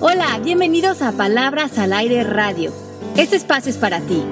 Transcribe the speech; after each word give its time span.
Hola, 0.00 0.38
bienvenidos 0.38 1.02
a 1.02 1.10
Palabras 1.10 1.76
al 1.76 1.92
Aire 1.92 2.22
Radio. 2.22 2.72
Este 3.16 3.34
espacio 3.34 3.68
es 3.68 3.78
para 3.78 4.00
ti. 4.00 4.24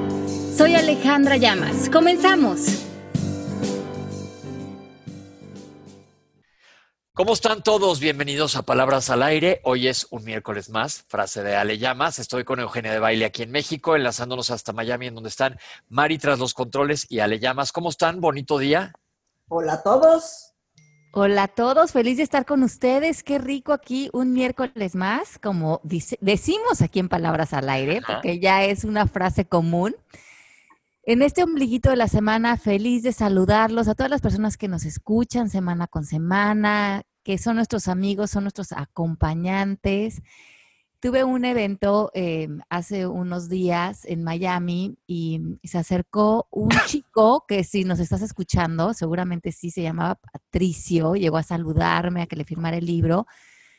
Soy 0.56 0.76
Alejandra 0.76 1.38
Llamas. 1.38 1.90
Comenzamos. 1.90 2.60
¿Cómo 7.14 7.32
están 7.32 7.64
todos? 7.64 7.98
Bienvenidos 7.98 8.54
a 8.54 8.62
Palabras 8.62 9.10
al 9.10 9.24
Aire. 9.24 9.60
Hoy 9.64 9.88
es 9.88 10.06
un 10.10 10.22
miércoles 10.22 10.70
más, 10.70 11.02
frase 11.08 11.42
de 11.42 11.56
Ale 11.56 11.78
Llamas. 11.78 12.20
Estoy 12.20 12.44
con 12.44 12.60
Eugenia 12.60 12.92
de 12.92 13.00
Baile 13.00 13.24
aquí 13.24 13.42
en 13.42 13.50
México, 13.50 13.96
enlazándonos 13.96 14.52
hasta 14.52 14.72
Miami, 14.72 15.08
en 15.08 15.16
donde 15.16 15.30
están 15.30 15.58
Mari 15.88 16.18
tras 16.18 16.38
los 16.38 16.54
controles 16.54 17.10
y 17.10 17.18
Ale 17.18 17.40
Llamas. 17.40 17.72
¿Cómo 17.72 17.88
están? 17.88 18.20
Bonito 18.20 18.58
día. 18.58 18.92
Hola 19.48 19.72
a 19.72 19.82
todos. 19.82 20.55
Hola 21.18 21.44
a 21.44 21.48
todos, 21.48 21.92
feliz 21.92 22.18
de 22.18 22.24
estar 22.24 22.44
con 22.44 22.62
ustedes. 22.62 23.22
Qué 23.22 23.38
rico 23.38 23.72
aquí 23.72 24.10
un 24.12 24.34
miércoles 24.34 24.94
más, 24.94 25.38
como 25.38 25.80
decimos 25.82 26.82
aquí 26.82 26.98
en 26.98 27.08
Palabras 27.08 27.54
al 27.54 27.70
Aire, 27.70 28.02
porque 28.06 28.38
ya 28.38 28.64
es 28.64 28.84
una 28.84 29.06
frase 29.06 29.46
común. 29.46 29.96
En 31.04 31.22
este 31.22 31.42
ombliguito 31.42 31.88
de 31.88 31.96
la 31.96 32.08
semana, 32.08 32.58
feliz 32.58 33.02
de 33.02 33.12
saludarlos 33.12 33.88
a 33.88 33.94
todas 33.94 34.10
las 34.10 34.20
personas 34.20 34.58
que 34.58 34.68
nos 34.68 34.84
escuchan 34.84 35.48
semana 35.48 35.86
con 35.86 36.04
semana, 36.04 37.00
que 37.22 37.38
son 37.38 37.56
nuestros 37.56 37.88
amigos, 37.88 38.30
son 38.30 38.44
nuestros 38.44 38.72
acompañantes. 38.72 40.20
Tuve 40.98 41.24
un 41.24 41.44
evento 41.44 42.10
em, 42.14 42.60
hace 42.70 43.06
unos 43.06 43.50
días 43.50 44.06
en 44.06 44.24
Miami 44.24 44.96
y 45.06 45.58
se 45.62 45.76
acercó 45.76 46.48
un 46.50 46.70
chico 46.86 47.44
que 47.46 47.64
si 47.64 47.84
nos 47.84 48.00
estás 48.00 48.22
escuchando, 48.22 48.94
seguramente 48.94 49.52
sí 49.52 49.70
se 49.70 49.82
llamaba 49.82 50.14
Patricio, 50.14 51.14
llegó 51.14 51.36
a 51.36 51.42
saludarme, 51.42 52.22
a 52.22 52.26
que 52.26 52.36
le 52.36 52.44
firmara 52.44 52.78
el 52.78 52.86
libro. 52.86 53.26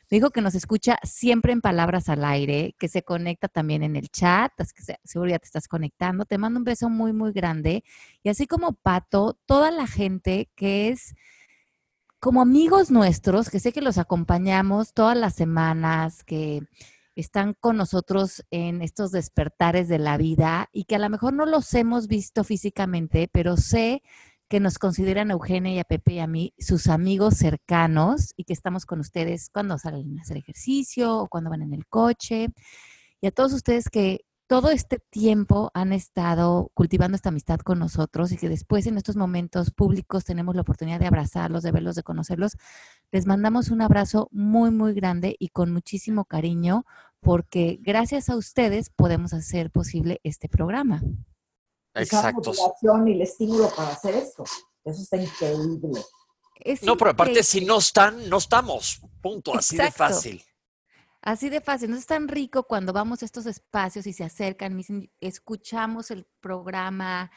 Me 0.09 0.17
dijo 0.17 0.29
que 0.29 0.41
nos 0.41 0.55
escucha 0.55 0.99
siempre 1.03 1.51
en 1.51 1.59
palabras 1.59 2.07
al 2.07 2.23
aire, 2.23 2.75
que 2.79 2.87
se 2.87 3.01
conecta 3.03 3.47
también 3.47 3.83
en 3.83 3.95
el 3.95 4.09
chat, 4.09 4.53
que 4.55 4.95
seguro 5.03 5.31
ya 5.31 5.39
te 5.39 5.45
estás 5.45 5.67
conectando. 5.67 6.23
Te 6.25 6.37
mando 6.37 6.59
un 6.59 6.63
beso 6.65 6.89
muy, 6.89 7.13
muy 7.13 7.33
grande. 7.33 7.83
Y 8.23 8.29
así 8.29 8.47
como 8.47 8.73
Pato, 8.73 9.37
toda 9.45 9.71
la 9.71 9.87
gente 9.87 10.49
que 10.55 10.89
es 10.89 11.15
como 12.19 12.41
amigos 12.41 12.89
nuestros, 12.89 13.49
que 13.49 13.59
sé 13.59 13.73
que 13.73 13.81
los 13.81 13.97
acompañamos 13.97 14.93
todas 14.93 15.17
las 15.17 15.35
semanas, 15.35 16.23
que 16.23 16.61
están 17.21 17.55
con 17.59 17.77
nosotros 17.77 18.45
en 18.51 18.81
estos 18.81 19.11
despertares 19.11 19.87
de 19.87 19.97
la 19.97 20.17
vida 20.17 20.69
y 20.71 20.85
que 20.85 20.95
a 20.95 20.99
lo 20.99 21.09
mejor 21.09 21.33
no 21.33 21.45
los 21.45 21.73
hemos 21.73 22.07
visto 22.07 22.43
físicamente, 22.43 23.27
pero 23.31 23.57
sé 23.57 24.03
que 24.47 24.59
nos 24.59 24.77
consideran 24.77 25.31
a 25.31 25.33
Eugenia 25.33 25.73
y 25.73 25.79
a 25.79 25.83
Pepe 25.83 26.13
y 26.13 26.19
a 26.19 26.27
mí 26.27 26.53
sus 26.57 26.87
amigos 26.87 27.35
cercanos 27.35 28.33
y 28.37 28.43
que 28.45 28.53
estamos 28.53 28.85
con 28.85 28.99
ustedes 28.99 29.49
cuando 29.51 29.77
salen 29.77 30.17
a 30.19 30.21
hacer 30.21 30.37
ejercicio 30.37 31.17
o 31.17 31.27
cuando 31.27 31.49
van 31.49 31.63
en 31.63 31.73
el 31.73 31.87
coche. 31.87 32.49
Y 33.19 33.27
a 33.27 33.31
todos 33.31 33.51
ustedes 33.51 33.89
que 33.89 34.21
todo 34.47 34.69
este 34.69 34.99
tiempo 35.09 35.71
han 35.73 35.91
estado 35.91 36.71
cultivando 36.73 37.17
esta 37.17 37.29
amistad 37.29 37.59
con 37.59 37.79
nosotros 37.79 38.31
y 38.31 38.37
que 38.37 38.47
después 38.47 38.87
en 38.87 38.97
estos 38.97 39.17
momentos 39.17 39.71
públicos 39.71 40.23
tenemos 40.23 40.55
la 40.55 40.61
oportunidad 40.61 41.01
de 41.01 41.07
abrazarlos, 41.07 41.63
de 41.63 41.71
verlos, 41.73 41.95
de 41.95 42.03
conocerlos, 42.03 42.55
les 43.11 43.25
mandamos 43.25 43.69
un 43.69 43.81
abrazo 43.81 44.29
muy, 44.31 44.71
muy 44.71 44.93
grande 44.93 45.35
y 45.37 45.49
con 45.49 45.73
muchísimo 45.73 46.23
cariño 46.23 46.85
porque 47.21 47.79
gracias 47.81 48.29
a 48.29 48.35
ustedes 48.35 48.89
podemos 48.89 49.33
hacer 49.33 49.71
posible 49.71 50.19
este 50.23 50.49
programa. 50.49 51.01
Exacto. 51.93 52.53
La 52.53 52.61
motivación 52.61 53.07
y 53.07 53.13
el 53.13 53.21
estímulo 53.21 53.69
para 53.75 53.89
hacer 53.89 54.15
esto. 54.15 54.43
Eso 54.83 55.01
está 55.01 55.17
increíble. 55.17 56.01
no, 56.83 56.97
pero 56.97 57.11
aparte, 57.11 57.43
si 57.43 57.65
no 57.65 57.79
están, 57.79 58.29
no 58.29 58.37
estamos. 58.37 59.01
Punto. 59.21 59.55
Así 59.55 59.77
de 59.77 59.91
fácil. 59.91 60.43
Así 61.21 61.49
de 61.49 61.59
fácil. 61.59 61.91
No 61.91 61.97
es 61.97 62.05
tan 62.05 62.27
rico 62.27 62.63
cuando 62.63 62.93
vamos 62.93 63.21
a 63.21 63.25
estos 63.25 63.45
espacios 63.45 64.07
y 64.07 64.13
se 64.13 64.23
acercan, 64.23 64.79
escuchamos 65.19 66.11
el 66.11 66.25
programa, 66.39 67.31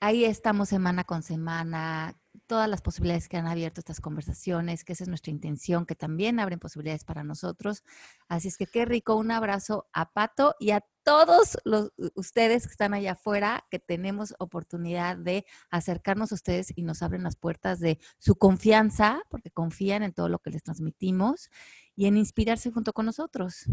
ahí 0.00 0.24
estamos 0.24 0.68
semana 0.68 1.04
con 1.04 1.22
semana, 1.22 2.16
todas 2.46 2.68
las 2.68 2.82
posibilidades 2.82 3.28
que 3.28 3.36
han 3.36 3.46
abierto 3.46 3.80
estas 3.80 4.00
conversaciones, 4.00 4.84
que 4.84 4.92
esa 4.92 5.04
es 5.04 5.08
nuestra 5.08 5.30
intención, 5.30 5.86
que 5.86 5.94
también 5.94 6.40
abren 6.40 6.58
posibilidades 6.58 7.04
para 7.04 7.24
nosotros. 7.24 7.82
Así 8.28 8.48
es 8.48 8.56
que 8.56 8.66
qué 8.66 8.84
rico, 8.84 9.16
un 9.16 9.30
abrazo 9.30 9.88
a 9.92 10.12
Pato 10.12 10.54
y 10.58 10.70
a 10.70 10.84
todos 11.02 11.58
los, 11.64 11.92
ustedes 12.14 12.66
que 12.66 12.72
están 12.72 12.94
allá 12.94 13.12
afuera, 13.12 13.64
que 13.70 13.78
tenemos 13.78 14.34
oportunidad 14.38 15.16
de 15.16 15.44
acercarnos 15.70 16.32
a 16.32 16.34
ustedes 16.34 16.72
y 16.74 16.82
nos 16.82 17.02
abren 17.02 17.22
las 17.22 17.36
puertas 17.36 17.78
de 17.78 17.98
su 18.18 18.36
confianza, 18.36 19.20
porque 19.28 19.50
confían 19.50 20.02
en 20.02 20.12
todo 20.12 20.28
lo 20.28 20.38
que 20.38 20.50
les 20.50 20.62
transmitimos 20.62 21.50
y 21.94 22.06
en 22.06 22.16
inspirarse 22.16 22.70
junto 22.70 22.92
con 22.92 23.06
nosotros. 23.06 23.66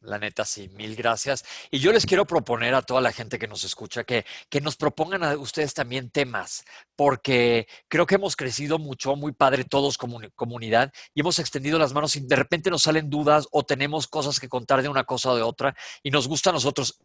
La 0.00 0.18
neta, 0.18 0.44
sí, 0.44 0.68
mil 0.68 0.94
gracias. 0.94 1.44
Y 1.72 1.80
yo 1.80 1.92
les 1.92 2.06
quiero 2.06 2.24
proponer 2.24 2.72
a 2.74 2.82
toda 2.82 3.00
la 3.00 3.10
gente 3.10 3.38
que 3.38 3.48
nos 3.48 3.64
escucha 3.64 4.04
que, 4.04 4.24
que 4.48 4.60
nos 4.60 4.76
propongan 4.76 5.24
a 5.24 5.36
ustedes 5.36 5.74
también 5.74 6.10
temas, 6.10 6.64
porque 6.94 7.66
creo 7.88 8.06
que 8.06 8.14
hemos 8.14 8.36
crecido 8.36 8.78
mucho, 8.78 9.16
muy 9.16 9.32
padre 9.32 9.64
todos 9.64 9.98
como 9.98 10.20
comunidad, 10.36 10.92
y 11.14 11.20
hemos 11.20 11.40
extendido 11.40 11.80
las 11.80 11.94
manos 11.94 12.14
y 12.14 12.20
de 12.20 12.36
repente 12.36 12.70
nos 12.70 12.82
salen 12.82 13.10
dudas 13.10 13.48
o 13.50 13.64
tenemos 13.64 14.06
cosas 14.06 14.38
que 14.38 14.48
contar 14.48 14.82
de 14.82 14.88
una 14.88 15.02
cosa 15.02 15.32
o 15.32 15.36
de 15.36 15.42
otra, 15.42 15.74
y 16.04 16.10
nos 16.12 16.28
gusta 16.28 16.50
a 16.50 16.52
nosotros 16.52 17.00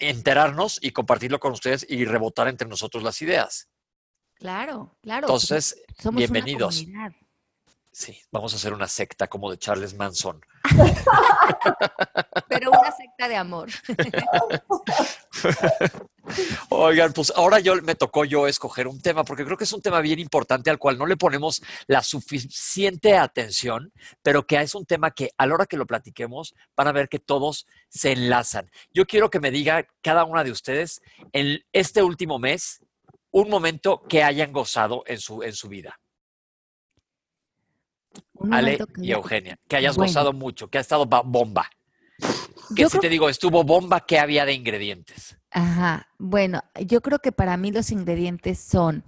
enterarnos 0.00 0.78
y 0.82 0.90
compartirlo 0.90 1.38
con 1.38 1.52
ustedes 1.52 1.86
y 1.88 2.04
rebotar 2.04 2.48
entre 2.48 2.66
nosotros 2.66 3.04
las 3.04 3.22
ideas. 3.22 3.68
Claro, 4.34 4.96
claro. 5.00 5.28
Entonces, 5.28 5.80
bienvenidos. 6.12 6.84
Sí, 7.94 8.18
vamos 8.30 8.54
a 8.54 8.56
hacer 8.56 8.72
una 8.72 8.88
secta 8.88 9.28
como 9.28 9.50
de 9.50 9.58
Charles 9.58 9.94
Manson. 9.94 10.40
Pero 12.48 12.70
una 12.70 12.90
secta 12.90 13.28
de 13.28 13.36
amor. 13.36 13.68
Oigan, 16.70 17.12
pues 17.12 17.30
ahora 17.36 17.60
yo 17.60 17.74
me 17.82 17.94
tocó 17.94 18.24
yo 18.24 18.46
escoger 18.46 18.88
un 18.88 19.02
tema, 19.02 19.24
porque 19.24 19.44
creo 19.44 19.58
que 19.58 19.64
es 19.64 19.72
un 19.74 19.82
tema 19.82 20.00
bien 20.00 20.18
importante 20.18 20.70
al 20.70 20.78
cual 20.78 20.96
no 20.96 21.04
le 21.04 21.18
ponemos 21.18 21.62
la 21.86 22.02
suficiente 22.02 23.18
atención, 23.18 23.92
pero 24.22 24.46
que 24.46 24.58
es 24.58 24.74
un 24.74 24.86
tema 24.86 25.10
que 25.10 25.30
a 25.36 25.46
la 25.46 25.54
hora 25.54 25.66
que 25.66 25.76
lo 25.76 25.86
platiquemos 25.86 26.54
van 26.74 26.88
a 26.88 26.92
ver 26.92 27.10
que 27.10 27.18
todos 27.18 27.66
se 27.90 28.12
enlazan. 28.12 28.70
Yo 28.94 29.04
quiero 29.04 29.28
que 29.28 29.40
me 29.40 29.50
diga 29.50 29.86
cada 30.00 30.24
una 30.24 30.44
de 30.44 30.50
ustedes 30.50 31.02
en 31.32 31.62
este 31.72 32.02
último 32.02 32.38
mes 32.38 32.80
un 33.32 33.50
momento 33.50 34.02
que 34.08 34.22
hayan 34.22 34.50
gozado 34.50 35.04
en 35.06 35.18
su, 35.18 35.42
en 35.42 35.52
su 35.52 35.68
vida. 35.68 35.98
Ale 38.50 38.78
y 38.96 39.12
Eugenia, 39.12 39.58
que 39.68 39.76
hayas 39.76 39.96
gozado 39.96 40.32
mucho, 40.32 40.68
que 40.68 40.78
ha 40.78 40.80
estado 40.80 41.06
bomba. 41.06 41.70
Que 42.74 42.88
si 42.88 42.98
te 42.98 43.08
digo, 43.08 43.28
estuvo 43.28 43.64
bomba, 43.64 44.00
¿qué 44.06 44.18
había 44.18 44.44
de 44.44 44.54
ingredientes? 44.54 45.36
Ajá, 45.50 46.08
bueno, 46.18 46.62
yo 46.86 47.02
creo 47.02 47.18
que 47.18 47.32
para 47.32 47.56
mí 47.56 47.70
los 47.70 47.90
ingredientes 47.90 48.58
son, 48.58 49.04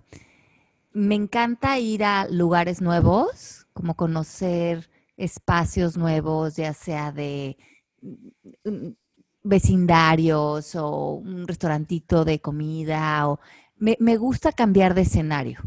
me 0.92 1.14
encanta 1.14 1.78
ir 1.78 2.04
a 2.04 2.26
lugares 2.28 2.82
nuevos, 2.82 3.66
como 3.72 3.94
conocer 3.94 4.90
espacios 5.16 5.96
nuevos, 5.96 6.56
ya 6.56 6.74
sea 6.74 7.12
de 7.12 7.56
mm, 8.02 8.68
mm, 8.68 8.96
vecindarios 9.42 10.74
o 10.74 11.14
un 11.14 11.48
restaurantito 11.48 12.24
de 12.24 12.40
comida, 12.40 13.28
o 13.28 13.40
me, 13.76 13.96
me 14.00 14.16
gusta 14.16 14.52
cambiar 14.52 14.94
de 14.94 15.02
escenario. 15.02 15.60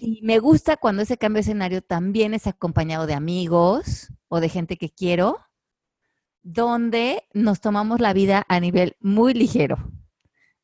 Y 0.00 0.20
me 0.22 0.38
gusta 0.38 0.76
cuando 0.76 1.02
ese 1.02 1.18
cambio 1.18 1.38
de 1.38 1.42
escenario 1.42 1.82
también 1.82 2.34
es 2.34 2.46
acompañado 2.46 3.06
de 3.06 3.14
amigos 3.14 4.08
o 4.28 4.40
de 4.40 4.48
gente 4.48 4.76
que 4.76 4.90
quiero, 4.90 5.38
donde 6.42 7.24
nos 7.34 7.60
tomamos 7.60 8.00
la 8.00 8.12
vida 8.12 8.44
a 8.48 8.60
nivel 8.60 8.96
muy 9.00 9.34
ligero, 9.34 9.76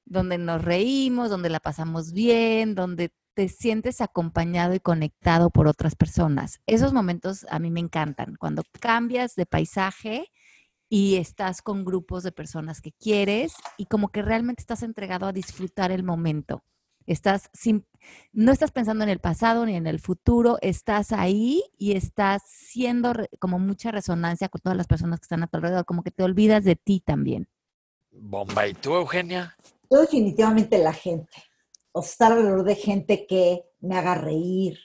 donde 0.04 0.38
nos 0.38 0.64
reímos, 0.64 1.30
donde 1.30 1.50
la 1.50 1.60
pasamos 1.60 2.12
bien, 2.12 2.74
donde 2.74 3.12
te 3.34 3.48
sientes 3.48 4.00
acompañado 4.00 4.74
y 4.74 4.80
conectado 4.80 5.50
por 5.50 5.68
otras 5.68 5.94
personas. 5.94 6.60
Esos 6.66 6.92
momentos 6.92 7.46
a 7.50 7.60
mí 7.60 7.70
me 7.70 7.80
encantan, 7.80 8.34
cuando 8.34 8.64
cambias 8.80 9.36
de 9.36 9.46
paisaje 9.46 10.32
y 10.88 11.16
estás 11.16 11.62
con 11.62 11.84
grupos 11.84 12.24
de 12.24 12.32
personas 12.32 12.80
que 12.80 12.92
quieres 12.92 13.54
y 13.76 13.86
como 13.86 14.08
que 14.08 14.22
realmente 14.22 14.62
estás 14.62 14.82
entregado 14.82 15.26
a 15.26 15.32
disfrutar 15.32 15.92
el 15.92 16.02
momento. 16.02 16.64
Estás 17.08 17.48
sin, 17.54 17.86
no 18.32 18.52
estás 18.52 18.70
pensando 18.70 19.02
en 19.02 19.08
el 19.08 19.18
pasado 19.18 19.64
ni 19.64 19.76
en 19.76 19.86
el 19.86 19.98
futuro, 19.98 20.58
estás 20.60 21.10
ahí 21.10 21.64
y 21.78 21.96
estás 21.96 22.42
siendo 22.46 23.14
como 23.38 23.58
mucha 23.58 23.90
resonancia 23.90 24.50
con 24.50 24.60
todas 24.60 24.76
las 24.76 24.86
personas 24.86 25.18
que 25.18 25.24
están 25.24 25.42
a 25.42 25.46
tu 25.46 25.56
alrededor, 25.56 25.86
como 25.86 26.02
que 26.02 26.10
te 26.10 26.22
olvidas 26.22 26.64
de 26.64 26.76
ti 26.76 27.00
también. 27.00 27.48
Bomba, 28.10 28.68
¿y 28.68 28.74
tú, 28.74 28.94
Eugenia? 28.94 29.56
Yo 29.90 30.02
definitivamente 30.02 30.76
la 30.76 30.92
gente. 30.92 31.32
O 31.92 32.02
estar 32.02 32.32
alrededor 32.32 32.64
de 32.64 32.74
gente 32.74 33.26
que 33.26 33.64
me 33.80 33.96
haga 33.96 34.14
reír, 34.14 34.78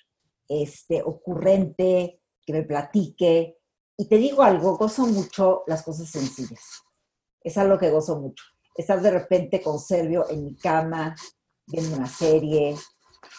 este, 0.48 1.04
ocurrente, 1.04 2.22
que 2.46 2.54
me 2.54 2.64
platique. 2.64 3.58
Y 3.98 4.08
te 4.08 4.16
digo 4.16 4.44
algo, 4.44 4.78
gozo 4.78 5.06
mucho 5.08 5.64
las 5.68 5.84
cosas 5.84 6.10
sencillas. 6.10 6.84
Es 7.42 7.58
algo 7.58 7.78
que 7.78 7.90
gozo 7.90 8.18
mucho. 8.18 8.46
Estar 8.76 9.02
de 9.02 9.12
repente 9.12 9.62
con 9.62 9.78
Servio 9.78 10.30
en 10.30 10.46
mi 10.46 10.56
cama, 10.56 11.16
viendo 11.68 11.98
una 11.98 12.08
serie. 12.08 12.76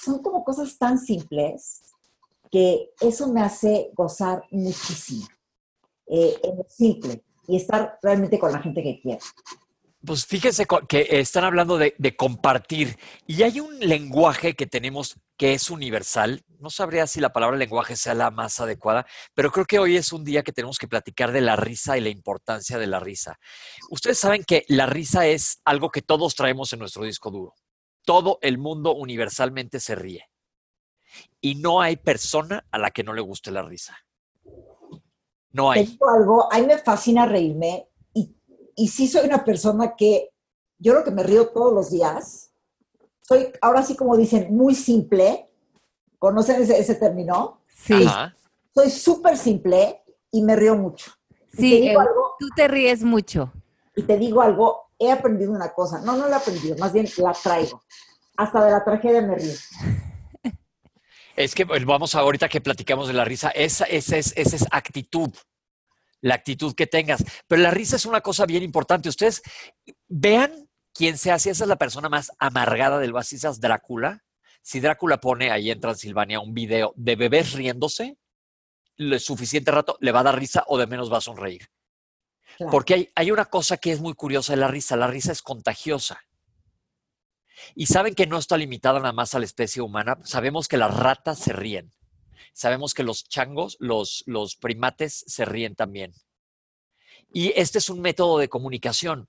Son 0.02 0.22
como 0.22 0.44
cosas 0.44 0.76
tan 0.78 0.98
simples 0.98 1.82
que 2.50 2.90
eso 3.00 3.32
me 3.32 3.42
hace 3.42 3.90
gozar 3.94 4.44
muchísimo. 4.50 5.26
eh, 6.06 6.38
en 6.42 6.58
lo 6.58 6.66
simple 6.68 7.24
y 7.48 7.56
estar 7.56 7.98
realmente 8.02 8.38
con 8.38 8.52
la 8.52 8.60
gente 8.60 8.82
que 8.82 9.00
quiere. 9.00 9.20
Pues 10.04 10.26
fíjense 10.26 10.66
que 10.86 11.06
están 11.10 11.44
hablando 11.44 11.78
de, 11.78 11.94
compartir 12.16 12.98
y 13.26 13.42
hay 13.42 13.58
un 13.58 13.78
lenguaje 13.80 14.54
que 14.54 14.66
tenemos 14.66 15.16
que 15.38 15.54
es 15.54 15.70
universal. 15.70 16.44
No 16.60 16.68
sabría 16.68 17.06
si 17.06 17.20
la 17.20 17.32
palabra 17.32 17.56
lenguaje 17.56 17.96
sea 17.96 18.12
la 18.12 18.30
más 18.30 18.60
adecuada, 18.60 19.06
pero 19.34 19.50
creo 19.50 19.64
que 19.64 19.78
hoy 19.78 19.96
es 19.96 20.12
un 20.12 20.22
día 20.22 20.42
que 20.42 20.52
tenemos 20.52 20.76
que 20.76 20.88
platicar 20.88 21.32
de 21.32 21.40
la 21.40 21.56
risa 21.56 21.96
y 21.96 22.02
la 22.02 22.10
importancia 22.10 22.78
de 22.78 22.86
la 22.86 23.00
risa. 23.00 23.38
Ustedes 23.90 24.18
saben 24.18 24.44
que 24.44 24.66
la 24.68 24.84
risa 24.84 25.26
es 25.26 25.60
algo 25.64 25.90
que 25.90 26.02
todos 26.02 26.34
traemos 26.34 26.70
en 26.74 26.80
nuestro 26.80 27.04
disco 27.04 27.30
duro. 27.30 27.54
Todo 28.04 28.38
el 28.42 28.58
mundo 28.58 28.94
universalmente 28.94 29.80
se 29.80 29.94
ríe. 29.94 30.24
Y 31.40 31.56
no 31.56 31.80
hay 31.80 31.96
persona 31.96 32.66
a 32.70 32.78
la 32.78 32.90
que 32.90 33.04
no 33.04 33.12
le 33.12 33.22
guste 33.22 33.50
la 33.50 33.62
risa. 33.62 33.96
No 35.52 35.70
hay. 35.70 35.98
algo, 36.14 36.52
a 36.52 36.58
mí 36.58 36.66
me 36.66 36.78
fascina 36.78 37.26
reírme 37.26 37.88
y 38.76 38.88
sí 38.88 39.06
soy 39.06 39.26
una 39.26 39.44
persona 39.44 39.94
que 39.96 40.30
yo 40.78 40.92
creo 40.92 41.04
que 41.04 41.10
me 41.10 41.22
río 41.22 41.48
todos 41.48 41.72
los 41.72 41.90
días. 41.90 42.52
Soy, 43.22 43.48
ahora 43.60 43.82
sí 43.82 43.96
como 43.96 44.16
dicen, 44.16 44.54
muy 44.54 44.74
simple. 44.74 45.48
¿Conocen 46.18 46.62
ese, 46.62 46.94
término? 46.96 47.60
Sí. 47.68 48.06
Soy 48.74 48.90
súper 48.90 49.36
simple 49.36 50.02
y 50.30 50.42
me 50.42 50.56
río 50.56 50.76
mucho. 50.76 51.12
Sí, 51.52 51.88
eh, 51.88 51.96
tú 52.38 52.48
te 52.56 52.66
ríes 52.66 53.02
mucho. 53.02 53.52
Y 53.94 54.02
te 54.02 54.18
digo 54.18 54.42
algo, 54.42 54.83
he 54.98 55.10
aprendido 55.10 55.52
una 55.52 55.72
cosa. 55.72 56.00
No, 56.00 56.16
no 56.16 56.28
la 56.28 56.36
he 56.36 56.40
aprendido, 56.40 56.76
más 56.78 56.92
bien 56.92 57.08
la 57.18 57.32
traigo. 57.32 57.82
Hasta 58.36 58.64
de 58.64 58.70
la 58.70 58.84
tragedia 58.84 59.22
me 59.22 59.36
río. 59.36 59.54
Es 61.36 61.54
que 61.54 61.64
vamos 61.64 62.14
ahorita 62.14 62.48
que 62.48 62.60
platicamos 62.60 63.08
de 63.08 63.14
la 63.14 63.24
risa, 63.24 63.50
esa, 63.50 63.84
esa, 63.86 64.16
es, 64.16 64.32
esa 64.36 64.56
es 64.56 64.66
actitud 64.70 65.32
la 66.24 66.36
actitud 66.36 66.74
que 66.74 66.86
tengas. 66.86 67.22
Pero 67.46 67.62
la 67.62 67.70
risa 67.70 67.96
es 67.96 68.06
una 68.06 68.22
cosa 68.22 68.46
bien 68.46 68.62
importante. 68.62 69.10
Ustedes 69.10 69.42
vean 70.08 70.70
quién 70.94 71.18
se 71.18 71.30
hace, 71.30 71.50
esa 71.50 71.64
es 71.64 71.68
la 71.68 71.76
persona 71.76 72.08
más 72.08 72.32
amargada 72.38 72.98
del 72.98 73.14
es 73.14 73.60
Drácula. 73.60 74.24
Si 74.62 74.80
Drácula 74.80 75.20
pone 75.20 75.50
ahí 75.50 75.70
en 75.70 75.80
Transilvania 75.80 76.40
un 76.40 76.54
video 76.54 76.94
de 76.96 77.16
bebés 77.16 77.52
riéndose, 77.52 78.16
lo 78.96 79.18
suficiente 79.18 79.70
rato 79.70 79.98
le 80.00 80.12
va 80.12 80.20
a 80.20 80.24
dar 80.24 80.38
risa 80.38 80.64
o 80.66 80.78
de 80.78 80.86
menos 80.86 81.12
va 81.12 81.18
a 81.18 81.20
sonreír. 81.20 81.68
Porque 82.70 82.94
hay, 82.94 83.10
hay 83.14 83.30
una 83.30 83.46
cosa 83.46 83.76
que 83.76 83.92
es 83.92 84.00
muy 84.00 84.14
curiosa 84.14 84.52
de 84.52 84.58
la 84.58 84.68
risa. 84.68 84.96
La 84.96 85.06
risa 85.06 85.32
es 85.32 85.42
contagiosa. 85.42 86.20
Y 87.74 87.86
saben 87.86 88.14
que 88.14 88.26
no 88.26 88.38
está 88.38 88.56
limitada 88.56 89.00
nada 89.00 89.12
más 89.12 89.34
a 89.34 89.38
la 89.38 89.44
especie 89.44 89.82
humana. 89.82 90.18
Sabemos 90.24 90.68
que 90.68 90.76
las 90.76 90.94
ratas 90.96 91.38
se 91.38 91.52
ríen. 91.52 91.92
Sabemos 92.52 92.94
que 92.94 93.02
los 93.02 93.24
changos, 93.24 93.76
los, 93.80 94.22
los 94.26 94.56
primates 94.56 95.24
se 95.26 95.44
ríen 95.44 95.74
también. 95.74 96.12
Y 97.32 97.52
este 97.56 97.78
es 97.78 97.90
un 97.90 98.00
método 98.00 98.38
de 98.38 98.48
comunicación 98.48 99.28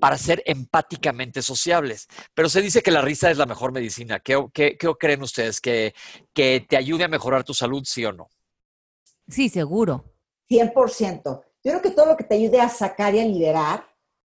para 0.00 0.18
ser 0.18 0.42
empáticamente 0.46 1.42
sociables. 1.42 2.08
Pero 2.34 2.48
se 2.48 2.60
dice 2.60 2.82
que 2.82 2.90
la 2.90 3.02
risa 3.02 3.30
es 3.30 3.38
la 3.38 3.46
mejor 3.46 3.72
medicina. 3.72 4.20
¿Qué, 4.20 4.44
qué, 4.52 4.76
creen 4.98 5.22
ustedes? 5.22 5.60
¿Que, 5.60 5.94
¿Que 6.32 6.66
te 6.68 6.76
ayude 6.76 7.04
a 7.04 7.08
mejorar 7.08 7.44
tu 7.44 7.54
salud, 7.54 7.82
sí 7.84 8.04
o 8.04 8.12
no? 8.12 8.28
Sí, 9.28 9.48
seguro. 9.48 10.12
100%. 10.50 11.44
Yo 11.64 11.72
creo 11.72 11.82
que 11.82 11.90
todo 11.90 12.06
lo 12.06 12.16
que 12.16 12.24
te 12.24 12.34
ayude 12.34 12.60
a 12.60 12.68
sacar 12.68 13.14
y 13.14 13.20
a 13.20 13.24
liberar, 13.24 13.88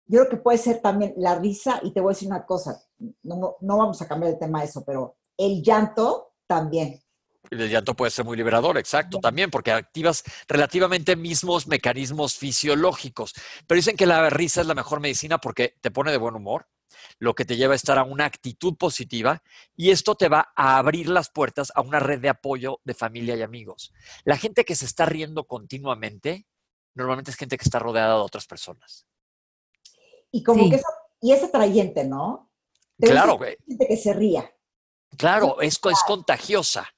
yo 0.06 0.20
creo 0.20 0.30
que 0.30 0.36
puede 0.38 0.56
ser 0.56 0.80
también 0.80 1.12
la 1.18 1.38
risa. 1.38 1.78
Y 1.82 1.92
te 1.92 2.00
voy 2.00 2.12
a 2.12 2.14
decir 2.14 2.28
una 2.28 2.46
cosa, 2.46 2.82
no, 3.22 3.56
no 3.60 3.76
vamos 3.76 4.00
a 4.00 4.08
cambiar 4.08 4.32
el 4.32 4.38
tema 4.38 4.60
de 4.60 4.66
eso, 4.66 4.82
pero 4.84 5.18
el 5.36 5.62
llanto 5.62 6.32
también. 6.46 7.02
El 7.50 7.68
llanto 7.68 7.94
puede 7.94 8.10
ser 8.10 8.24
muy 8.24 8.36
liberador, 8.36 8.78
exacto, 8.78 9.18
también, 9.20 9.50
porque 9.50 9.72
activas 9.72 10.22
relativamente 10.48 11.16
mismos 11.16 11.66
mecanismos 11.66 12.36
fisiológicos. 12.36 13.34
Pero 13.66 13.76
dicen 13.76 13.96
que 13.96 14.06
la 14.06 14.28
risa 14.30 14.62
es 14.62 14.66
la 14.66 14.74
mejor 14.74 15.00
medicina 15.00 15.38
porque 15.38 15.74
te 15.80 15.90
pone 15.90 16.10
de 16.10 16.18
buen 16.18 16.34
humor, 16.34 16.66
lo 17.18 17.34
que 17.34 17.44
te 17.44 17.56
lleva 17.56 17.74
a 17.74 17.76
estar 17.76 17.98
a 17.98 18.04
una 18.04 18.24
actitud 18.24 18.76
positiva 18.76 19.42
y 19.76 19.90
esto 19.90 20.14
te 20.14 20.28
va 20.28 20.52
a 20.56 20.78
abrir 20.78 21.08
las 21.08 21.30
puertas 21.30 21.72
a 21.74 21.80
una 21.80 22.00
red 22.00 22.20
de 22.20 22.28
apoyo 22.28 22.80
de 22.84 22.94
familia 22.94 23.36
y 23.36 23.42
amigos. 23.42 23.92
La 24.24 24.36
gente 24.36 24.64
que 24.64 24.74
se 24.74 24.86
está 24.86 25.06
riendo 25.06 25.44
continuamente, 25.44 26.46
normalmente 26.94 27.30
es 27.30 27.36
gente 27.36 27.56
que 27.56 27.64
está 27.64 27.78
rodeada 27.78 28.14
de 28.14 28.20
otras 28.20 28.46
personas. 28.46 29.06
Y 30.30 30.42
como 30.42 30.68
que 30.68 30.76
es, 30.76 30.82
y 31.20 31.32
es 31.32 31.42
atrayente, 31.42 32.04
¿no? 32.04 32.50
claro, 33.00 33.38
Gente 33.38 33.86
que 33.86 33.96
se 33.96 34.12
ría. 34.12 34.50
Claro, 35.16 35.60
es, 35.60 35.80
es 35.82 36.02
contagiosa 36.06 36.88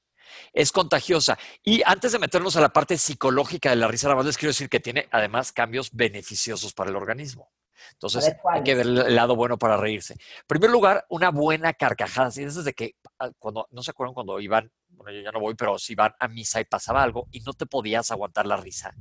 es 0.53 0.71
contagiosa. 0.71 1.37
Y 1.63 1.81
antes 1.85 2.11
de 2.11 2.19
meternos 2.19 2.55
a 2.55 2.61
la 2.61 2.69
parte 2.69 2.97
psicológica 2.97 3.69
de 3.69 3.77
la 3.77 3.87
risa, 3.87 4.07
nada 4.07 4.17
más 4.17 4.25
les 4.25 4.37
quiero 4.37 4.49
decir 4.49 4.69
que 4.69 4.79
tiene 4.79 5.07
además 5.11 5.51
cambios 5.51 5.91
beneficiosos 5.91 6.73
para 6.73 6.89
el 6.89 6.95
organismo. 6.95 7.51
Entonces, 7.93 8.35
hay 8.51 8.63
que 8.63 8.75
ver 8.75 8.85
el 8.85 9.15
lado 9.15 9.35
bueno 9.35 9.57
para 9.57 9.75
reírse. 9.75 10.13
En 10.13 10.47
primer 10.47 10.69
lugar, 10.69 11.05
una 11.09 11.31
buena 11.31 11.73
carcajada. 11.73 12.29
¿sí? 12.29 12.43
Desde 12.43 12.73
que, 12.73 12.95
ah, 13.17 13.31
cuando, 13.39 13.67
no 13.71 13.81
se 13.81 13.91
acuerdan 13.91 14.13
cuando 14.13 14.39
iban, 14.39 14.71
bueno, 14.89 15.11
yo 15.11 15.23
ya 15.23 15.31
no 15.31 15.39
voy, 15.39 15.55
pero 15.55 15.79
si 15.79 15.93
iban 15.93 16.13
a 16.19 16.27
misa 16.27 16.61
y 16.61 16.65
pasaba 16.65 17.01
algo 17.01 17.27
y 17.31 17.39
no 17.41 17.53
te 17.53 17.65
podías 17.65 18.11
aguantar 18.11 18.45
la 18.45 18.57
risa. 18.57 18.93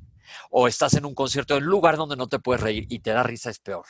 O 0.50 0.68
estás 0.68 0.94
en 0.94 1.04
un 1.04 1.14
concierto 1.14 1.56
en 1.56 1.64
un 1.64 1.70
lugar 1.70 1.96
donde 1.96 2.16
no 2.16 2.28
te 2.28 2.38
puedes 2.38 2.62
reír 2.62 2.86
y 2.88 3.00
te 3.00 3.10
da 3.10 3.22
risa, 3.22 3.50
es 3.50 3.58
peor. 3.58 3.86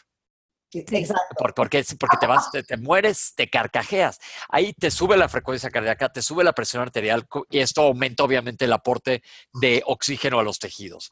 Exacto. 0.72 1.34
Porque, 1.54 1.84
porque 1.98 2.16
te 2.20 2.26
vas, 2.26 2.50
te, 2.50 2.76
mueres, 2.76 3.32
te 3.34 3.50
carcajeas. 3.50 4.18
Ahí 4.48 4.72
te 4.72 4.90
sube 4.90 5.16
la 5.16 5.28
frecuencia 5.28 5.70
cardíaca, 5.70 6.10
te 6.10 6.22
sube 6.22 6.44
la 6.44 6.52
presión 6.52 6.82
arterial 6.82 7.26
y 7.50 7.58
esto 7.58 7.82
aumenta 7.82 8.22
obviamente 8.22 8.66
el 8.66 8.72
aporte 8.72 9.22
de 9.52 9.82
oxígeno 9.86 10.38
a 10.38 10.44
los 10.44 10.58
tejidos. 10.58 11.10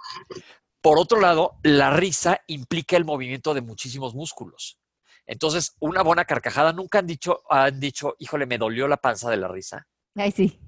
Por 0.81 0.99
otro 0.99 1.21
lado, 1.21 1.59
la 1.65 1.91
risa 1.91 2.41
implica 2.47 2.97
el 2.97 3.05
movimiento 3.05 3.53
de 3.53 3.63
muchísimos 3.63 4.15
músculos. 4.15 4.79
Entonces, 5.27 5.75
una 5.81 6.03
buena 6.03 6.25
carcajada, 6.25 6.73
nunca 6.73 7.01
han 7.01 7.07
dicho, 7.07 7.43
han 7.51 7.81
dicho, 7.81 8.15
híjole, 8.19 8.47
me 8.47 8.59
dolió 8.59 8.87
la 8.87 8.97
panza 8.97 9.29
de 9.29 9.37
la 9.37 9.49
risa. 9.49 9.87
Ay, 10.15 10.31
sí. 10.31 10.59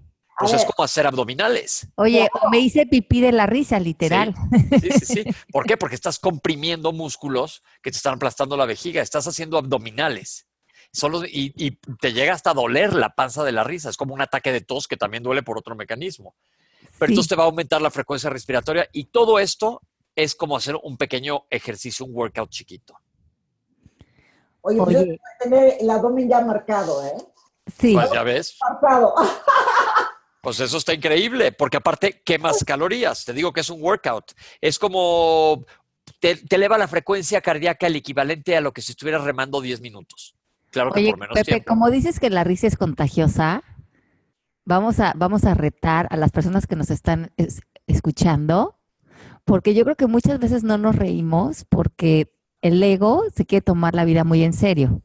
Pues 0.40 0.54
es 0.54 0.64
como 0.64 0.84
hacer 0.84 1.06
abdominales. 1.06 1.86
Oye, 1.96 2.28
me 2.50 2.58
hice 2.58 2.86
pipí 2.86 3.20
de 3.20 3.32
la 3.32 3.46
risa, 3.46 3.78
literal. 3.78 4.34
Sí, 4.80 4.90
sí, 4.90 5.06
sí, 5.06 5.24
¿Por 5.52 5.66
qué? 5.66 5.76
Porque 5.76 5.94
estás 5.94 6.18
comprimiendo 6.18 6.92
músculos 6.92 7.62
que 7.82 7.90
te 7.90 7.96
están 7.98 8.14
aplastando 8.14 8.56
la 8.56 8.64
vejiga, 8.64 9.02
estás 9.02 9.26
haciendo 9.26 9.58
abdominales. 9.58 10.46
Solo, 10.92 11.24
y, 11.24 11.52
y, 11.56 11.76
te 12.00 12.12
llega 12.12 12.32
hasta 12.32 12.54
doler 12.54 12.94
la 12.94 13.14
panza 13.14 13.44
de 13.44 13.52
la 13.52 13.62
risa. 13.62 13.90
Es 13.90 13.96
como 13.96 14.14
un 14.14 14.22
ataque 14.22 14.50
de 14.50 14.62
tos 14.62 14.88
que 14.88 14.96
también 14.96 15.22
duele 15.22 15.42
por 15.42 15.58
otro 15.58 15.76
mecanismo. 15.76 16.34
Pero 16.98 17.12
entonces 17.12 17.28
te 17.28 17.36
va 17.36 17.44
a 17.44 17.46
aumentar 17.46 17.80
la 17.80 17.90
frecuencia 17.90 18.28
respiratoria 18.30 18.88
y 18.92 19.04
todo 19.04 19.38
esto 19.38 19.82
es 20.16 20.34
como 20.34 20.56
hacer 20.56 20.76
un 20.82 20.96
pequeño 20.96 21.44
ejercicio, 21.48 22.04
un 22.06 22.14
workout 22.14 22.50
chiquito. 22.50 22.94
Oye, 24.62 24.78
pues 24.78 24.96
Oye. 24.96 25.06
Yo 25.06 25.16
tener 25.38 25.76
el 25.80 25.90
abdomen 25.90 26.28
ya 26.28 26.40
marcado, 26.40 27.04
¿eh? 27.04 27.14
Sí. 27.78 27.94
Pues 27.94 28.10
ya 28.10 28.22
ves. 28.22 28.56
Marcado. 28.60 29.14
Pues 30.42 30.58
eso 30.60 30.78
está 30.78 30.94
increíble, 30.94 31.52
porque 31.52 31.76
aparte 31.76 32.22
quemas 32.24 32.64
calorías. 32.64 33.24
Te 33.24 33.32
digo 33.32 33.52
que 33.52 33.60
es 33.60 33.70
un 33.70 33.82
workout. 33.82 34.32
Es 34.60 34.78
como 34.78 35.64
te, 36.18 36.40
eleva 36.50 36.78
la 36.78 36.88
frecuencia 36.88 37.40
cardíaca 37.40 37.86
el 37.86 37.96
equivalente 37.96 38.56
a 38.56 38.60
lo 38.60 38.72
que 38.72 38.82
si 38.82 38.92
estuvieras 38.92 39.24
remando 39.24 39.60
10 39.60 39.80
minutos. 39.80 40.34
Claro 40.70 40.92
que 40.92 41.10
por 41.10 41.18
menos 41.18 41.34
Pepe, 41.34 41.64
como 41.64 41.90
dices 41.90 42.20
que 42.20 42.30
la 42.30 42.44
risa 42.44 42.66
es 42.66 42.76
contagiosa, 42.76 43.62
vamos 44.64 45.00
a, 45.00 45.12
vamos 45.16 45.44
a 45.44 45.54
retar 45.54 46.06
a 46.10 46.16
las 46.16 46.30
personas 46.30 46.66
que 46.66 46.76
nos 46.76 46.90
están 46.90 47.32
escuchando, 47.86 48.78
porque 49.44 49.74
yo 49.74 49.84
creo 49.84 49.96
que 49.96 50.06
muchas 50.06 50.38
veces 50.38 50.62
no 50.62 50.78
nos 50.78 50.94
reímos 50.94 51.64
porque 51.68 52.32
el 52.62 52.82
ego 52.82 53.24
se 53.34 53.46
quiere 53.46 53.62
tomar 53.62 53.94
la 53.94 54.04
vida 54.04 54.22
muy 54.22 54.44
en 54.44 54.52
serio. 54.52 55.02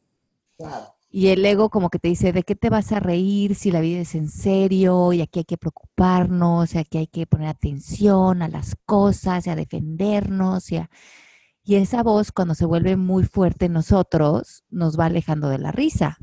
Claro. 0.57 0.94
Y 1.17 1.29
el 1.29 1.45
ego 1.45 1.69
como 1.69 1.89
que 1.89 1.97
te 1.97 2.09
dice, 2.09 2.33
¿de 2.33 2.43
qué 2.43 2.57
te 2.57 2.69
vas 2.69 2.91
a 2.91 2.99
reír 2.99 3.55
si 3.55 3.71
la 3.71 3.79
vida 3.79 4.01
es 4.01 4.15
en 4.15 4.27
serio? 4.27 5.13
Y 5.13 5.21
aquí 5.21 5.39
hay 5.39 5.45
que 5.45 5.55
preocuparnos, 5.55 6.75
y 6.75 6.77
aquí 6.77 6.97
hay 6.97 7.07
que 7.07 7.25
poner 7.25 7.47
atención 7.47 8.41
a 8.41 8.49
las 8.49 8.75
cosas, 8.85 9.47
y 9.47 9.49
a 9.49 9.55
defendernos. 9.55 10.73
Y, 10.73 10.81
y 11.63 11.75
esa 11.75 12.03
voz 12.03 12.33
cuando 12.33 12.53
se 12.53 12.65
vuelve 12.65 12.97
muy 12.97 13.23
fuerte 13.23 13.67
en 13.67 13.71
nosotros, 13.71 14.65
nos 14.69 14.99
va 14.99 15.05
alejando 15.05 15.47
de 15.47 15.59
la 15.59 15.71
risa. 15.71 16.17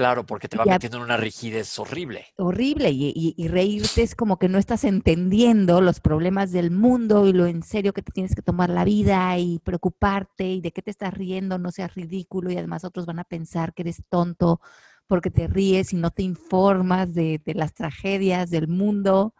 Claro, 0.00 0.24
porque 0.24 0.48
te 0.48 0.56
va 0.56 0.64
metiendo 0.64 0.96
en 0.96 1.02
una 1.02 1.18
rigidez 1.18 1.78
horrible. 1.78 2.24
Horrible, 2.38 2.88
y, 2.90 3.48
reírte 3.48 4.02
es 4.02 4.14
como 4.14 4.38
que 4.38 4.48
no 4.48 4.56
estás 4.56 4.84
entendiendo 4.84 5.82
los 5.82 6.00
problemas 6.00 6.52
del 6.52 6.70
mundo 6.70 7.26
y 7.26 7.34
lo 7.34 7.44
en 7.44 7.62
serio 7.62 7.92
que 7.92 8.00
te 8.00 8.10
tienes 8.10 8.34
que 8.34 8.40
tomar 8.40 8.70
la 8.70 8.84
vida 8.84 9.36
y 9.36 9.58
preocuparte 9.58 10.52
y 10.52 10.62
de 10.62 10.72
qué 10.72 10.80
te 10.80 10.90
estás 10.90 11.12
riendo, 11.12 11.58
no 11.58 11.70
seas 11.70 11.94
ridículo 11.94 12.50
y 12.50 12.56
además 12.56 12.82
otros 12.84 13.04
van 13.04 13.18
a 13.18 13.24
pensar 13.24 13.74
que 13.74 13.82
eres 13.82 14.02
tonto 14.08 14.62
porque 15.06 15.30
te 15.30 15.48
ríes 15.48 15.92
y 15.92 15.96
no 15.96 16.10
te 16.10 16.22
informas 16.22 17.12
de, 17.12 17.42
de 17.44 17.52
las 17.52 17.74
tragedias 17.74 18.48
del 18.48 18.68
mundo. 18.68 19.34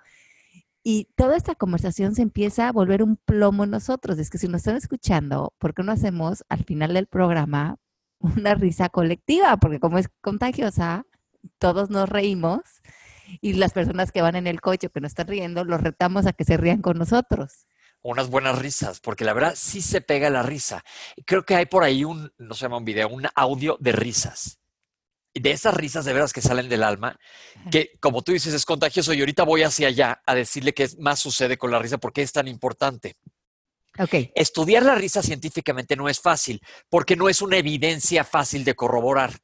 Y 0.83 1.09
toda 1.17 1.39
esta 1.39 1.55
conversación 1.55 2.15
se 2.15 2.21
empieza 2.21 2.69
a 2.69 2.73
volver 2.73 3.03
un 3.03 3.17
plomo 3.17 3.65
en 3.65 3.71
nosotros. 3.71 4.19
Es 4.19 4.29
que 4.29 4.37
si 4.37 4.47
nos 4.47 4.59
están 4.59 4.77
escuchando, 4.77 5.55
¿por 5.57 5.73
qué 5.73 5.83
no 5.83 5.93
hacemos 5.93 6.45
al 6.51 6.65
final 6.65 6.93
del 6.93 7.07
programa 7.07 7.79
una 8.21 8.55
risa 8.55 8.89
colectiva, 8.89 9.57
porque 9.57 9.81
como 9.81 9.99
es 9.99 10.09
contagiosa, 10.21 11.05
todos 11.59 11.91
nos 11.91 12.09
reímos 12.09 12.61
y 13.41 13.55
las 13.55 13.73
personas 13.73 14.13
que 14.13 14.23
van 14.23 14.37
en 14.37 14.47
el 14.47 14.61
coche 14.61 14.89
o 14.89 14.91
que 14.91 15.01
no 15.01 15.07
están 15.07 15.29
riendo, 15.29 15.65
los 15.65 15.81
retamos 15.81 16.27
a 16.27 16.33
que 16.33 16.45
se 16.45 16.57
rían 16.57 16.83
con 16.83 16.99
nosotros. 16.99 17.67
unas 18.03 18.31
buenas 18.31 18.59
risas, 18.59 19.01
porque 19.01 19.25
la 19.25 19.35
verdad 19.35 19.55
sí 19.57 19.83
se 19.83 20.01
pega 20.01 20.31
la 20.31 20.43
risa. 20.43 20.83
Creo 21.27 21.45
que 21.45 21.55
hay 21.55 21.67
por 21.67 21.85
ahí 21.85 22.05
un, 22.05 22.33
no 22.39 22.55
se 22.55 22.63
llama 22.63 22.79
un 22.79 22.85
video, 22.85 23.09
un 23.09 23.29
audio 23.35 23.77
de 23.79 23.93
risas. 23.93 24.59
De 25.33 25.53
esas 25.53 25.75
risas 25.75 26.05
de 26.05 26.13
veras 26.13 26.33
que 26.33 26.41
salen 26.41 26.69
del 26.69 26.83
alma, 26.83 27.17
que 27.71 27.93
como 28.01 28.23
tú 28.23 28.33
dices 28.33 28.53
es 28.53 28.65
contagioso 28.65 29.13
y 29.13 29.21
ahorita 29.21 29.45
voy 29.45 29.63
hacia 29.63 29.89
allá 29.89 30.23
a 30.27 30.35
decirle 30.35 30.75
qué 30.75 30.89
más 30.99 31.21
sucede 31.21 31.57
con 31.57 31.71
la 31.71 31.79
risa, 31.79 31.99
porque 31.99 32.23
es 32.23 32.33
tan 32.33 32.49
importante. 32.49 33.15
Okay. 33.99 34.31
Estudiar 34.35 34.85
la 34.85 34.95
risa 34.95 35.23
científicamente 35.23 35.97
no 35.97 36.09
es 36.09 36.21
fácil, 36.21 36.61
porque 36.89 37.17
no 37.17 37.29
es 37.29 37.43
una 37.43 37.59
evidencia 37.59 38.25
fácil 38.25 38.65
de 38.65 38.75
corroborar. 38.75 39.41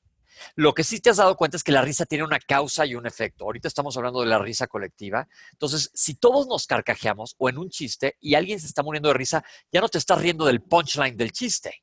Lo 0.55 0.75
que 0.75 0.85
sí 0.85 1.01
te 1.01 1.11
has 1.11 1.17
dado 1.17 1.37
cuenta 1.37 1.57
es 1.57 1.65
que 1.65 1.73
la 1.73 1.83
risa 1.83 2.07
tiene 2.07 2.25
una 2.25 2.39
causa 2.39 2.87
y 2.87 2.95
un 2.95 3.07
efecto. 3.07 3.45
Ahorita 3.45 3.69
estamos 3.69 3.97
hablando 3.97 4.21
de 4.21 4.27
la 4.27 4.39
risa 4.39 4.67
colectiva. 4.67 5.27
Entonces, 5.53 5.91
si 5.95 6.15
todos 6.15 6.47
nos 6.47 6.67
carcajeamos 6.67 7.35
o 7.39 7.49
en 7.49 7.59
un 7.59 7.71
chiste 7.71 8.17
y 8.21 8.35
alguien 8.35 8.61
se 8.61 8.67
está 8.67 8.83
muriendo 8.83 9.09
de 9.09 9.15
risa, 9.15 9.45
ya 9.73 9.81
no 9.81 9.89
te 9.89 9.99
estás 9.99 10.21
riendo 10.21 10.45
del 10.45 10.63
punchline 10.63 11.17
del 11.17 11.33
chiste. 11.33 11.83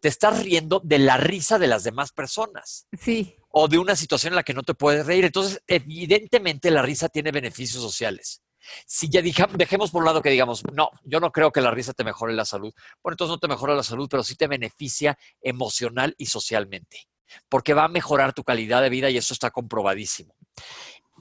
Te 0.00 0.08
estás 0.08 0.42
riendo 0.42 0.80
de 0.84 0.98
la 0.98 1.16
risa 1.16 1.58
de 1.58 1.66
las 1.66 1.82
demás 1.82 2.12
personas. 2.12 2.86
Sí. 3.00 3.36
O 3.50 3.66
de 3.66 3.78
una 3.78 3.96
situación 3.96 4.32
en 4.32 4.36
la 4.36 4.44
que 4.44 4.54
no 4.54 4.62
te 4.62 4.74
puedes 4.74 5.06
reír. 5.06 5.24
Entonces, 5.24 5.62
evidentemente 5.66 6.70
la 6.70 6.82
risa 6.82 7.08
tiene 7.08 7.32
beneficios 7.32 7.82
sociales. 7.82 8.42
Si 8.86 9.08
ya 9.08 9.22
dejemos 9.22 9.90
por 9.90 10.00
un 10.00 10.06
lado 10.06 10.22
que 10.22 10.30
digamos, 10.30 10.62
no, 10.72 10.90
yo 11.04 11.20
no 11.20 11.32
creo 11.32 11.52
que 11.52 11.60
la 11.60 11.70
risa 11.70 11.92
te 11.92 12.04
mejore 12.04 12.34
la 12.34 12.44
salud. 12.44 12.72
Bueno, 13.02 13.14
entonces 13.14 13.30
no 13.30 13.38
te 13.38 13.48
mejora 13.48 13.74
la 13.74 13.82
salud, 13.82 14.08
pero 14.10 14.22
sí 14.22 14.36
te 14.36 14.46
beneficia 14.46 15.18
emocional 15.40 16.14
y 16.18 16.26
socialmente 16.26 17.08
porque 17.48 17.74
va 17.74 17.84
a 17.84 17.88
mejorar 17.88 18.32
tu 18.32 18.44
calidad 18.44 18.82
de 18.82 18.88
vida 18.88 19.10
y 19.10 19.16
eso 19.16 19.34
está 19.34 19.50
comprobadísimo. 19.50 20.34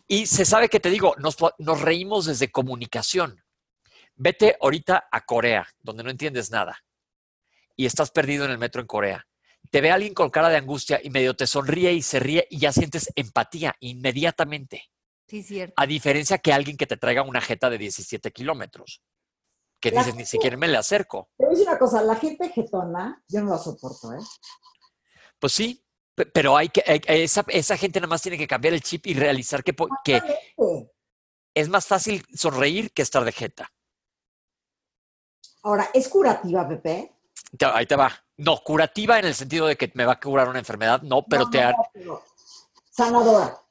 Y 0.08 0.25
se 0.25 0.46
sabe 0.46 0.70
que 0.70 0.79
te 0.79 0.89
digo, 0.89 1.15
nos, 1.20 1.38
reímos 1.82 2.25
desde 2.25 2.51
comunicación. 2.51 3.44
Vete 4.15 4.58
ahorita 4.60 5.08
a 5.12 5.25
Corea, 5.25 5.68
donde 5.82 6.03
no 6.03 6.10
entiendes 6.10 6.51
nada, 6.51 6.84
y 7.75 7.86
estás 7.86 8.12
perdido 8.12 8.46
en 8.46 8.51
el 8.51 8.58
metro 8.58 8.82
en 8.82 8.88
Corea. 8.88 9.27
Te 9.70 9.82
ve 9.82 9.91
alguien 9.91 10.13
con 10.13 10.29
cara 10.29 10.50
de 10.50 10.58
angustia 10.58 11.00
y 11.03 11.10
medio 11.10 11.36
te 11.36 11.46
sonríe 11.46 11.94
y 11.94 12.01
se 12.01 12.20
ríe 12.20 12.48
y 12.50 12.58
ya 12.58 12.72
sientes 12.72 13.12
empatía 13.15 13.75
inmediatamente. 13.79 14.89
Sí, 15.29 15.43
cierto. 15.43 15.75
A 15.77 15.86
diferencia 15.86 16.39
que 16.39 16.51
alguien 16.51 16.75
que 16.75 16.88
te 16.88 16.98
traiga 16.98 17.21
una 17.21 17.39
jeta 17.39 17.69
de 17.69 17.77
17 17.77 18.31
kilómetros, 18.31 19.03
que 19.79 19.91
dices, 19.91 20.15
ni 20.15 20.25
siquiera 20.25 20.57
me 20.57 20.67
le 20.67 20.77
acerco. 20.77 21.29
A 21.39 21.50
decir 21.50 21.67
una 21.67 21.77
cosa, 21.77 22.01
la 22.01 22.15
gente 22.15 22.50
jetona, 22.50 23.24
yo 23.27 23.41
no 23.41 23.51
la 23.51 23.57
soporto, 23.59 24.12
¿eh? 24.13 24.19
Pues 25.39 25.53
sí, 25.53 25.86
pero 26.33 26.57
hay 26.57 26.69
que, 26.69 26.83
esa, 27.07 27.45
esa, 27.48 27.77
gente 27.77 28.00
nada 28.00 28.09
más 28.09 28.21
tiene 28.21 28.38
que 28.38 28.48
cambiar 28.48 28.74
el 28.74 28.81
chip 28.81 29.07
y 29.07 29.13
realizar 29.13 29.63
que, 29.63 29.74
que 30.03 30.21
es 31.53 31.69
más 31.69 31.86
fácil 31.86 32.25
sonreír 32.33 32.91
que 32.91 33.03
estar 33.03 33.24
de 33.24 33.31
jeta. 33.31 33.71
Ahora, 35.62 35.89
¿es 35.93 36.09
curativa, 36.09 36.67
Pepe? 36.67 37.13
Ahí 37.74 37.86
te 37.86 37.95
va. 37.95 38.12
No, 38.38 38.57
curativa 38.63 39.19
en 39.19 39.25
el 39.25 39.36
sentido 39.36 39.67
de 39.67 39.75
que 39.75 39.91
me 39.93 40.05
va 40.05 40.13
a 40.13 40.19
curar 40.19 40.50
una 40.50 40.59
enfermedad, 40.59 41.01
no, 41.03 41.24
pero 41.24 41.50
te... 41.50 41.62
sanadora. 42.89 43.62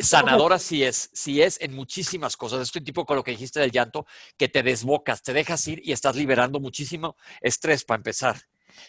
Sanadora 0.00 0.58
sí 0.58 0.84
es, 0.84 1.10
sí 1.12 1.42
es 1.42 1.60
en 1.60 1.74
muchísimas 1.74 2.36
cosas. 2.36 2.62
Estoy 2.62 2.82
tipo 2.82 3.04
con 3.04 3.16
lo 3.16 3.24
que 3.24 3.32
dijiste 3.32 3.60
del 3.60 3.70
llanto, 3.70 4.06
que 4.36 4.48
te 4.48 4.62
desbocas, 4.62 5.22
te 5.22 5.32
dejas 5.32 5.66
ir 5.68 5.80
y 5.84 5.92
estás 5.92 6.16
liberando 6.16 6.60
muchísimo 6.60 7.16
estrés 7.40 7.84
para 7.84 7.98
empezar. 7.98 8.40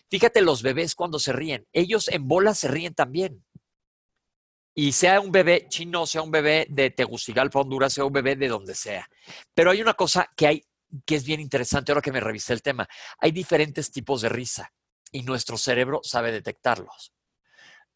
Fíjate 0.10 0.42
los 0.42 0.62
bebés 0.62 0.96
cuando 0.96 1.20
se 1.20 1.34
ríen, 1.34 1.68
ellos 1.74 2.08
en 2.08 2.28
bola 2.28 2.54
se 2.54 2.68
ríen 2.68 2.94
también. 2.94 3.44
Y 4.74 4.94
sea 4.94 5.20
un 5.20 5.32
bebé 5.32 5.68
chino, 5.68 6.06
sea 6.06 6.22
un 6.22 6.32
bebé 6.32 6.66
de 6.70 6.92
Tegucigalpa, 6.92 7.60
Honduras, 7.60 7.92
sea 7.92 8.06
un 8.06 8.14
bebé 8.14 8.38
de 8.38 8.48
donde 8.48 8.74
sea. 8.74 9.10
Pero 9.54 9.72
hay 9.72 9.82
una 9.82 9.96
cosa 9.96 10.32
que 10.36 10.48
hay 10.48 10.64
que 11.06 11.16
es 11.16 11.24
bien 11.24 11.40
interesante 11.40 11.92
ahora 11.92 12.02
que 12.02 12.12
me 12.12 12.20
revisé 12.20 12.54
el 12.54 12.62
tema. 12.62 12.88
Hay 13.20 13.32
diferentes 13.32 13.92
tipos 13.92 14.22
de 14.22 14.30
risa 14.30 14.74
y 15.12 15.24
nuestro 15.24 15.58
cerebro 15.58 16.02
sabe 16.04 16.32
detectarlos. 16.32 17.14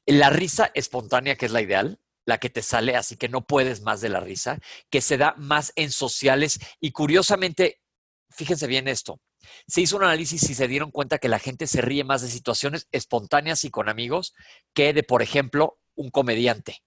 La 0.05 0.29
risa 0.29 0.72
espontánea, 0.74 1.36
que 1.36 1.48
es 1.48 1.51
la 1.51 1.62
ideal, 1.62 2.00
la 2.25 2.38
que 2.39 2.50
te 2.50 2.62
sale, 2.62 2.96
así 2.96 3.17
que 3.17 3.29
no 3.29 3.46
puedes 3.46 3.82
más 3.82 4.01
de 4.01 4.10
la 4.10 4.20
risa, 4.20 4.60
que 4.89 5.01
se 5.01 5.17
da 5.17 5.36
más 5.38 5.72
en 5.75 5.91
sociales 5.91 6.60
y 6.79 6.91
curiosamente, 6.91 7.82
fíjense 8.29 8.67
bien 8.67 8.88
esto, 8.88 9.20
se 9.67 9.82
hizo 9.82 9.98
un 9.98 10.03
análisis 10.03 10.50
y 10.50 10.55
se 10.55 10.67
dieron 10.67 10.91
cuenta 10.91 11.20
que 11.20 11.29
la 11.29 11.39
gente 11.39 11.67
se 11.67 11.82
ríe 11.82 12.03
más 12.03 12.22
de 12.22 12.29
situaciones 12.29 12.88
espontáneas 12.91 13.63
y 13.63 13.70
con 13.70 13.89
amigos 13.89 14.34
que 14.74 14.94
de, 14.94 15.03
por 15.03 15.22
ejemplo, 15.22 15.79
un 15.96 16.10
comediante. 16.10 16.84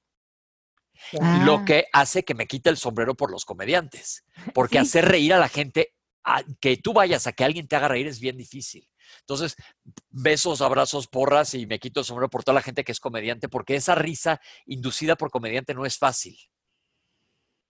Lo 1.45 1.65
que 1.65 1.87
hace 1.93 2.25
que 2.25 2.35
me 2.35 2.47
quite 2.47 2.71
el 2.71 2.77
sombrero 2.77 3.15
por 3.15 3.31
los 3.31 3.45
comediantes. 3.45 4.25
Porque 4.55 4.79
hacer 4.79 5.07
reír 5.07 5.33
a 5.33 5.39
la 5.39 5.49
gente, 5.49 5.95
que 6.61 6.77
tú 6.77 6.93
vayas 6.93 7.27
a 7.27 7.33
que 7.33 7.45
alguien 7.45 7.69
te 7.69 7.77
haga 7.77 7.89
reír 7.89 8.07
es 8.07 8.21
bien 8.21 8.37
difícil. 8.37 8.89
Entonces, 9.21 9.57
besos, 10.11 10.61
abrazos, 10.61 11.07
porras 11.07 11.55
y 11.55 11.67
me 11.67 11.79
quito 11.79 12.01
el 12.01 12.07
sombrero 12.07 12.31
por 12.31 12.45
toda 12.45 12.55
la 12.55 12.63
gente 12.63 12.85
que 12.85 12.93
es 12.93 13.01
comediante, 13.01 13.49
porque 13.49 13.77
esa 13.77 13.95
risa 13.95 14.41
inducida 14.67 15.17
por 15.17 15.31
comediante 15.31 15.75
no 15.75 15.87
es 15.87 15.99
fácil. 15.99 16.37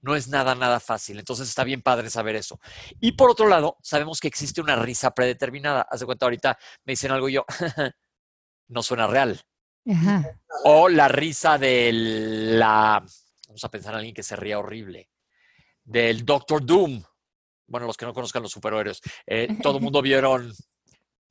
No 0.00 0.14
es 0.14 0.28
nada, 0.28 0.54
nada 0.54 0.78
fácil. 0.78 1.18
Entonces 1.18 1.48
está 1.48 1.64
bien 1.64 1.82
padre 1.82 2.08
saber 2.08 2.36
eso. 2.36 2.60
Y 3.00 3.12
por 3.12 3.30
otro 3.30 3.48
lado, 3.48 3.76
sabemos 3.82 4.20
que 4.20 4.28
existe 4.28 4.60
una 4.60 4.76
risa 4.76 5.10
predeterminada. 5.12 5.86
Haz 5.90 6.00
de 6.00 6.06
cuenta, 6.06 6.26
ahorita 6.26 6.58
me 6.84 6.92
dicen 6.92 7.10
algo 7.10 7.28
y 7.28 7.34
yo, 7.34 7.44
no 8.68 8.82
suena 8.82 9.06
real. 9.06 9.40
O 10.64 10.88
la 10.88 11.08
risa 11.08 11.56
de 11.56 11.90
la, 11.92 13.04
vamos 13.46 13.64
a 13.64 13.70
pensar 13.70 13.92
en 13.92 13.98
alguien 13.98 14.14
que 14.14 14.22
se 14.22 14.36
ría 14.36 14.58
horrible, 14.58 15.10
del 15.82 16.24
Doctor 16.24 16.64
Doom. 16.64 17.02
Bueno, 17.66 17.86
los 17.86 17.96
que 17.96 18.06
no 18.06 18.14
conozcan 18.14 18.42
los 18.42 18.52
superhéroes, 18.52 19.00
eh, 19.26 19.48
todo 19.62 19.78
el 19.78 19.82
mundo 19.82 20.02
vieron 20.02 20.52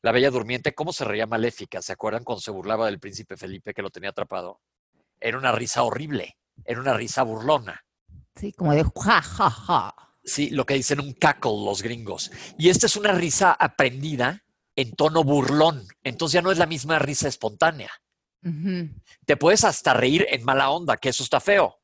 La 0.02 0.12
Bella 0.12 0.30
Durmiente, 0.30 0.74
cómo 0.74 0.94
se 0.94 1.06
reía 1.06 1.26
maléfica. 1.26 1.82
¿Se 1.82 1.94
acuerdan 1.94 2.24
cuando 2.24 2.42
se 2.42 2.52
burlaba 2.52 2.86
del 2.86 3.00
príncipe 3.00 3.38
Felipe 3.38 3.74
que 3.74 3.82
lo 3.82 3.90
tenía 3.90 4.12
atrapado? 4.12 4.62
Era 5.20 5.38
una 5.38 5.52
risa 5.52 5.84
horrible, 5.84 6.38
era 6.66 6.80
una 6.80 6.94
risa 6.94 7.24
burlona. 7.24 7.84
Sí, 8.36 8.54
como 8.54 8.74
de 8.74 8.84
ja, 8.84 9.22
ja, 9.22 9.50
ja. 9.50 9.96
Sí, 10.24 10.50
lo 10.52 10.66
que 10.66 10.76
dicen 10.76 11.00
un 11.00 11.14
cackle 11.14 11.64
los 11.66 11.82
gringos. 11.82 12.32
Y 12.58 12.70
esta 12.70 12.86
es 12.86 12.96
una 12.96 13.14
risa 13.14 13.54
aprendida 13.54 14.44
en 14.76 14.92
tono 14.94 15.24
burlón. 15.24 15.88
Entonces 16.04 16.34
ya 16.34 16.42
no 16.42 16.52
es 16.52 16.58
la 16.58 16.66
misma 16.66 17.00
risa 17.00 17.28
espontánea. 17.28 17.92
Te 19.26 19.36
puedes 19.36 19.66
hasta 19.66 19.94
reír 19.94 20.26
en 20.30 20.46
mala 20.46 20.70
onda, 20.70 20.98
que 20.98 21.10
eso 21.10 21.24
está 21.24 21.40
feo. 21.40 21.80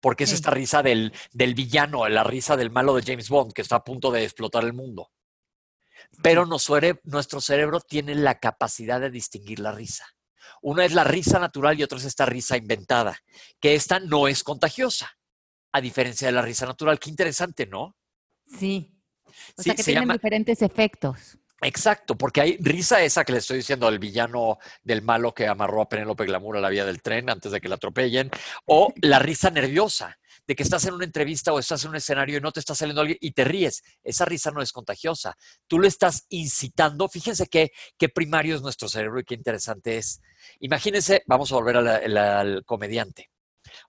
Porque 0.00 0.24
es 0.24 0.32
esta 0.32 0.50
risa 0.50 0.82
del, 0.82 1.12
del 1.32 1.54
villano, 1.54 2.06
la 2.08 2.22
risa 2.22 2.56
del 2.56 2.70
malo 2.70 2.94
de 2.94 3.02
James 3.02 3.28
Bond, 3.28 3.52
que 3.52 3.62
está 3.62 3.76
a 3.76 3.84
punto 3.84 4.12
de 4.12 4.22
explotar 4.22 4.62
el 4.62 4.72
mundo. 4.72 5.10
Pero 6.22 6.46
nuestro 6.46 7.40
cerebro 7.40 7.80
tiene 7.80 8.14
la 8.14 8.38
capacidad 8.38 9.00
de 9.00 9.10
distinguir 9.10 9.60
la 9.60 9.72
risa. 9.72 10.06
Una 10.62 10.84
es 10.84 10.92
la 10.92 11.04
risa 11.04 11.38
natural 11.38 11.78
y 11.78 11.82
otra 11.82 11.98
es 11.98 12.04
esta 12.04 12.26
risa 12.26 12.56
inventada, 12.56 13.16
que 13.60 13.74
esta 13.74 14.00
no 14.00 14.26
es 14.26 14.42
contagiosa 14.42 15.10
a 15.72 15.80
diferencia 15.80 16.26
de 16.26 16.32
la 16.32 16.42
risa 16.42 16.66
natural. 16.66 16.98
Qué 16.98 17.10
interesante, 17.10 17.66
¿no? 17.66 17.96
Sí. 18.58 18.98
O 19.56 19.62
sea 19.62 19.74
que 19.74 19.84
tienen 19.84 20.08
diferentes 20.08 20.62
efectos. 20.62 21.38
Exacto, 21.60 22.16
porque 22.16 22.40
hay 22.40 22.56
risa 22.60 23.02
esa 23.02 23.24
que 23.24 23.32
le 23.32 23.38
estoy 23.38 23.58
diciendo 23.58 23.88
al 23.88 23.98
villano 23.98 24.58
del 24.82 25.02
malo 25.02 25.34
que 25.34 25.46
amarró 25.46 25.82
a 25.82 25.88
Penélope 25.88 26.24
Glamour 26.24 26.56
a 26.56 26.60
la 26.60 26.68
vía 26.68 26.84
del 26.84 27.02
tren 27.02 27.28
antes 27.28 27.50
de 27.50 27.60
que 27.60 27.68
la 27.68 27.74
atropellen, 27.74 28.30
o 28.64 28.92
la 29.02 29.18
risa 29.18 29.50
nerviosa 29.50 30.18
de 30.48 30.56
que 30.56 30.62
estás 30.62 30.84
en 30.86 30.94
una 30.94 31.04
entrevista 31.04 31.52
o 31.52 31.58
estás 31.58 31.84
en 31.84 31.90
un 31.90 31.96
escenario 31.96 32.38
y 32.38 32.40
no 32.40 32.50
te 32.50 32.60
está 32.60 32.74
saliendo 32.74 33.02
alguien 33.02 33.18
y 33.20 33.32
te 33.32 33.44
ríes. 33.44 33.82
Esa 34.02 34.24
risa 34.24 34.50
no 34.50 34.62
es 34.62 34.72
contagiosa. 34.72 35.36
Tú 35.66 35.78
lo 35.78 35.86
estás 35.86 36.24
incitando. 36.30 37.06
Fíjense 37.08 37.46
qué, 37.46 37.70
qué 37.98 38.08
primario 38.08 38.56
es 38.56 38.62
nuestro 38.62 38.88
cerebro 38.88 39.20
y 39.20 39.24
qué 39.24 39.34
interesante 39.34 39.98
es. 39.98 40.22
Imagínense, 40.60 41.22
vamos 41.26 41.52
a 41.52 41.56
volver 41.56 41.76
al 41.76 42.64
comediante 42.64 43.30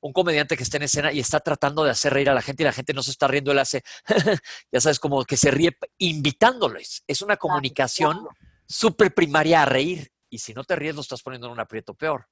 un 0.01 0.12
comediante 0.12 0.58
que 0.58 0.63
está 0.63 0.75
en 0.75 0.84
escena 0.84 1.12
y 1.13 1.20
está 1.20 1.39
tratando 1.39 1.86
de 1.86 1.92
hacer 1.92 2.13
reír 2.13 2.30
a 2.30 2.34
la 2.34 2.42
gente 2.42 2.63
y 2.63 2.66
la 2.66 2.74
gente 2.74 2.94
no 2.94 3.01
se 3.01 3.12
está 3.12 3.30
riendo, 3.30 3.54
él 3.54 3.60
hace, 3.60 3.82
ya 4.72 4.82
sabes, 4.82 5.00
como 5.00 5.24
que 5.24 5.38
se 5.38 5.51
ríe 5.51 5.78
invitándoles. 5.98 7.04
Es 7.08 7.22
una 7.22 7.38
comunicación 7.38 8.28
súper 8.68 9.13
primaria 9.13 9.62
a 9.62 9.66
reír. 9.66 10.12
Y 10.30 10.39
si 10.39 10.54
no 10.54 10.66
te 10.66 10.75
ríes, 10.75 10.96
lo 10.96 11.01
estás 11.01 11.24
poniendo 11.24 11.48
en 11.48 11.54
un 11.54 11.60
aprieto 11.62 11.94
peor. 11.94 12.28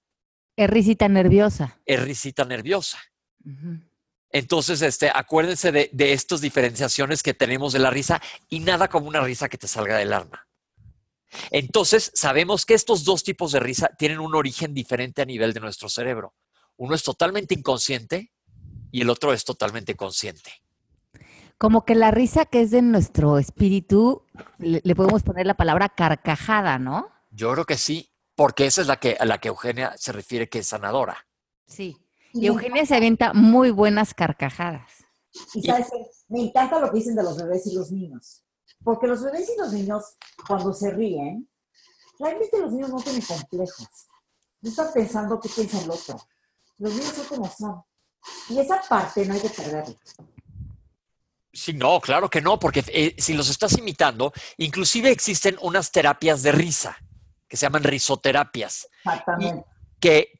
Es 0.57 0.69
risita 0.69 1.07
nerviosa. 1.07 1.79
Es 1.85 2.01
risita 2.01 2.43
nerviosa. 2.43 2.99
Entonces, 4.31 4.81
este, 4.81 5.09
acuérdense 5.13 5.71
de, 5.71 5.89
de 5.93 6.13
estas 6.13 6.41
diferenciaciones 6.41 7.23
que 7.23 7.33
tenemos 7.33 7.73
de 7.73 7.79
la 7.79 7.89
risa 7.89 8.21
y 8.49 8.59
nada 8.59 8.87
como 8.87 9.07
una 9.07 9.21
risa 9.21 9.49
que 9.49 9.57
te 9.57 9.67
salga 9.67 9.97
del 9.97 10.13
alma. 10.13 10.47
Entonces, 11.51 12.11
sabemos 12.13 12.65
que 12.65 12.73
estos 12.73 13.03
dos 13.03 13.23
tipos 13.23 13.51
de 13.51 13.59
risa 13.59 13.89
tienen 13.97 14.19
un 14.19 14.35
origen 14.35 14.73
diferente 14.73 15.21
a 15.21 15.25
nivel 15.25 15.53
de 15.53 15.59
nuestro 15.59 15.89
cerebro. 15.89 16.33
Uno 16.77 16.95
es 16.95 17.03
totalmente 17.03 17.53
inconsciente 17.53 18.31
y 18.91 19.01
el 19.01 19.09
otro 19.09 19.33
es 19.33 19.43
totalmente 19.43 19.95
consciente. 19.95 20.51
Como 21.57 21.85
que 21.85 21.95
la 21.95 22.11
risa 22.11 22.45
que 22.45 22.61
es 22.61 22.71
de 22.71 22.83
nuestro 22.83 23.39
espíritu, 23.39 24.23
le, 24.59 24.95
podemos 24.95 25.23
poner 25.23 25.47
la 25.47 25.55
palabra 25.55 25.89
carcajada, 25.89 26.77
¿no? 26.77 27.09
Yo 27.31 27.51
creo 27.53 27.65
que 27.65 27.77
sí, 27.77 28.11
porque 28.35 28.67
esa 28.67 28.81
es 28.81 28.87
la 28.87 28.97
que, 28.97 29.17
a 29.19 29.25
la 29.25 29.39
que 29.39 29.47
Eugenia 29.47 29.95
se 29.97 30.11
refiere 30.11 30.49
que 30.49 30.59
es 30.59 30.67
sanadora. 30.67 31.25
Sí. 31.65 31.97
Y 32.33 32.47
Eugenia 32.47 32.85
se 32.85 32.95
avienta 32.95 33.33
muy 33.33 33.71
buenas 33.71 34.13
carcajadas. 34.13 35.05
Y 35.53 35.61
sabes, 35.63 35.87
me 36.27 36.41
encanta 36.41 36.79
lo 36.79 36.91
que 36.91 36.97
dicen 36.97 37.15
de 37.15 37.23
los 37.23 37.37
bebés 37.37 37.65
y 37.67 37.75
los 37.75 37.91
niños. 37.91 38.43
Porque 38.83 39.07
los 39.07 39.23
bebés 39.23 39.49
y 39.49 39.59
los 39.59 39.73
niños, 39.73 40.03
cuando 40.47 40.73
se 40.73 40.91
ríen, 40.91 41.49
realmente 42.19 42.59
los 42.59 42.71
niños 42.71 42.89
no 42.89 43.01
tienen 43.01 43.21
complejos. 43.21 43.87
No 44.61 44.69
están 44.69 44.87
pensando 44.93 45.39
qué 45.39 45.49
piensa 45.49 45.81
el 45.81 45.89
otro. 45.89 46.19
Los 46.77 46.93
niños 46.93 47.13
son 47.13 47.25
como 47.25 47.49
son. 47.49 47.83
Y 48.49 48.59
esa 48.59 48.81
parte 48.87 49.25
no 49.25 49.33
hay 49.33 49.39
que 49.39 49.49
perderla. 49.49 49.95
Sí, 51.53 51.73
no, 51.73 51.99
claro 51.99 52.29
que 52.29 52.41
no, 52.41 52.59
porque 52.59 52.83
eh, 52.87 53.15
si 53.17 53.33
los 53.33 53.49
estás 53.49 53.77
imitando, 53.77 54.31
inclusive 54.57 55.09
existen 55.09 55.57
unas 55.61 55.91
terapias 55.91 56.43
de 56.43 56.51
risa 56.51 56.97
que 57.47 57.57
se 57.57 57.65
llaman 57.65 57.83
risoterapias. 57.83 58.87
Exactamente. 59.03 59.65
Que 59.99 60.39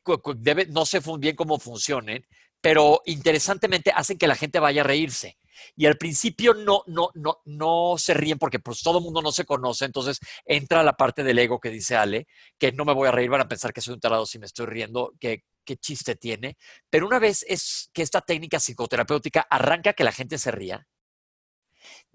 no 0.69 0.85
sé 0.85 1.01
bien 1.19 1.35
cómo 1.35 1.59
funcionen, 1.59 2.25
pero 2.61 3.01
interesantemente 3.05 3.91
hacen 3.91 4.17
que 4.17 4.27
la 4.27 4.35
gente 4.35 4.59
vaya 4.59 4.81
a 4.81 4.85
reírse. 4.85 5.37
Y 5.75 5.85
al 5.85 5.97
principio 5.97 6.53
no, 6.53 6.83
no, 6.85 7.09
no, 7.15 7.39
no 7.45 7.95
se 7.97 8.13
ríen 8.13 8.37
porque 8.37 8.59
pues 8.59 8.81
todo 8.81 8.99
el 8.99 9.03
mundo 9.03 9.21
no 9.21 9.31
se 9.31 9.45
conoce, 9.45 9.85
entonces 9.85 10.19
entra 10.45 10.83
la 10.83 10.93
parte 10.93 11.23
del 11.23 11.39
ego 11.39 11.59
que 11.59 11.69
dice 11.69 11.95
Ale, 11.95 12.27
que 12.59 12.71
no 12.71 12.85
me 12.85 12.93
voy 12.93 13.07
a 13.07 13.11
reír, 13.11 13.29
van 13.29 13.41
a 13.41 13.47
pensar 13.47 13.73
que 13.73 13.81
soy 13.81 13.95
un 13.95 13.99
tarado 13.99 14.25
si 14.25 14.37
me 14.37 14.45
estoy 14.45 14.67
riendo, 14.67 15.13
que 15.19 15.43
qué 15.65 15.77
chiste 15.77 16.15
tiene. 16.15 16.57
Pero 16.89 17.07
una 17.07 17.19
vez 17.19 17.43
es 17.47 17.89
que 17.93 18.01
esta 18.01 18.21
técnica 18.21 18.59
psicoterapéutica 18.59 19.45
arranca 19.49 19.93
que 19.93 20.03
la 20.03 20.11
gente 20.11 20.37
se 20.37 20.51
ría, 20.51 20.87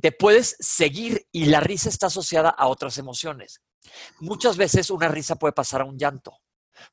te 0.01 0.13
puedes 0.13 0.57
seguir 0.59 1.27
y 1.31 1.47
la 1.47 1.61
risa 1.61 1.89
está 1.89 2.07
asociada 2.07 2.51
a 2.51 2.67
otras 2.67 2.99
emociones. 2.99 3.61
Muchas 4.21 4.57
veces 4.57 4.91
una 4.91 5.09
risa 5.09 5.37
puede 5.37 5.53
pasar 5.53 5.83
a 5.83 5.85
un 5.85 5.99
llanto, 5.99 6.41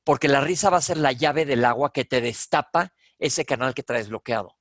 porque 0.03 0.27
la 0.27 0.41
risa 0.41 0.69
va 0.69 0.77
a 0.77 0.81
ser 0.81 0.97
la 0.97 1.11
llave 1.11 1.45
del 1.45 1.65
agua 1.65 1.91
que 1.93 2.05
te 2.05 2.21
destapa 2.21 2.93
ese 3.17 3.45
canal 3.45 3.73
que 3.73 3.83
traes 3.83 4.09
bloqueado. 4.09 4.57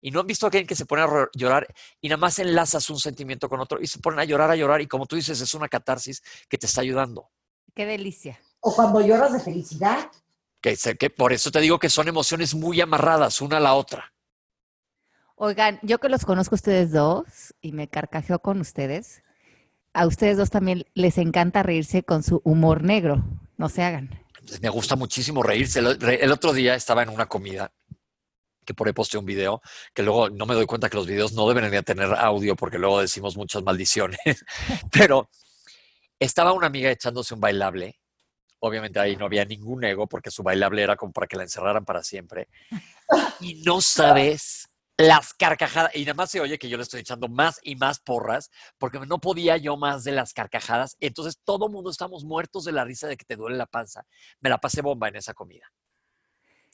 Y 0.00 0.10
no 0.10 0.20
han 0.20 0.26
visto 0.26 0.46
a 0.46 0.48
alguien 0.48 0.66
que 0.66 0.76
se 0.76 0.86
pone 0.86 1.02
a 1.02 1.28
llorar 1.34 1.66
y 2.00 2.08
nada 2.08 2.18
más 2.18 2.38
enlazas 2.38 2.88
un 2.90 2.98
sentimiento 2.98 3.48
con 3.48 3.60
otro 3.60 3.80
y 3.80 3.86
se 3.86 3.98
ponen 3.98 4.20
a 4.20 4.24
llorar, 4.24 4.50
a 4.50 4.56
llorar 4.56 4.80
y 4.80 4.86
como 4.86 5.06
tú 5.06 5.16
dices, 5.16 5.40
es 5.40 5.54
una 5.54 5.68
catarsis 5.68 6.22
que 6.48 6.58
te 6.58 6.66
está 6.66 6.82
ayudando. 6.82 7.30
Qué 7.74 7.86
delicia. 7.86 8.40
O 8.60 8.74
cuando 8.74 9.00
lloras 9.00 9.32
de 9.32 9.40
felicidad. 9.40 10.10
Que, 10.60 10.76
que 10.98 11.10
por 11.10 11.32
eso 11.32 11.50
te 11.50 11.60
digo 11.60 11.78
que 11.78 11.90
son 11.90 12.08
emociones 12.08 12.54
muy 12.54 12.80
amarradas 12.80 13.40
una 13.40 13.56
a 13.56 13.60
la 13.60 13.74
otra. 13.74 14.12
Oigan, 15.34 15.78
yo 15.82 15.98
que 15.98 16.08
los 16.08 16.24
conozco 16.24 16.54
a 16.54 16.56
ustedes 16.56 16.92
dos 16.92 17.54
y 17.60 17.72
me 17.72 17.88
carcajeo 17.88 18.38
con 18.38 18.60
ustedes, 18.60 19.22
a 19.92 20.06
ustedes 20.06 20.38
dos 20.38 20.50
también 20.50 20.86
les 20.94 21.18
encanta 21.18 21.62
reírse 21.62 22.02
con 22.02 22.22
su 22.22 22.40
humor 22.44 22.82
negro. 22.82 23.22
No 23.56 23.68
se 23.68 23.82
hagan. 23.82 24.10
Me 24.60 24.68
gusta 24.68 24.96
muchísimo 24.96 25.42
reírse. 25.42 25.80
El, 25.80 26.32
otro 26.32 26.52
día 26.52 26.74
estaba 26.74 27.02
en 27.02 27.08
una 27.08 27.26
comida 27.26 27.72
que 28.64 28.74
por 28.74 28.86
ahí 28.86 28.92
posteé 28.92 29.20
un 29.20 29.26
video, 29.26 29.62
que 29.94 30.02
luego 30.02 30.28
no 30.28 30.44
me 30.44 30.54
doy 30.54 30.66
cuenta 30.66 30.88
que 30.88 30.96
los 30.96 31.06
videos 31.06 31.32
no 31.32 31.48
deberían 31.48 31.84
tener 31.84 32.12
audio 32.14 32.56
porque 32.56 32.78
luego 32.78 33.00
decimos 33.00 33.36
muchas 33.36 33.62
maldiciones, 33.62 34.18
pero 34.90 35.30
estaba 36.18 36.52
una 36.52 36.66
amiga 36.66 36.90
echándose 36.90 37.34
un 37.34 37.40
bailable. 37.40 38.00
Obviamente 38.58 38.98
ahí 38.98 39.16
no 39.16 39.26
había 39.26 39.44
ningún 39.44 39.84
ego 39.84 40.08
porque 40.08 40.30
su 40.30 40.42
bailable 40.42 40.82
era 40.82 40.96
como 40.96 41.12
para 41.12 41.28
que 41.28 41.36
la 41.36 41.44
encerraran 41.44 41.84
para 41.84 42.02
siempre. 42.02 42.48
Y 43.40 43.62
no 43.62 43.80
sabes 43.80 44.68
las 44.98 45.34
carcajadas, 45.34 45.94
y 45.94 46.00
nada 46.00 46.14
más 46.14 46.30
se 46.30 46.40
oye 46.40 46.58
que 46.58 46.68
yo 46.68 46.76
le 46.76 46.82
estoy 46.82 47.00
echando 47.00 47.28
más 47.28 47.60
y 47.62 47.76
más 47.76 48.00
porras, 48.00 48.50
porque 48.78 48.98
no 49.00 49.18
podía 49.18 49.56
yo 49.56 49.76
más 49.76 50.04
de 50.04 50.12
las 50.12 50.32
carcajadas. 50.32 50.96
Entonces 51.00 51.38
todo 51.44 51.66
el 51.66 51.72
mundo 51.72 51.90
estamos 51.90 52.24
muertos 52.24 52.64
de 52.64 52.72
la 52.72 52.84
risa 52.84 53.06
de 53.06 53.16
que 53.16 53.24
te 53.24 53.36
duele 53.36 53.56
la 53.56 53.66
panza. 53.66 54.06
Me 54.40 54.50
la 54.50 54.58
pasé 54.58 54.80
bomba 54.80 55.08
en 55.08 55.16
esa 55.16 55.34
comida. 55.34 55.70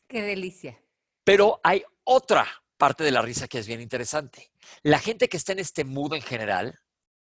Qué 0.07 0.23
delicia. 0.23 0.81
Pero 1.25 1.61
hay 1.65 1.83
otra 2.05 2.47
parte 2.77 3.05
de 3.05 3.13
la 3.13 3.23
risa 3.23 3.49
que 3.49 3.59
es 3.59 3.67
bien 3.67 3.81
interesante. 3.81 4.53
La 4.83 4.99
gente 4.99 5.29
que 5.29 5.37
está 5.37 5.53
en 5.53 5.61
este 5.61 5.85
mood 5.85 6.15
en 6.15 6.23
general, 6.23 6.79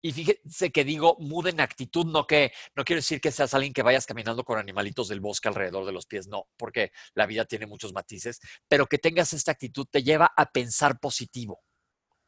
y 0.03 0.13
fíjense 0.13 0.71
que 0.71 0.85
digo 0.85 1.17
mood 1.21 1.49
en 1.49 1.61
actitud, 1.61 2.07
no 2.07 2.27
que 2.27 2.53
no 2.75 2.85
quiero 2.85 2.99
decir 2.99 3.21
que 3.21 3.31
seas 3.31 3.55
alguien 3.55 3.73
que 3.73 3.83
vayas 3.83 4.07
caminando 4.07 4.45
con 4.45 4.59
animalitos 4.59 5.09
del 5.09 5.21
bosque 5.21 5.49
alrededor 5.49 5.85
de 5.85 5.93
los 5.93 6.07
pies, 6.07 6.27
no, 6.27 6.49
porque 6.57 6.93
la 7.15 7.27
vida 7.27 7.45
tiene 7.45 7.67
muchos 7.67 7.93
matices, 7.93 8.41
pero 8.69 8.87
que 8.87 8.99
tengas 8.99 9.33
esta 9.33 9.53
actitud 9.53 9.87
te 9.91 10.03
lleva 10.03 10.33
a 10.37 10.47
pensar 10.47 10.99
positivo. 11.01 11.61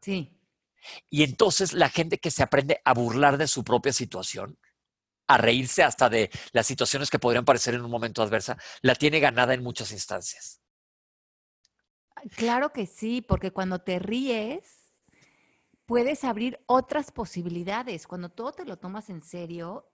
Sí. 0.00 0.38
Y 1.08 1.22
entonces 1.22 1.72
la 1.72 1.88
gente 1.88 2.18
que 2.18 2.30
se 2.30 2.42
aprende 2.42 2.80
a 2.84 2.92
burlar 2.92 3.38
de 3.38 3.48
su 3.48 3.64
propia 3.64 3.92
situación, 3.92 4.58
a 5.28 5.38
reírse 5.38 5.82
hasta 5.82 6.10
de 6.10 6.30
las 6.52 6.66
situaciones 6.66 7.08
que 7.08 7.18
podrían 7.18 7.44
parecer 7.44 7.74
en 7.74 7.82
un 7.82 7.90
momento 7.90 8.22
adversa, 8.22 8.58
la 8.82 8.94
tiene 8.94 9.20
ganada 9.20 9.54
en 9.54 9.62
muchas 9.62 9.92
instancias. 9.92 10.60
Claro 12.36 12.72
que 12.72 12.86
sí, 12.86 13.22
porque 13.22 13.50
cuando 13.50 13.80
te 13.80 13.98
ríes, 13.98 14.81
puedes 15.92 16.24
abrir 16.24 16.58
otras 16.64 17.12
posibilidades. 17.12 18.06
Cuando 18.06 18.30
todo 18.30 18.52
te 18.52 18.64
lo 18.64 18.78
tomas 18.78 19.10
en 19.10 19.20
serio, 19.20 19.92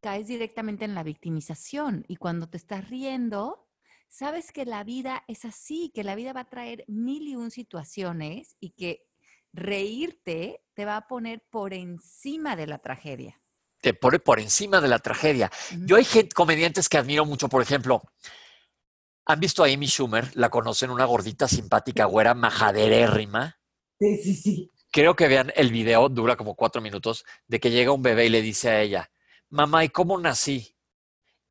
caes 0.00 0.26
directamente 0.26 0.84
en 0.84 0.96
la 0.96 1.04
victimización 1.04 2.04
y 2.08 2.16
cuando 2.16 2.48
te 2.48 2.56
estás 2.56 2.90
riendo, 2.90 3.68
sabes 4.08 4.50
que 4.50 4.64
la 4.64 4.82
vida 4.82 5.22
es 5.28 5.44
así, 5.44 5.92
que 5.94 6.02
la 6.02 6.16
vida 6.16 6.32
va 6.32 6.40
a 6.40 6.48
traer 6.48 6.84
mil 6.88 7.28
y 7.28 7.36
un 7.36 7.52
situaciones 7.52 8.56
y 8.58 8.70
que 8.70 9.06
reírte 9.52 10.64
te 10.74 10.84
va 10.84 10.96
a 10.96 11.06
poner 11.06 11.46
por 11.48 11.72
encima 11.72 12.56
de 12.56 12.66
la 12.66 12.78
tragedia. 12.78 13.40
Te 13.80 13.94
pone 13.94 14.18
por 14.18 14.40
encima 14.40 14.80
de 14.80 14.88
la 14.88 14.98
tragedia. 14.98 15.52
Yo 15.86 15.94
hay 15.94 16.04
gente, 16.04 16.34
comediantes 16.34 16.88
que 16.88 16.98
admiro 16.98 17.24
mucho, 17.24 17.48
por 17.48 17.62
ejemplo, 17.62 18.02
¿han 19.24 19.38
visto 19.38 19.62
a 19.62 19.68
Amy 19.68 19.86
Schumer? 19.86 20.36
La 20.36 20.50
conocen, 20.50 20.90
una 20.90 21.04
gordita 21.04 21.46
simpática, 21.46 22.06
güera, 22.06 22.34
majaderérrima. 22.34 23.60
Sí, 24.00 24.16
sí, 24.16 24.34
sí 24.34 24.72
creo 24.98 25.14
que 25.14 25.28
vean 25.28 25.52
el 25.54 25.70
video, 25.70 26.08
dura 26.08 26.34
como 26.34 26.56
cuatro 26.56 26.82
minutos, 26.82 27.24
de 27.46 27.60
que 27.60 27.70
llega 27.70 27.92
un 27.92 28.02
bebé 28.02 28.26
y 28.26 28.30
le 28.30 28.42
dice 28.42 28.68
a 28.68 28.80
ella, 28.80 29.08
mamá, 29.48 29.84
¿y 29.84 29.90
cómo 29.90 30.18
nací? 30.18 30.74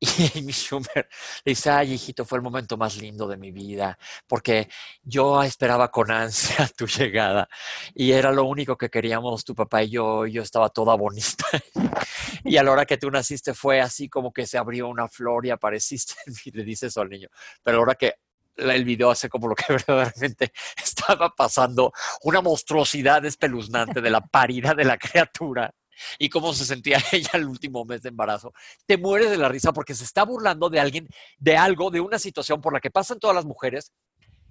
Y 0.00 0.38
Amy 0.38 0.52
Schumer 0.52 1.08
le 1.44 1.50
dice, 1.52 1.70
ay, 1.70 1.94
hijito, 1.94 2.26
fue 2.26 2.36
el 2.36 2.42
momento 2.42 2.76
más 2.76 2.98
lindo 2.98 3.26
de 3.26 3.38
mi 3.38 3.50
vida, 3.50 3.98
porque 4.26 4.68
yo 5.02 5.42
esperaba 5.42 5.90
con 5.90 6.10
ansia 6.10 6.68
tu 6.76 6.86
llegada 6.86 7.48
y 7.94 8.12
era 8.12 8.32
lo 8.32 8.44
único 8.44 8.76
que 8.76 8.90
queríamos 8.90 9.46
tu 9.46 9.54
papá 9.54 9.82
y 9.82 9.90
yo, 9.92 10.26
y 10.26 10.32
yo 10.32 10.42
estaba 10.42 10.68
toda 10.68 10.94
bonita. 10.94 11.46
Y 12.44 12.56
a 12.58 12.62
la 12.62 12.70
hora 12.70 12.86
que 12.86 12.98
tú 12.98 13.10
naciste 13.10 13.54
fue 13.54 13.80
así 13.80 14.08
como 14.08 14.32
que 14.32 14.46
se 14.46 14.58
abrió 14.58 14.88
una 14.88 15.08
flor 15.08 15.46
y 15.46 15.50
apareciste, 15.50 16.14
y 16.44 16.50
le 16.50 16.64
dice 16.64 16.88
eso 16.88 17.00
al 17.00 17.08
niño. 17.08 17.28
Pero 17.62 17.78
a 17.78 17.80
la 17.80 17.82
hora 17.82 17.94
que 17.94 18.14
el 18.58 18.84
video 18.84 19.10
hace 19.10 19.28
como 19.28 19.48
lo 19.48 19.54
que 19.54 19.64
verdaderamente 19.72 20.52
estaba 20.82 21.30
pasando, 21.34 21.92
una 22.22 22.40
monstruosidad 22.40 23.24
espeluznante 23.24 24.00
de 24.00 24.10
la 24.10 24.20
parida 24.20 24.74
de 24.74 24.84
la 24.84 24.98
criatura 24.98 25.72
y 26.18 26.28
cómo 26.28 26.52
se 26.52 26.64
sentía 26.64 26.98
ella 27.12 27.30
el 27.34 27.46
último 27.46 27.84
mes 27.84 28.02
de 28.02 28.10
embarazo. 28.10 28.52
Te 28.86 28.98
mueres 28.98 29.30
de 29.30 29.38
la 29.38 29.48
risa 29.48 29.72
porque 29.72 29.94
se 29.94 30.04
está 30.04 30.24
burlando 30.24 30.68
de 30.68 30.80
alguien, 30.80 31.08
de 31.38 31.56
algo, 31.56 31.90
de 31.90 32.00
una 32.00 32.18
situación 32.18 32.60
por 32.60 32.72
la 32.72 32.80
que 32.80 32.90
pasan 32.90 33.18
todas 33.18 33.34
las 33.34 33.44
mujeres, 33.44 33.92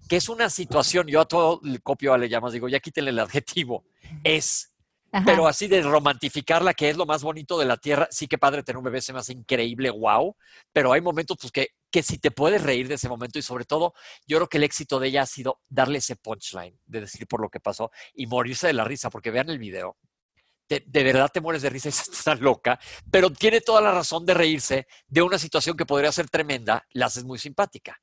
que 0.08 0.17
es 0.17 0.30
una 0.30 0.50
situación, 0.50 1.08
yo 1.08 1.22
a 1.22 1.28
todo 1.28 1.60
el 1.63 1.82
copio 1.82 2.13
a 2.13 2.17
le 2.17 2.30
llamas, 2.30 2.54
digo, 2.54 2.70
ya 2.70 2.80
quítenle 2.80 3.12
el 3.12 3.20
adjetivo, 3.20 3.86
es 4.24 4.74
pero 5.26 5.48
así 5.48 5.67
de 5.67 5.82
romantificarla, 5.82 6.74
que 6.74 6.89
es 6.89 6.98
lo 6.98 7.06
más 7.06 7.24
bonito 7.24 7.58
de 7.58 7.65
la 7.65 7.78
tierra, 7.78 8.08
sí 8.12 8.28
que 8.28 8.38
padre 8.38 8.63
tener 8.63 8.78
un 8.78 8.84
bebé 8.84 9.02
se 9.02 9.13
me 9.13 9.20
hace 9.20 9.34
increíble, 9.34 9.89
wow, 9.89 10.36
pero 10.74 10.91
hay 10.91 11.02
momentos 11.02 11.38
pues 11.39 11.52
que, 11.52 11.70
que 11.91 12.04
si 12.04 12.17
te 12.17 12.32
puedes 12.32 12.62
reír 12.62 12.88
de 12.88 12.95
ese 12.95 13.10
momento 13.10 13.39
y 13.39 13.41
sobre 13.41 13.65
todo 13.65 13.93
yo 14.26 14.38
creo 14.38 14.50
que 14.50 14.58
el 14.58 14.63
éxito 14.63 15.00
de 15.00 15.08
ella 15.08 15.23
ha 15.23 15.26
sido 15.26 15.62
darle 15.69 16.00
ese 16.00 16.15
punchline, 16.15 16.80
de 16.86 17.02
decir 17.02 17.28
por 17.28 17.41
lo 17.41 17.50
que 17.50 17.60
pasó 17.60 17.91
y 18.13 18.28
morirse 18.28 18.67
de 18.67 18.73
la 18.73 18.84
risa, 18.84 19.10
porque 19.10 19.32
vean 19.32 19.50
el 19.50 19.60
video, 19.60 19.97
de, 20.69 20.84
verdad 21.04 21.32
te 21.34 21.39
mueres 21.39 21.62
de 21.62 21.69
risa 21.69 21.89
y 21.89 21.91
estás 22.13 22.39
loca, 22.41 22.80
pero 23.10 23.30
tiene 23.30 23.62
toda 23.62 23.82
la 23.82 23.91
razón 23.91 24.26
de 24.26 24.34
reírse 24.34 24.88
de 25.08 25.21
una 25.21 25.39
situación 25.39 25.78
que 25.78 25.86
podría 25.86 26.12
ser 26.12 26.30
tremenda, 26.30 26.86
la 26.91 27.06
haces 27.08 27.23
muy 27.23 27.39
simpática. 27.39 28.02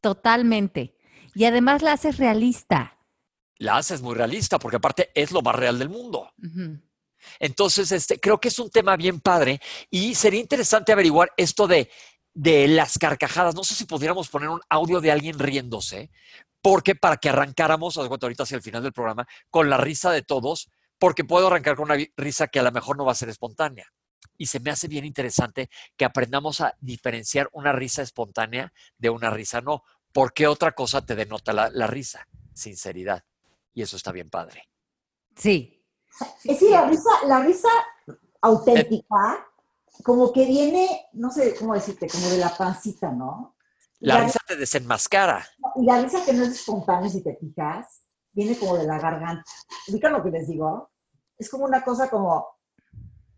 Totalmente. 0.00 0.96
Y 1.34 1.44
además 1.44 1.82
la 1.82 1.92
haces 1.92 2.16
realista 2.16 2.94
la 3.58 3.78
haces 3.78 4.02
muy 4.02 4.14
realista, 4.14 4.58
porque 4.58 4.76
aparte 4.76 5.10
es 5.14 5.32
lo 5.32 5.42
más 5.42 5.54
real 5.54 5.78
del 5.78 5.88
mundo. 5.88 6.32
Entonces, 7.38 7.90
este, 7.92 8.18
creo 8.20 8.38
que 8.38 8.48
es 8.48 8.58
un 8.58 8.70
tema 8.70 8.96
bien 8.96 9.20
padre 9.20 9.60
y 9.90 10.14
sería 10.14 10.40
interesante 10.40 10.92
averiguar 10.92 11.32
esto 11.36 11.66
de, 11.66 11.90
de 12.34 12.68
las 12.68 12.98
carcajadas. 12.98 13.54
No 13.54 13.64
sé 13.64 13.74
si 13.74 13.84
pudiéramos 13.84 14.28
poner 14.28 14.48
un 14.48 14.60
audio 14.68 15.00
de 15.00 15.10
alguien 15.10 15.38
riéndose, 15.38 16.10
porque 16.60 16.94
para 16.94 17.16
que 17.16 17.28
arrancáramos, 17.28 17.96
ahorita 17.96 18.42
hacia 18.42 18.56
el 18.56 18.62
final 18.62 18.82
del 18.82 18.92
programa, 18.92 19.26
con 19.50 19.70
la 19.70 19.76
risa 19.76 20.10
de 20.10 20.22
todos, 20.22 20.70
porque 20.98 21.24
puedo 21.24 21.46
arrancar 21.46 21.76
con 21.76 21.90
una 21.90 22.02
risa 22.16 22.48
que 22.48 22.60
a 22.60 22.62
lo 22.62 22.72
mejor 22.72 22.96
no 22.96 23.04
va 23.04 23.12
a 23.12 23.16
ser 23.16 23.28
espontánea. 23.28 23.86
Y 24.36 24.46
se 24.46 24.60
me 24.60 24.70
hace 24.70 24.88
bien 24.88 25.04
interesante 25.04 25.70
que 25.96 26.04
aprendamos 26.04 26.60
a 26.60 26.74
diferenciar 26.80 27.48
una 27.52 27.72
risa 27.72 28.02
espontánea 28.02 28.72
de 28.98 29.10
una 29.10 29.30
risa 29.30 29.60
no. 29.60 29.82
porque 30.12 30.46
otra 30.46 30.72
cosa 30.72 31.04
te 31.04 31.14
denota 31.14 31.52
la 31.52 31.86
risa? 31.86 32.26
Sinceridad 32.52 33.22
y 33.74 33.82
eso 33.82 33.96
está 33.96 34.12
bien 34.12 34.30
padre. 34.30 34.70
Sí. 35.36 35.84
Es 36.44 36.60
decir, 36.60 36.70
la 36.70 36.86
risa, 36.88 37.10
la 37.26 37.42
risa 37.42 37.68
auténtica, 38.40 39.46
como 40.02 40.32
que 40.32 40.46
viene, 40.46 41.06
no 41.12 41.30
sé 41.30 41.54
cómo 41.56 41.74
decirte, 41.74 42.08
como 42.08 42.28
de 42.28 42.38
la 42.38 42.56
pancita, 42.56 43.10
¿no? 43.12 43.56
La, 44.00 44.22
risa 44.22 44.40
te 44.46 44.56
desenmascara. 44.56 45.46
Y 45.76 45.86
la 45.86 46.02
risa 46.02 46.24
que 46.24 46.32
no 46.32 46.44
es 46.44 46.50
espontánea, 46.50 47.08
si 47.08 47.22
te 47.22 47.36
fijas, 47.36 48.02
viene 48.32 48.58
como 48.58 48.76
de 48.76 48.84
la 48.84 48.98
garganta. 48.98 49.44
¿Ubican 49.88 50.12
lo 50.12 50.22
que 50.22 50.30
les 50.30 50.48
digo? 50.48 50.90
es 51.38 51.50
como 51.50 51.64
una 51.64 51.82
cosa 51.82 52.08
como, 52.08 52.46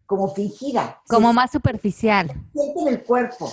como 0.04 0.32
fingida. 0.34 1.00
Como 1.08 1.32
más 1.32 1.50
superficial. 1.50 2.28
Siente 2.52 2.80
en 2.80 2.88
el 2.88 3.04
cuerpo. 3.04 3.52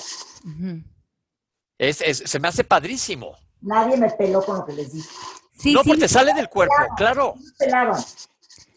es, 1.78 1.98
se 1.98 2.40
me 2.40 2.48
hace 2.48 2.64
padrísimo. 2.64 3.36
Nadie 3.62 3.98
me 3.98 4.10
peló 4.12 4.44
con 4.44 4.58
lo 4.58 4.66
que 4.66 4.74
les 4.74 4.92
dije. 4.92 5.10
Sí, 5.58 5.74
no, 5.74 5.84
porque 5.84 6.08
sale 6.08 6.34
del 6.34 6.50
cuerpo, 6.50 6.76
claro. 6.98 7.36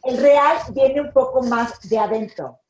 El 0.05 0.19
real 0.19 0.59
viene 0.73 1.01
un 1.01 1.13
poco 1.13 1.43
más 1.43 1.81
de 1.89 1.99
adentro. 1.99 2.61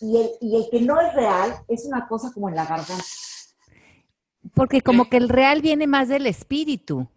Y 0.00 0.16
el, 0.16 0.30
y 0.40 0.56
el 0.56 0.68
que 0.70 0.80
no 0.80 1.00
es 1.00 1.14
real 1.14 1.54
es 1.68 1.84
una 1.84 2.06
cosa 2.06 2.30
como 2.32 2.48
en 2.48 2.56
la 2.56 2.64
garganta. 2.64 3.04
Porque 4.54 4.80
como 4.80 5.08
que 5.08 5.16
el 5.16 5.28
real 5.28 5.62
viene 5.62 5.86
más 5.86 6.08
del 6.08 6.26
espíritu. 6.26 7.08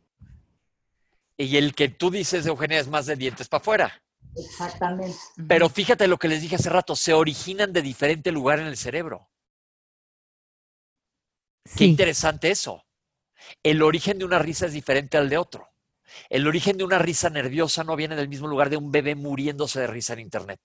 Y 1.37 1.57
el 1.57 1.73
que 1.73 1.89
tú 1.89 2.09
dices, 2.09 2.45
Eugenia, 2.45 2.79
es 2.79 2.87
más 2.87 3.05
de 3.05 3.15
dientes 3.15 3.47
para 3.47 3.61
afuera. 3.61 4.03
Exactamente. 4.35 5.17
Pero 5.47 5.69
fíjate 5.69 6.07
lo 6.07 6.17
que 6.17 6.27
les 6.27 6.41
dije 6.41 6.55
hace 6.55 6.69
rato, 6.69 6.95
se 6.95 7.13
originan 7.13 7.73
de 7.73 7.81
diferente 7.81 8.31
lugar 8.31 8.59
en 8.59 8.67
el 8.67 8.77
cerebro. 8.77 9.29
Qué 11.75 11.85
interesante 11.85 12.51
eso. 12.51 12.85
El 13.63 13.81
origen 13.81 14.17
de 14.17 14.25
una 14.25 14.39
risa 14.39 14.65
es 14.65 14.73
diferente 14.73 15.17
al 15.17 15.29
de 15.29 15.37
otro. 15.37 15.69
El 16.29 16.47
origen 16.47 16.77
de 16.77 16.83
una 16.83 16.99
risa 16.99 17.29
nerviosa 17.29 17.83
no 17.83 17.95
viene 17.95 18.15
del 18.15 18.29
mismo 18.29 18.47
lugar 18.47 18.69
de 18.69 18.77
un 18.77 18.91
bebé 18.91 19.15
muriéndose 19.15 19.79
de 19.79 19.87
risa 19.87 20.13
en 20.13 20.19
Internet. 20.19 20.59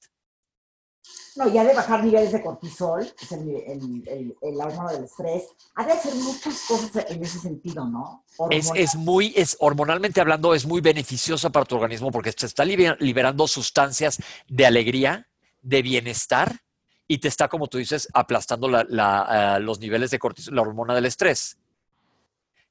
No, 1.37 1.53
ya 1.53 1.65
de 1.65 1.75
bajar 1.75 2.05
niveles 2.05 2.31
de 2.31 2.41
cortisol, 2.41 3.03
es 3.21 3.33
el, 3.33 3.49
el, 3.67 4.35
el, 4.41 4.61
hormona 4.61 4.93
del 4.93 5.05
estrés, 5.05 5.45
ha 5.75 5.85
de 5.85 5.93
hacer 5.93 6.15
muchas 6.15 6.61
cosas 6.69 7.07
en 7.09 7.25
ese 7.25 7.41
sentido, 7.41 7.85
¿no? 7.87 8.25
Es, 8.51 8.71
es, 8.75 8.95
muy, 8.95 9.33
es 9.37 9.57
hormonalmente 9.59 10.21
hablando, 10.21 10.55
es 10.55 10.65
muy 10.65 10.81
beneficiosa 10.81 11.51
para 11.51 11.67
tu 11.67 11.75
organismo 11.75 12.13
porque 12.13 12.33
te 12.33 12.47
está 12.47 12.65
liberando 12.65 13.49
sustancias 13.49 14.19
de 14.49 14.67
alegría, 14.67 15.29
de 15.61 15.83
bienestar 15.83 16.61
y 17.09 17.19
te 17.19 17.29
está, 17.29 17.49
como 17.49 17.67
tú 17.67 17.79
dices, 17.79 18.09
aplastando 18.15 18.69
la, 18.69 19.59
los 19.61 19.81
niveles 19.81 20.11
de 20.13 20.21
cortisol, 20.21 20.55
la 20.55 20.63
hormona 20.63 20.95
del 20.95 21.07
estrés. 21.07 21.59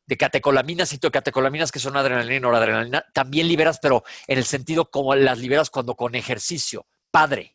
De 0.06 0.18
catecolaminas 0.18 0.94
y 0.94 1.00
catecolaminas 1.00 1.72
que 1.72 1.80
son 1.80 1.98
adrenalina 1.98 2.36
y 2.36 2.40
noradrenalina, 2.40 3.06
también 3.14 3.48
liberas, 3.48 3.80
pero 3.82 4.04
en 4.28 4.38
el 4.38 4.46
sentido 4.46 4.90
como 4.90 5.16
las 5.16 5.40
liberas 5.40 5.70
cuando 5.70 5.96
con 5.96 6.16
ejercicio. 6.16 6.86
Padre 7.12 7.53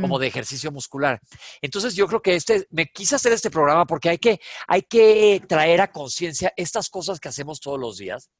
como 0.00 0.18
de 0.18 0.26
ejercicio 0.26 0.72
muscular. 0.72 1.20
Entonces 1.62 1.94
yo 1.94 2.08
creo 2.08 2.20
que 2.20 2.34
este, 2.34 2.66
me 2.70 2.86
quise 2.86 3.14
hacer 3.14 3.32
este 3.32 3.50
programa 3.50 3.86
porque 3.86 4.08
hay 4.08 4.18
que, 4.18 4.40
hay 4.66 4.82
que 4.82 5.42
traer 5.46 5.80
a 5.80 5.92
conciencia 5.92 6.52
estas 6.56 6.88
cosas 6.88 7.20
que 7.20 7.28
hacemos 7.28 7.60
todos 7.60 7.78
los 7.78 7.96
días 7.96 8.30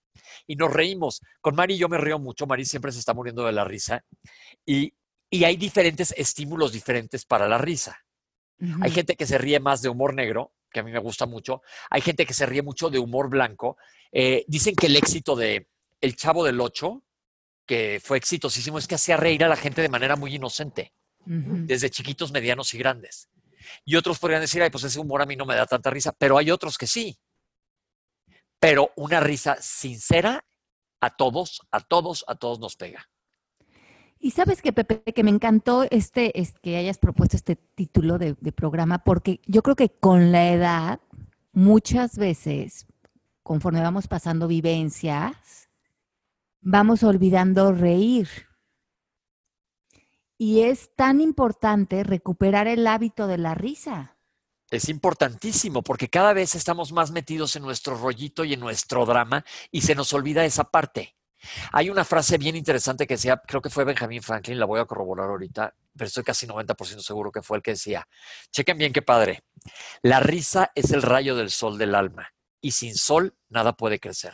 y 0.46 0.57
nos 0.57 0.72
reímos. 0.72 1.20
Con 1.40 1.55
Mari 1.55 1.77
yo 1.77 1.88
me 1.88 1.98
río 1.98 2.18
mucho, 2.18 2.46
Mari 2.46 2.64
siempre 2.64 2.90
se 2.90 2.98
está 2.98 3.14
muriendo 3.14 3.44
de 3.44 3.53
la 3.53 3.64
risa 3.64 4.05
y, 4.66 4.92
hay 5.44 5.59
diferentes 5.59 6.14
estímulos 6.16 6.72
diferentes 6.72 7.27
para 7.27 7.46
la 7.46 7.59
risa. 7.59 7.98
Hay 8.81 8.90
gente 8.90 9.14
que 9.14 9.27
se 9.27 9.37
ríe 9.37 9.61
más 9.61 9.83
de 9.83 9.90
humor 9.90 10.14
negro, 10.14 10.55
que 10.72 10.81
a 10.81 10.83
mí 10.83 10.90
me 10.90 10.98
gusta 10.98 11.27
mucho. 11.27 11.61
Hay 11.90 12.01
gente 12.01 12.24
que 12.24 12.33
se 12.33 12.46
ríe 12.46 12.62
mucho 12.62 12.88
de 12.88 12.98
humor 12.98 13.29
blanco. 13.29 13.77
Eh, 14.11 14.46
dicen 14.48 14.74
que 14.74 14.87
el 14.87 14.96
éxito 14.96 15.37
de 15.37 15.68
El 16.01 16.16
Chavo 16.16 16.44
del 16.44 16.59
Ocho, 16.62 17.05
que 17.66 18.01
fue 18.03 18.16
exitosísimo, 18.16 18.79
es 18.79 18.88
que 18.88 18.94
hacía 18.94 19.18
reír 19.18 19.44
a 19.44 19.48
la 19.48 19.57
gente 19.57 19.83
de 19.83 19.90
manera 19.90 20.16
muy 20.16 20.35
inocente 20.35 20.94
desde 21.29 21.91
chiquitos, 21.91 22.33
medianos 22.33 22.73
y 22.73 22.79
grandes. 22.79 23.29
Y 23.85 23.97
otros 23.97 24.19
podrían 24.19 24.41
decir, 24.41 24.62
ay, 24.62 24.71
pues 24.71 24.85
ese 24.85 24.99
humor 24.99 25.21
a 25.21 25.27
mí 25.27 25.37
no 25.37 25.45
me 25.45 25.55
da 25.55 25.67
tanta 25.67 25.91
risa, 25.91 26.12
pero 26.12 26.38
hay 26.38 26.51
otros 26.51 26.79
que 26.79 26.87
sí. 26.87 27.19
Pero 28.59 28.91
una 28.97 29.21
risa 29.21 29.57
sincera 29.61 30.45
a 31.01 31.11
todos, 31.11 31.61
a 31.71 31.81
todos, 31.81 32.25
a 32.27 32.35
todos 32.35 32.59
nos 32.59 32.77
pega. 32.77 33.09
Y 34.19 34.33
sabes 34.33 34.62
que, 34.62 34.73
Pepe, 34.73 35.01
que 35.12 35.23
me 35.23 35.31
encantó 35.31 35.87
este, 35.91 36.41
es 36.41 36.55
que 36.61 36.77
hayas 36.77 36.99
propuesto 36.99 37.37
este 37.37 37.55
título 37.55 38.19
de, 38.19 38.37
de 38.41 38.53
programa, 38.53 39.05
porque 39.05 39.41
yo 39.47 39.62
creo 39.62 39.77
que 39.77 39.91
con 39.91 40.33
la 40.33 40.51
edad, 40.51 41.01
muchas 41.53 42.19
veces, 42.19 42.87
conforme 43.45 43.81
vamos 43.81 44.09
pasando 44.09 44.49
vivencias, 44.49 45.71
vamos 46.61 47.05
olvidando 47.05 47.73
reír. 47.73 48.29
Y 50.38 50.62
es 50.62 50.94
tan 50.94 51.20
importante 51.20 52.05
recuperar 52.05 52.68
el 52.68 52.87
hábito 52.87 53.27
de 53.27 53.38
la 53.38 53.55
risa. 53.55 54.16
Es 54.70 54.88
importantísimo 54.88 55.83
porque 55.83 56.09
cada 56.09 56.33
vez 56.33 56.55
estamos 56.55 56.92
más 56.92 57.11
metidos 57.11 57.57
en 57.57 57.62
nuestro 57.62 57.96
rollito 57.96 58.44
y 58.44 58.53
en 58.53 58.61
nuestro 58.61 59.05
drama 59.05 59.44
y 59.72 59.81
se 59.81 59.96
nos 59.96 60.12
olvida 60.12 60.44
esa 60.44 60.64
parte. 60.64 61.16
Hay 61.72 61.90
una 61.90 62.05
frase 62.05 62.38
bien 62.38 62.55
interesante 62.55 63.07
que 63.07 63.14
decía, 63.14 63.40
creo 63.46 63.61
que 63.61 63.70
fue 63.70 63.85
Benjamin 63.85 64.22
Franklin, 64.22 64.59
la 64.59 64.66
voy 64.66 64.81
a 64.81 64.85
corroborar 64.85 65.29
ahorita, 65.31 65.74
pero 65.96 66.07
estoy 66.07 66.24
casi 66.24 66.46
90% 66.46 67.01
seguro 67.01 67.33
que 67.33 67.42
fue 67.42 67.57
el 67.57 67.62
que 67.62 67.72
decía, 67.72 68.07
chequen 68.53 68.79
bien 68.79 68.92
qué 68.92 69.03
padre, 69.03 69.42
la 70.03 70.20
risa 70.20 70.70
es 70.74 70.90
el 70.90 71.03
rayo 71.03 71.37
del 71.37 71.51
sol 71.51 71.79
del 71.79 71.94
alma 71.94 72.29
y 72.61 72.72
sin 72.72 72.94
sol 72.94 73.37
nada 73.48 73.72
puede 73.72 74.01
crecer. 74.01 74.33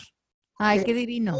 Ay, 0.56 0.84
qué 0.84 0.94
divino. 0.94 1.36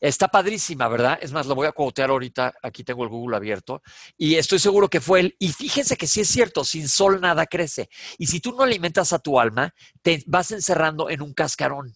Está 0.00 0.28
padrísima, 0.28 0.86
¿verdad? 0.88 1.18
Es 1.20 1.32
más, 1.32 1.46
lo 1.46 1.56
voy 1.56 1.66
a 1.66 1.72
quotear 1.72 2.10
ahorita. 2.10 2.54
Aquí 2.62 2.84
tengo 2.84 3.02
el 3.02 3.08
Google 3.08 3.36
abierto. 3.36 3.82
Y 4.16 4.36
estoy 4.36 4.60
seguro 4.60 4.88
que 4.88 5.00
fue 5.00 5.20
él. 5.20 5.36
Y 5.40 5.48
fíjense 5.48 5.96
que 5.96 6.06
sí 6.06 6.20
es 6.20 6.28
cierto, 6.28 6.64
sin 6.64 6.88
sol 6.88 7.20
nada 7.20 7.46
crece. 7.46 7.88
Y 8.16 8.28
si 8.28 8.40
tú 8.40 8.52
no 8.52 8.62
alimentas 8.62 9.12
a 9.12 9.18
tu 9.18 9.40
alma, 9.40 9.74
te 10.02 10.22
vas 10.26 10.52
encerrando 10.52 11.10
en 11.10 11.22
un 11.22 11.34
cascarón. 11.34 11.94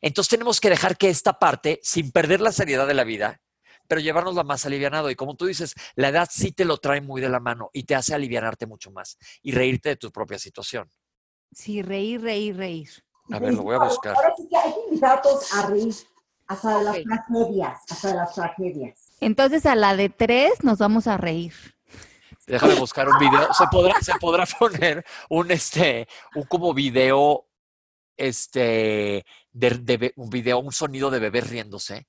Entonces 0.00 0.30
tenemos 0.30 0.60
que 0.60 0.70
dejar 0.70 0.96
que 0.96 1.08
esta 1.08 1.38
parte, 1.38 1.80
sin 1.82 2.10
perder 2.10 2.40
la 2.40 2.52
seriedad 2.52 2.86
de 2.86 2.94
la 2.94 3.04
vida, 3.04 3.40
pero 3.86 4.00
llevárnosla 4.00 4.42
más 4.42 4.66
alivianado. 4.66 5.10
Y 5.10 5.16
como 5.16 5.36
tú 5.36 5.46
dices, 5.46 5.74
la 5.94 6.08
edad 6.08 6.28
sí 6.30 6.50
te 6.52 6.64
lo 6.64 6.78
trae 6.78 7.00
muy 7.00 7.20
de 7.20 7.28
la 7.28 7.40
mano 7.40 7.70
y 7.72 7.84
te 7.84 7.94
hace 7.94 8.14
alivianarte 8.14 8.66
mucho 8.66 8.90
más 8.90 9.16
y 9.42 9.52
reírte 9.52 9.90
de 9.90 9.96
tu 9.96 10.10
propia 10.10 10.38
situación. 10.38 10.90
Sí, 11.52 11.82
reír, 11.82 12.20
reír, 12.20 12.56
reír. 12.56 12.90
A 13.30 13.38
ver, 13.38 13.54
lo 13.54 13.62
voy 13.62 13.76
a 13.76 13.78
buscar. 13.78 14.14
Ahora 14.16 14.34
sí 14.36 14.48
que 14.48 14.56
hay 14.56 14.72
que 14.72 14.80
invitar 14.88 15.18
a 15.18 15.22
todos 15.22 15.54
a 15.54 15.66
reír, 15.66 15.94
hasta 16.46 16.78
de 16.78 16.84
las 16.84 17.02
tragedias, 17.02 17.80
hasta 17.90 18.08
de 18.08 18.14
las 18.14 18.34
tragedias. 18.34 19.08
Entonces 19.20 19.66
a 19.66 19.74
la 19.74 19.96
de 19.96 20.08
tres 20.08 20.64
nos 20.64 20.78
vamos 20.78 21.06
a 21.06 21.16
reír. 21.16 21.52
Déjame 22.46 22.74
buscar 22.76 23.08
un 23.08 23.18
video. 23.18 23.52
Se 23.52 23.66
podrá, 23.70 24.00
se 24.00 24.14
podrá 24.18 24.46
poner 24.58 25.04
un 25.28 25.50
este, 25.50 26.08
un 26.34 26.44
como 26.44 26.72
video, 26.72 27.46
este, 28.16 29.26
de, 29.52 30.12
un 30.16 30.30
video, 30.30 30.58
un 30.60 30.72
sonido 30.72 31.10
de 31.10 31.18
bebés 31.18 31.50
riéndose. 31.50 32.06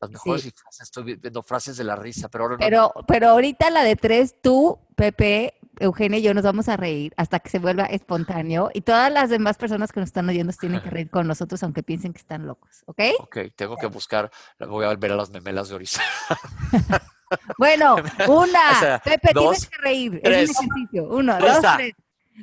Las 0.00 0.10
mejores 0.10 0.42
frases, 0.42 0.80
estoy 0.82 1.16
viendo 1.16 1.42
frases 1.42 1.78
de 1.78 1.84
la 1.84 1.96
risa, 1.96 2.28
pero 2.28 2.44
ahora 2.44 2.56
no. 2.56 2.60
Pero, 2.60 2.92
pero 3.08 3.30
ahorita 3.30 3.70
la 3.70 3.82
de 3.82 3.96
tres, 3.96 4.36
tú, 4.42 4.78
Pepe, 4.94 5.54
Eugenia 5.78 6.18
y 6.18 6.22
yo 6.22 6.34
nos 6.34 6.44
vamos 6.44 6.68
a 6.68 6.76
reír 6.76 7.14
hasta 7.16 7.40
que 7.40 7.48
se 7.48 7.58
vuelva 7.58 7.86
espontáneo 7.86 8.70
y 8.74 8.82
todas 8.82 9.10
las 9.10 9.30
demás 9.30 9.56
personas 9.56 9.92
que 9.92 10.00
nos 10.00 10.08
están 10.08 10.28
oyendo 10.28 10.52
tienen 10.52 10.80
que 10.80 10.90
reír 10.90 11.10
con 11.10 11.26
nosotros 11.26 11.62
aunque 11.62 11.82
piensen 11.82 12.12
que 12.12 12.18
están 12.18 12.46
locos, 12.46 12.82
¿ok? 12.86 13.00
Ok, 13.20 13.38
tengo 13.56 13.76
que 13.76 13.86
buscar, 13.86 14.30
voy 14.58 14.84
a 14.84 14.94
ver 14.94 15.12
a 15.12 15.16
las 15.16 15.30
memelas 15.30 15.68
de 15.68 15.74
Orisa. 15.74 16.02
bueno, 17.58 17.96
una, 18.28 19.00
Pepe, 19.04 19.30
tienes 19.32 19.66
que 19.66 19.76
reír, 19.78 20.20
es 20.22 20.58
un 20.58 20.66
ejercicio. 20.66 21.04
Uno, 21.04 21.38
dos, 21.38 21.60
tres. 21.76 21.94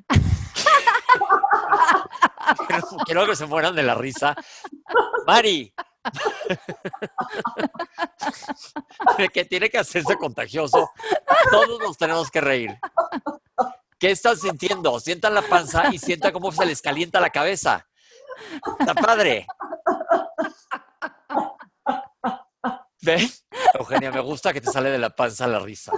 quiero 3.06 3.26
que 3.26 3.36
se 3.36 3.46
mueran 3.46 3.76
de 3.76 3.84
la 3.84 3.96
risa. 3.96 4.36
Mari, 5.26 5.74
que 9.34 9.46
tiene 9.46 9.70
que 9.70 9.78
hacerse 9.78 10.16
contagioso. 10.18 10.90
Todos 11.52 11.80
nos 11.80 11.98
tenemos 11.98 12.30
que 12.32 12.42
reír. 12.42 12.78
¿Qué 13.98 14.12
están 14.12 14.38
sintiendo? 14.38 15.00
Sientan 15.00 15.34
la 15.34 15.42
panza 15.42 15.94
y 15.94 16.00
sientan 16.00 16.32
cómo 16.32 16.52
se 16.52 16.66
les 16.66 16.82
calienta 16.82 17.20
la 17.20 17.30
cabeza. 17.30 17.86
Está 18.80 18.94
padre. 18.94 19.46
¿Ven? 23.02 23.30
Eugenia, 23.74 24.12
me 24.12 24.22
gusta 24.22 24.54
que 24.54 24.62
te 24.62 24.72
sale 24.72 24.90
de 24.90 24.98
la 24.98 25.10
panza 25.10 25.48
la 25.48 25.60
risa. 25.60 25.92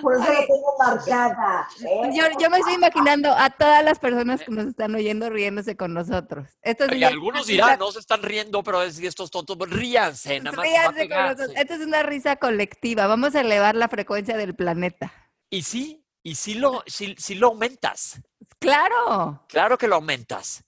Por 0.00 0.14
eso 0.14 0.32
la 0.32 0.40
tengo 0.40 0.74
marcada. 0.78 1.68
¿eh? 1.84 2.10
Yo, 2.38 2.50
me 2.50 2.58
estoy 2.58 2.74
imaginando 2.74 3.32
a 3.32 3.50
todas 3.50 3.84
las 3.84 3.98
personas 3.98 4.42
que 4.42 4.50
nos 4.50 4.66
están 4.66 4.94
oyendo 4.94 5.28
riéndose 5.30 5.76
con 5.76 5.92
nosotros. 5.94 6.48
y 6.92 7.04
algunos 7.04 7.46
dirán, 7.46 7.78
no 7.78 7.92
se 7.92 7.98
están 7.98 8.22
riendo, 8.22 8.62
pero 8.62 8.82
es 8.82 8.98
estos 8.98 9.30
tontos, 9.30 9.56
pues 9.56 9.70
ríanse, 9.70 10.40
nada 10.40 10.56
más. 10.56 10.66
Ríanse 10.66 11.08
con 11.08 11.22
nosotros. 11.22 11.52
Esto 11.56 11.74
es 11.74 11.80
una 11.80 12.02
risa 12.02 12.36
colectiva. 12.36 13.06
Vamos 13.06 13.34
a 13.34 13.40
elevar 13.40 13.74
la 13.74 13.88
frecuencia 13.88 14.36
del 14.36 14.54
planeta. 14.54 15.12
Y 15.50 15.62
sí, 15.62 16.06
y 16.22 16.36
sí 16.36 16.54
lo, 16.54 16.82
sí, 16.86 17.14
sí 17.18 17.34
lo 17.34 17.48
aumentas. 17.48 18.20
Claro. 18.58 19.44
Claro 19.48 19.76
que 19.76 19.88
lo 19.88 19.96
aumentas. 19.96 20.64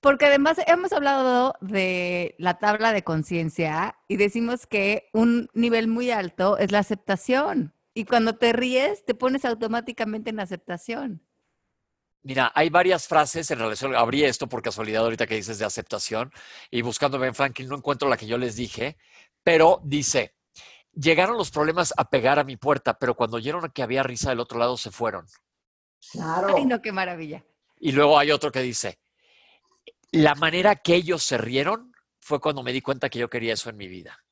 Porque 0.00 0.26
además 0.26 0.58
hemos 0.66 0.92
hablado 0.92 1.54
de 1.60 2.34
la 2.38 2.58
tabla 2.58 2.92
de 2.92 3.02
conciencia 3.02 3.96
y 4.06 4.16
decimos 4.16 4.66
que 4.66 5.08
un 5.12 5.48
nivel 5.54 5.88
muy 5.88 6.10
alto 6.10 6.58
es 6.58 6.70
la 6.70 6.78
aceptación. 6.78 7.74
Y 7.96 8.04
cuando 8.04 8.36
te 8.36 8.52
ríes, 8.52 9.06
te 9.06 9.14
pones 9.14 9.46
automáticamente 9.46 10.28
en 10.28 10.38
aceptación. 10.38 11.26
Mira, 12.22 12.52
hay 12.54 12.68
varias 12.68 13.08
frases 13.08 13.50
en 13.50 13.58
relación, 13.58 13.96
abrí 13.96 14.22
esto 14.22 14.50
por 14.50 14.60
casualidad 14.60 15.04
ahorita 15.04 15.26
que 15.26 15.36
dices 15.36 15.58
de 15.58 15.64
aceptación 15.64 16.30
y 16.70 16.82
buscando 16.82 17.18
Ben 17.18 17.34
Franklin 17.34 17.70
no 17.70 17.76
encuentro 17.76 18.10
la 18.10 18.18
que 18.18 18.26
yo 18.26 18.36
les 18.36 18.54
dije, 18.54 18.98
pero 19.42 19.80
dice, 19.82 20.34
llegaron 20.92 21.38
los 21.38 21.50
problemas 21.50 21.94
a 21.96 22.10
pegar 22.10 22.38
a 22.38 22.44
mi 22.44 22.58
puerta, 22.58 22.98
pero 22.98 23.14
cuando 23.14 23.38
oyeron 23.38 23.70
que 23.70 23.82
había 23.82 24.02
risa 24.02 24.28
del 24.28 24.40
otro 24.40 24.58
lado 24.58 24.76
se 24.76 24.90
fueron. 24.90 25.24
Claro. 26.12 26.54
Ay, 26.54 26.66
no, 26.66 26.82
qué 26.82 26.92
maravilla. 26.92 27.46
Y 27.78 27.92
luego 27.92 28.18
hay 28.18 28.30
otro 28.30 28.52
que 28.52 28.60
dice, 28.60 28.98
la 30.10 30.34
manera 30.34 30.76
que 30.76 30.96
ellos 30.96 31.22
se 31.22 31.38
rieron 31.38 31.94
fue 32.20 32.40
cuando 32.40 32.62
me 32.62 32.74
di 32.74 32.82
cuenta 32.82 33.08
que 33.08 33.20
yo 33.20 33.30
quería 33.30 33.54
eso 33.54 33.70
en 33.70 33.78
mi 33.78 33.88
vida. 33.88 34.22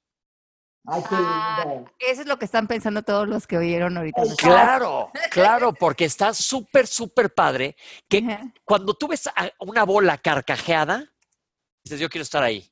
Ay, 0.87 1.03
qué 1.03 1.09
Ah. 1.19 1.85
Eso 1.99 2.21
es 2.23 2.27
lo 2.27 2.39
que 2.39 2.45
están 2.45 2.67
pensando 2.67 3.03
todos 3.03 3.27
los 3.29 3.47
que 3.47 3.57
oyeron 3.57 3.97
ahorita. 3.97 4.23
Claro, 4.37 5.11
claro, 5.31 5.73
porque 5.73 6.05
está 6.05 6.35
súper, 6.35 6.87
súper 6.87 7.33
padre 7.33 7.77
que 8.09 8.19
Ajá. 8.19 8.53
cuando 8.65 8.95
tú 8.95 9.09
ves 9.09 9.27
a 9.29 9.51
una 9.61 9.85
bola 9.85 10.19
carcajeada, 10.19 11.11
dices, 11.85 12.01
yo 12.01 12.09
quiero 12.09 12.23
estar 12.23 12.43
ahí, 12.43 12.71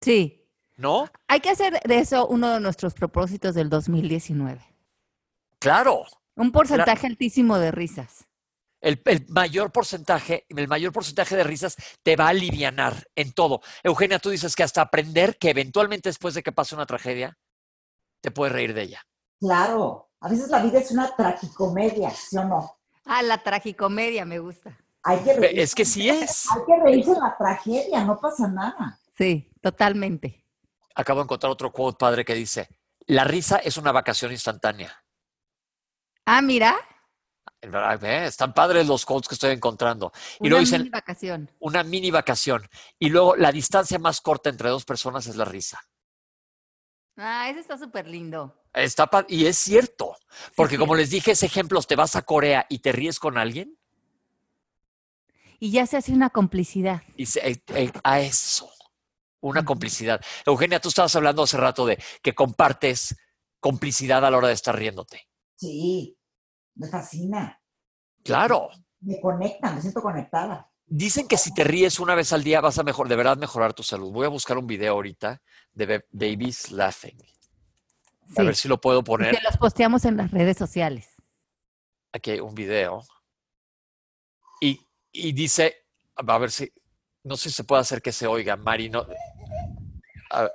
Sí. 0.00 0.48
¿no? 0.76 1.10
Hay 1.26 1.40
que 1.40 1.50
hacer 1.50 1.80
de 1.82 1.98
eso 1.98 2.26
uno 2.28 2.50
de 2.50 2.60
nuestros 2.60 2.94
propósitos 2.94 3.54
del 3.54 3.68
2019. 3.68 4.64
Claro. 5.58 6.04
Un 6.36 6.52
porcentaje 6.52 7.08
altísimo 7.08 7.58
de 7.58 7.72
risas. 7.72 8.27
El, 8.80 9.02
el 9.06 9.26
mayor 9.28 9.72
porcentaje, 9.72 10.46
el 10.48 10.68
mayor 10.68 10.92
porcentaje 10.92 11.36
de 11.36 11.44
risas 11.44 11.76
te 12.02 12.16
va 12.16 12.26
a 12.26 12.30
alivianar 12.30 13.08
en 13.14 13.32
todo. 13.32 13.60
Eugenia, 13.82 14.18
tú 14.18 14.30
dices 14.30 14.54
que 14.54 14.62
hasta 14.62 14.82
aprender 14.82 15.36
que 15.38 15.50
eventualmente 15.50 16.08
después 16.08 16.34
de 16.34 16.42
que 16.42 16.52
pase 16.52 16.74
una 16.74 16.86
tragedia, 16.86 17.36
te 18.20 18.30
puedes 18.30 18.52
reír 18.52 18.74
de 18.74 18.82
ella. 18.82 19.02
Claro. 19.40 20.10
A 20.20 20.28
veces 20.28 20.48
la 20.48 20.62
vida 20.62 20.80
es 20.80 20.90
una 20.90 21.14
tragicomedia, 21.14 22.10
¿sí 22.10 22.36
o 22.36 22.44
no? 22.44 22.78
Ah, 23.04 23.22
la 23.22 23.42
tragicomedia 23.42 24.24
me 24.24 24.38
gusta. 24.38 24.76
Hay 25.02 25.18
que 25.20 25.34
reírse. 25.34 25.62
Es 25.62 25.74
que 25.74 25.84
sí 25.84 26.08
es. 26.08 26.50
Hay 26.50 26.60
que 26.66 26.82
reírse 26.82 27.12
en 27.12 27.20
la 27.20 27.36
tragedia, 27.36 28.04
no 28.04 28.20
pasa 28.20 28.48
nada. 28.48 28.98
Sí, 29.16 29.50
totalmente. 29.60 30.44
Acabo 30.94 31.20
de 31.20 31.24
encontrar 31.24 31.52
otro 31.52 31.72
quote 31.72 31.96
padre 31.98 32.24
que 32.24 32.34
dice, 32.34 32.68
la 33.06 33.24
risa 33.24 33.58
es 33.58 33.76
una 33.76 33.92
vacación 33.92 34.32
instantánea. 34.32 34.92
Ah, 36.26 36.42
mira. 36.42 36.76
¿Eh? 37.60 38.24
Están 38.26 38.52
padres 38.54 38.86
los 38.86 39.04
quotes 39.04 39.28
que 39.28 39.34
estoy 39.34 39.52
encontrando. 39.52 40.12
Y 40.40 40.42
Una 40.44 40.50
luego 40.50 40.60
dicen, 40.60 40.80
mini 40.82 40.90
vacación. 40.90 41.50
una 41.60 41.82
mini 41.82 42.10
vacación. 42.10 42.68
Y 42.98 43.08
luego 43.10 43.36
la 43.36 43.52
distancia 43.52 43.98
más 43.98 44.20
corta 44.20 44.48
entre 44.50 44.68
dos 44.70 44.84
personas 44.84 45.26
es 45.26 45.36
la 45.36 45.44
risa. 45.44 45.80
Ah, 47.16 47.48
ese 47.50 47.60
está 47.60 47.76
súper 47.76 48.06
lindo. 48.06 48.54
Está 48.72 49.08
pa- 49.08 49.26
y 49.28 49.46
es 49.46 49.58
cierto, 49.58 50.16
porque 50.54 50.74
sí. 50.76 50.78
como 50.78 50.94
les 50.94 51.10
dije, 51.10 51.32
ese 51.32 51.46
ejemplo, 51.46 51.82
te 51.82 51.96
vas 51.96 52.14
a 52.14 52.22
Corea 52.22 52.64
y 52.68 52.78
te 52.78 52.92
ríes 52.92 53.18
con 53.18 53.38
alguien, 53.38 53.76
Y 55.60 55.72
ya 55.72 55.86
se 55.86 55.96
hace 55.96 56.12
una 56.12 56.30
complicidad. 56.30 57.02
y 57.16 57.26
se- 57.26 57.40
eh, 57.50 57.62
eh, 57.74 57.90
a 58.04 58.20
eso, 58.20 58.70
una 59.40 59.64
complicidad. 59.64 60.20
Eugenia, 60.46 60.78
tú 60.80 60.88
estabas 60.90 61.16
hablando 61.16 61.42
hace 61.42 61.56
rato 61.56 61.84
de 61.86 62.00
que 62.22 62.32
compartes 62.36 63.16
complicidad 63.58 64.24
a 64.24 64.30
la 64.30 64.36
hora 64.36 64.48
de 64.48 64.54
estar 64.54 64.76
riéndote. 64.76 65.28
Sí, 65.56 66.16
me 66.78 66.88
fascina. 66.88 67.60
Claro. 68.24 68.70
Me 69.00 69.20
conecta, 69.20 69.72
me 69.72 69.80
siento 69.80 70.00
conectada. 70.00 70.70
Dicen 70.86 71.28
que 71.28 71.36
si 71.36 71.52
te 71.52 71.64
ríes 71.64 72.00
una 72.00 72.14
vez 72.14 72.32
al 72.32 72.42
día 72.42 72.60
vas 72.60 72.78
a 72.78 72.82
mejor, 72.82 73.08
de 73.08 73.16
verdad 73.16 73.36
mejorar 73.36 73.74
tu 73.74 73.82
salud. 73.82 74.10
Voy 74.10 74.24
a 74.24 74.30
buscar 74.30 74.56
un 74.56 74.66
video 74.66 74.94
ahorita 74.94 75.42
de 75.72 76.04
babies 76.10 76.70
laughing. 76.70 77.18
A 78.36 78.42
ver 78.42 78.56
si 78.56 78.68
lo 78.68 78.80
puedo 78.80 79.00
Y 79.00 79.02
poner. 79.04 79.36
que 79.36 79.42
los 79.42 79.56
posteamos 79.56 80.04
en 80.04 80.16
las 80.16 80.30
redes 80.30 80.56
sociales. 80.56 81.08
Aquí 82.12 82.30
hay 82.32 82.40
un 82.40 82.54
video. 82.54 83.02
Y, 84.60 84.80
y 85.12 85.32
dice, 85.32 85.76
a 86.16 86.38
ver 86.38 86.50
si, 86.50 86.72
no 87.24 87.36
sé 87.36 87.50
si 87.50 87.56
se 87.56 87.64
puede 87.64 87.82
hacer 87.82 88.00
que 88.02 88.12
se 88.12 88.26
oiga, 88.26 88.56
Mari, 88.56 88.88
no. 88.90 89.06
a 90.30 90.42
ver. 90.42 90.52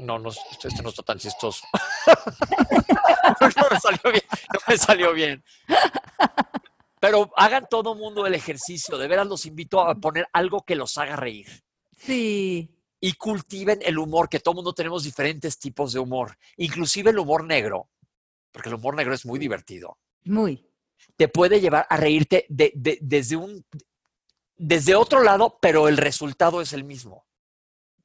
No, 0.00 0.18
no, 0.18 0.30
este 0.30 0.68
este 0.68 0.82
no 0.82 0.88
está 0.90 1.02
tan 1.02 1.18
chistoso. 1.18 1.64
no 3.40 3.68
me 3.70 3.80
salió 3.80 4.02
bien, 4.12 4.24
no 4.52 4.60
me 4.68 4.76
salió 4.78 5.12
bien. 5.12 5.44
Pero 7.00 7.30
hagan 7.36 7.66
todo 7.68 7.94
mundo 7.94 8.26
el 8.26 8.34
ejercicio, 8.34 8.96
de 8.98 9.08
veras 9.08 9.26
los 9.26 9.44
invito 9.46 9.80
a 9.80 9.94
poner 9.94 10.26
algo 10.32 10.62
que 10.62 10.74
los 10.74 10.96
haga 10.98 11.16
reír. 11.16 11.46
Sí. 11.96 12.70
y 13.00 13.12
cultiven 13.14 13.80
el 13.82 13.98
humor, 13.98 14.28
que 14.30 14.40
todo 14.40 14.54
mundo 14.54 14.72
tenemos 14.72 15.04
diferentes 15.04 15.58
tipos 15.58 15.92
de 15.92 16.00
humor, 16.00 16.36
inclusive 16.56 17.10
el 17.10 17.18
humor 17.18 17.44
negro, 17.44 17.88
porque 18.50 18.68
el 18.70 18.74
humor 18.76 18.94
negro 18.96 19.14
es 19.14 19.24
muy 19.26 19.38
divertido. 19.38 19.98
Muy. 20.24 20.66
Te 21.16 21.28
puede 21.28 21.60
llevar 21.60 21.86
a 21.90 21.96
reírte 21.98 22.46
de- 22.48 22.72
de- 22.74 22.98
desde 23.02 23.36
un 23.36 23.64
desde 24.56 24.94
otro 24.94 25.22
lado, 25.22 25.58
pero 25.60 25.88
el 25.88 25.96
resultado 25.98 26.60
es 26.62 26.72
el 26.72 26.84
mismo. 26.84 27.26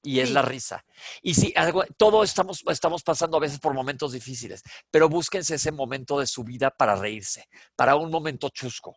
Y 0.02 0.20
es 0.22 0.30
Sí. 0.30 0.34
la 0.34 0.42
risa. 0.42 0.86
Y 1.22 1.34
sí, 1.34 1.54
algo, 1.56 1.84
todo 1.98 2.24
estamos, 2.24 2.64
estamos 2.70 3.04
pasando 3.04 3.38
a 3.38 3.42
veces 3.42 3.60
por 3.60 3.74
momentos 3.74 4.14
difíciles, 4.14 4.62
pero 4.92 5.10
búsquense 5.10 5.56
ese 5.56 5.72
momento 5.72 6.20
de 6.20 6.28
su 6.28 6.44
vida 6.44 6.70
para 6.72 6.96
reírse, 6.96 7.48
para 7.76 7.96
un 7.96 8.10
momento 8.10 8.50
chusco. 8.50 8.96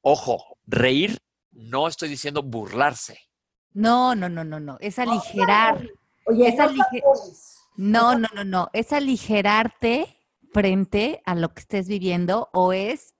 Ojo, 0.00 0.58
reír, 0.66 1.18
no 1.50 1.88
estoy 1.88 2.08
diciendo 2.08 2.42
burlarse. 2.42 3.18
No, 3.72 4.14
no, 4.14 4.28
no, 4.28 4.44
no, 4.44 4.60
no. 4.60 4.76
Es 4.80 4.98
aligerar. 4.98 5.88
Oye, 6.26 6.50
lige- 6.52 6.56
sabores. 7.00 7.56
No, 7.76 8.16
no, 8.18 8.28
no, 8.34 8.44
no. 8.44 8.70
Es 8.72 8.92
aligerarte 8.92 10.20
frente 10.52 11.20
a 11.26 11.34
lo 11.34 11.52
que 11.52 11.60
estés 11.62 11.88
viviendo 11.88 12.48
o 12.52 12.72
es 12.72 13.14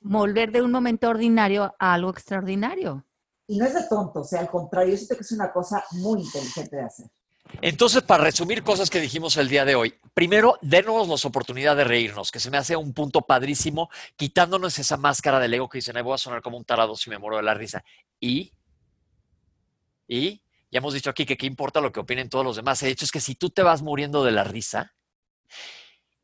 volver 0.00 0.52
de 0.52 0.62
un 0.62 0.70
momento 0.70 1.08
ordinario 1.08 1.74
a 1.80 1.94
algo 1.94 2.10
extraordinario. 2.10 3.05
Y 3.48 3.58
no 3.58 3.64
es 3.64 3.74
de 3.74 3.84
tonto, 3.84 4.20
o 4.20 4.24
sea, 4.24 4.40
al 4.40 4.50
contrario, 4.50 4.92
yo 4.92 4.96
siento 4.96 5.16
que 5.16 5.22
es 5.22 5.32
una 5.32 5.52
cosa 5.52 5.84
muy 5.92 6.22
inteligente 6.22 6.76
de 6.76 6.82
hacer. 6.82 7.06
Entonces, 7.62 8.02
para 8.02 8.24
resumir 8.24 8.62
cosas 8.62 8.90
que 8.90 9.00
dijimos 9.00 9.36
el 9.36 9.48
día 9.48 9.64
de 9.64 9.76
hoy, 9.76 9.94
primero, 10.14 10.58
denos 10.62 11.08
la 11.08 11.28
oportunidad 11.28 11.76
de 11.76 11.84
reírnos, 11.84 12.32
que 12.32 12.40
se 12.40 12.50
me 12.50 12.58
hace 12.58 12.76
un 12.76 12.92
punto 12.92 13.22
padrísimo, 13.22 13.88
quitándonos 14.16 14.78
esa 14.78 14.96
máscara 14.96 15.38
del 15.38 15.54
ego 15.54 15.68
que 15.68 15.78
dicen, 15.78 15.96
"Ay, 15.96 16.02
voy 16.02 16.14
a 16.14 16.18
sonar 16.18 16.42
como 16.42 16.56
un 16.56 16.64
tarado 16.64 16.96
si 16.96 17.08
me 17.08 17.18
muero 17.18 17.36
de 17.36 17.44
la 17.44 17.54
risa. 17.54 17.84
Y, 18.18 18.52
y, 20.08 20.42
ya 20.70 20.78
hemos 20.78 20.94
dicho 20.94 21.10
aquí 21.10 21.24
que 21.24 21.36
qué 21.36 21.46
importa 21.46 21.80
lo 21.80 21.92
que 21.92 22.00
opinen 22.00 22.28
todos 22.28 22.44
los 22.44 22.56
demás. 22.56 22.82
El 22.82 22.90
hecho 22.90 23.04
es 23.04 23.12
que 23.12 23.20
si 23.20 23.36
tú 23.36 23.50
te 23.50 23.62
vas 23.62 23.82
muriendo 23.82 24.24
de 24.24 24.32
la 24.32 24.44
risa, 24.44 24.94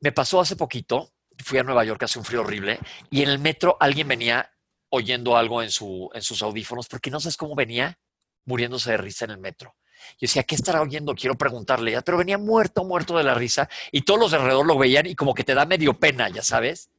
me 0.01 0.13
pasó 0.13 0.41
hace 0.41 0.57
poquito, 0.57 1.13
fui 1.39 1.59
a 1.59 1.63
Nueva 1.63 1.85
York, 1.85 2.03
hace 2.03 2.19
un 2.19 2.25
frío 2.25 2.41
horrible, 2.41 2.81
y 3.11 3.23
en 3.23 3.29
el 3.29 3.39
metro 3.39 3.77
alguien 3.81 4.09
venía 4.09 4.52
oyendo 4.95 5.37
algo 5.37 5.63
en, 5.63 5.71
su, 5.71 6.11
en 6.13 6.23
sus 6.23 6.43
audífonos, 6.43 6.87
porque 6.87 7.11
no 7.11 7.19
sabes 7.19 7.39
cómo 7.39 7.55
venía 7.55 7.99
muriéndose 8.45 8.91
de 8.91 8.99
risa 8.99 9.25
en 9.25 9.31
el 9.33 9.39
metro. 9.39 9.75
Yo 10.13 10.27
decía, 10.27 10.43
¿qué 10.43 10.55
estará 10.55 10.83
oyendo? 10.83 11.15
Quiero 11.15 11.35
preguntarle, 11.35 11.93
ya, 11.93 12.03
pero 12.03 12.19
venía 12.19 12.37
muerto, 12.37 12.85
muerto 12.85 13.17
de 13.17 13.25
la 13.25 13.35
risa 13.35 13.69
y 13.91 14.03
todos 14.03 14.21
los 14.21 14.31
de 14.31 14.37
alrededor 14.37 14.67
lo 14.67 14.77
veían 14.77 15.07
y 15.07 15.15
como 15.15 15.33
que 15.33 15.45
te 15.45 15.55
da 15.55 15.65
medio 15.65 15.95
pena, 15.95 16.29
ya 16.29 16.43
sabes. 16.43 16.91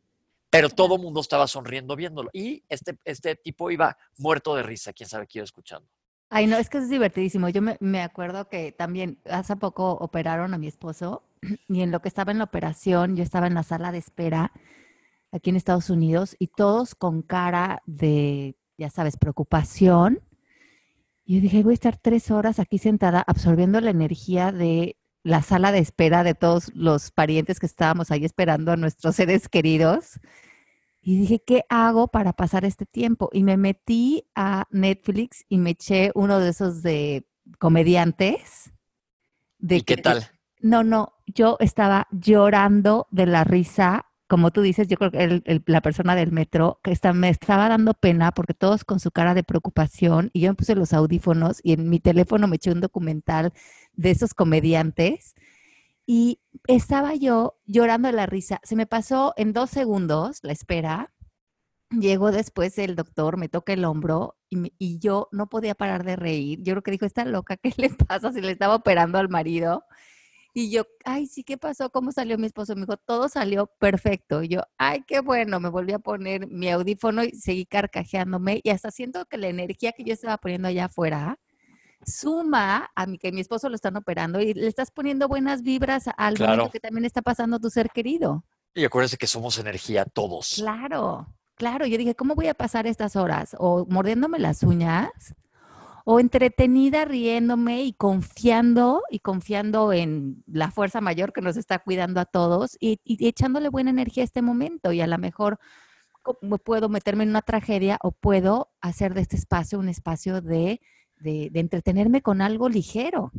Pero 0.49 0.69
todo 0.69 0.95
el 0.95 1.01
mundo 1.01 1.21
estaba 1.21 1.47
sonriendo 1.47 1.95
viéndolo 1.95 2.29
y 2.34 2.63
este, 2.67 2.97
este 3.06 3.36
tipo 3.36 3.69
iba 3.69 3.97
muerto 4.17 4.56
de 4.56 4.63
risa, 4.63 4.93
quién 4.93 5.08
sabe 5.08 5.27
qué 5.27 5.39
iba 5.39 5.45
escuchando. 5.45 5.88
Ay, 6.29 6.47
no, 6.47 6.58
es 6.58 6.69
que 6.69 6.79
es 6.79 6.89
divertidísimo. 6.89 7.49
Yo 7.49 7.62
me, 7.62 7.77
me 7.79 8.01
acuerdo 8.01 8.49
que 8.49 8.71
también 8.71 9.19
hace 9.29 9.56
poco 9.56 9.91
operaron 9.91 10.56
a 10.56 10.58
mi 10.58 10.67
esposo 10.67 11.23
y 11.67 11.82
en 11.82 11.91
lo 11.91 12.01
que 12.01 12.08
estaba 12.08 12.32
en 12.32 12.39
la 12.39 12.45
operación, 12.45 13.15
yo 13.15 13.21
estaba 13.21 13.45
en 13.45 13.53
la 13.53 13.62
sala 13.62 13.91
de 13.91 13.99
espera 13.99 14.51
aquí 15.33 15.49
en 15.49 15.57
Estados 15.57 15.89
Unidos 15.89 16.35
y 16.39 16.47
todos 16.47 16.95
con 16.95 17.21
cara 17.23 17.81
de, 17.85 18.55
ya 18.77 18.89
sabes, 18.89 19.17
preocupación. 19.17 20.21
Y 21.25 21.35
yo 21.35 21.41
dije, 21.41 21.63
voy 21.63 21.71
a 21.71 21.73
estar 21.73 21.97
tres 21.97 22.31
horas 22.31 22.59
aquí 22.59 22.77
sentada 22.77 23.21
absorbiendo 23.25 23.81
la 23.81 23.89
energía 23.89 24.51
de 24.51 24.95
la 25.23 25.41
sala 25.41 25.71
de 25.71 25.79
espera 25.79 26.23
de 26.23 26.35
todos 26.35 26.71
los 26.75 27.11
parientes 27.11 27.59
que 27.59 27.65
estábamos 27.65 28.11
ahí 28.11 28.25
esperando 28.25 28.71
a 28.71 28.77
nuestros 28.77 29.15
seres 29.15 29.49
queridos. 29.49 30.19
Y 31.01 31.17
dije, 31.19 31.41
¿qué 31.45 31.63
hago 31.69 32.07
para 32.09 32.31
pasar 32.33 32.63
este 32.63 32.85
tiempo? 32.85 33.29
Y 33.33 33.43
me 33.43 33.57
metí 33.57 34.25
a 34.35 34.67
Netflix 34.69 35.43
y 35.49 35.57
me 35.57 35.71
eché 35.71 36.11
uno 36.15 36.39
de 36.39 36.49
esos 36.49 36.81
de 36.83 37.25
comediantes. 37.59 38.71
De 39.57 39.77
¿Y 39.77 39.81
qué 39.81 39.95
que- 39.95 40.01
tal? 40.01 40.27
No, 40.61 40.83
no, 40.83 41.13
yo 41.25 41.57
estaba 41.59 42.07
llorando 42.11 43.07
de 43.11 43.25
la 43.25 43.43
risa. 43.43 44.05
Como 44.33 44.49
tú 44.49 44.61
dices, 44.63 44.87
yo 44.87 44.97
creo 44.97 45.11
que 45.11 45.23
el- 45.23 45.43
el- 45.45 45.61
la 45.67 45.81
persona 45.81 46.15
del 46.15 46.31
metro 46.31 46.79
que 46.83 46.97
me 47.13 47.29
estaba 47.29 47.69
dando 47.69 47.93
pena 47.93 48.31
porque 48.31 48.55
todos 48.55 48.83
con 48.83 48.99
su 48.99 49.11
cara 49.11 49.35
de 49.35 49.43
preocupación 49.43 50.31
y 50.33 50.41
yo 50.41 50.49
me 50.49 50.55
puse 50.55 50.73
los 50.73 50.91
audífonos 50.91 51.59
y 51.63 51.73
en 51.73 51.87
mi 51.87 51.99
teléfono 51.99 52.47
me 52.47 52.55
eché 52.55 52.71
un 52.71 52.81
documental 52.81 53.53
de 53.93 54.09
esos 54.09 54.33
comediantes 54.33 55.35
y 56.07 56.39
estaba 56.67 57.15
yo 57.15 57.57
llorando 57.67 58.07
de 58.09 58.13
la 58.15 58.25
risa. 58.27 58.61
Se 58.63 58.75
me 58.75 58.87
pasó 58.87 59.33
en 59.37 59.53
dos 59.53 59.69
segundos 59.71 60.39
la 60.43 60.53
espera. 60.53 61.13
Llegó 61.91 62.31
después 62.31 62.77
el 62.79 62.95
doctor, 62.95 63.37
me 63.37 63.49
toca 63.49 63.73
el 63.73 63.85
hombro 63.85 64.37
y, 64.49 64.57
me- 64.57 64.73
y 64.79 64.99
yo 64.99 65.29
no 65.31 65.47
podía 65.49 65.75
parar 65.75 66.03
de 66.05 66.15
reír. 66.17 66.59
Yo 66.63 66.73
creo 66.73 66.83
que 66.83 66.91
dijo, 66.91 67.05
está 67.05 67.25
loca, 67.25 67.57
¿qué 67.57 67.73
le 67.77 67.89
pasa 67.91 68.31
si 68.33 68.41
le 68.41 68.51
estaba 68.53 68.75
operando 68.75 69.19
al 69.19 69.29
marido? 69.29 69.85
Y 70.55 70.69
yo, 70.69 70.85
ay, 71.03 71.25
sí, 71.25 71.43
¿qué 71.43 71.57
pasó? 71.57 71.89
¿Cómo 71.89 72.11
salió 72.11 72.37
mi 72.37 72.45
esposo? 72.45 72.75
Me 72.75 72.81
dijo, 72.81 72.97
todo 72.97 73.27
salió 73.27 73.67
perfecto. 73.79 74.43
Y 74.43 74.49
yo, 74.49 74.61
ay, 74.77 75.03
qué 75.07 75.19
bueno, 75.19 75.59
me 75.59 75.69
volví 75.69 75.93
a 75.93 75.99
poner 75.99 76.47
mi 76.47 76.69
audífono 76.69 77.23
y 77.23 77.31
seguí 77.31 77.65
carcajeándome 77.65 78.61
y 78.63 78.69
hasta 78.69 78.91
siento 78.91 79.25
que 79.25 79.37
la 79.37 79.47
energía 79.47 79.93
que 79.93 80.03
yo 80.03 80.13
estaba 80.13 80.37
poniendo 80.37 80.67
allá 80.67 80.85
afuera 80.85 81.39
suma 82.05 82.91
a 82.95 83.05
mi 83.07 83.17
que 83.17 83.31
mi 83.31 83.41
esposo 83.41 83.69
lo 83.69 83.75
están 83.75 83.95
operando 83.95 84.41
y 84.41 84.53
le 84.53 84.67
estás 84.67 84.91
poniendo 84.91 85.27
buenas 85.27 85.63
vibras 85.63 86.05
al 86.17 86.37
momento 86.37 86.69
que 86.69 86.79
también 86.79 87.05
está 87.05 87.21
pasando 87.21 87.59
tu 87.59 87.69
ser 87.69 87.89
querido. 87.89 88.45
Y 88.75 88.85
acuérdense 88.85 89.17
que 89.17 89.27
somos 89.27 89.57
energía 89.57 90.05
todos. 90.05 90.53
Claro, 90.55 91.27
claro. 91.55 91.85
Yo 91.85 91.97
dije, 91.97 92.15
¿cómo 92.15 92.35
voy 92.35 92.47
a 92.47 92.53
pasar 92.53 92.85
estas 92.85 93.15
horas? 93.15 93.55
O 93.57 93.85
mordiéndome 93.87 94.37
las 94.37 94.63
uñas 94.63 95.09
o 96.05 96.19
entretenida 96.19 97.05
riéndome 97.05 97.83
y 97.83 97.93
confiando 97.93 99.03
y 99.09 99.19
confiando 99.19 99.93
en 99.93 100.43
la 100.47 100.69
fuerza 100.71 101.01
mayor 101.01 101.31
que 101.31 101.41
nos 101.41 101.55
está 101.55 101.79
cuidando 101.79 102.19
a 102.19 102.25
todos 102.25 102.77
y, 102.79 102.99
echándole 103.05 103.69
buena 103.69 103.89
energía 103.89 104.23
a 104.23 104.25
este 104.25 104.41
momento 104.41 104.91
y 104.91 105.01
a 105.01 105.07
lo 105.07 105.17
mejor 105.17 105.59
puedo 106.63 106.89
meterme 106.89 107.23
en 107.23 107.29
una 107.29 107.41
tragedia 107.41 107.97
o 108.01 108.11
puedo 108.11 108.71
hacer 108.81 109.13
de 109.13 109.21
este 109.21 109.35
espacio 109.35 109.79
un 109.79 109.89
espacio 109.89 110.41
de, 110.41 110.81
entretenerme 111.23 112.21
con 112.21 112.41
algo 112.41 112.67
ligero. 112.67 113.31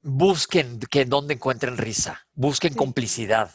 Busquen 0.00 0.80
que 0.80 1.04
donde 1.04 1.34
encuentren 1.34 1.76
risa, 1.76 2.26
busquen 2.34 2.74
complicidad, 2.74 3.50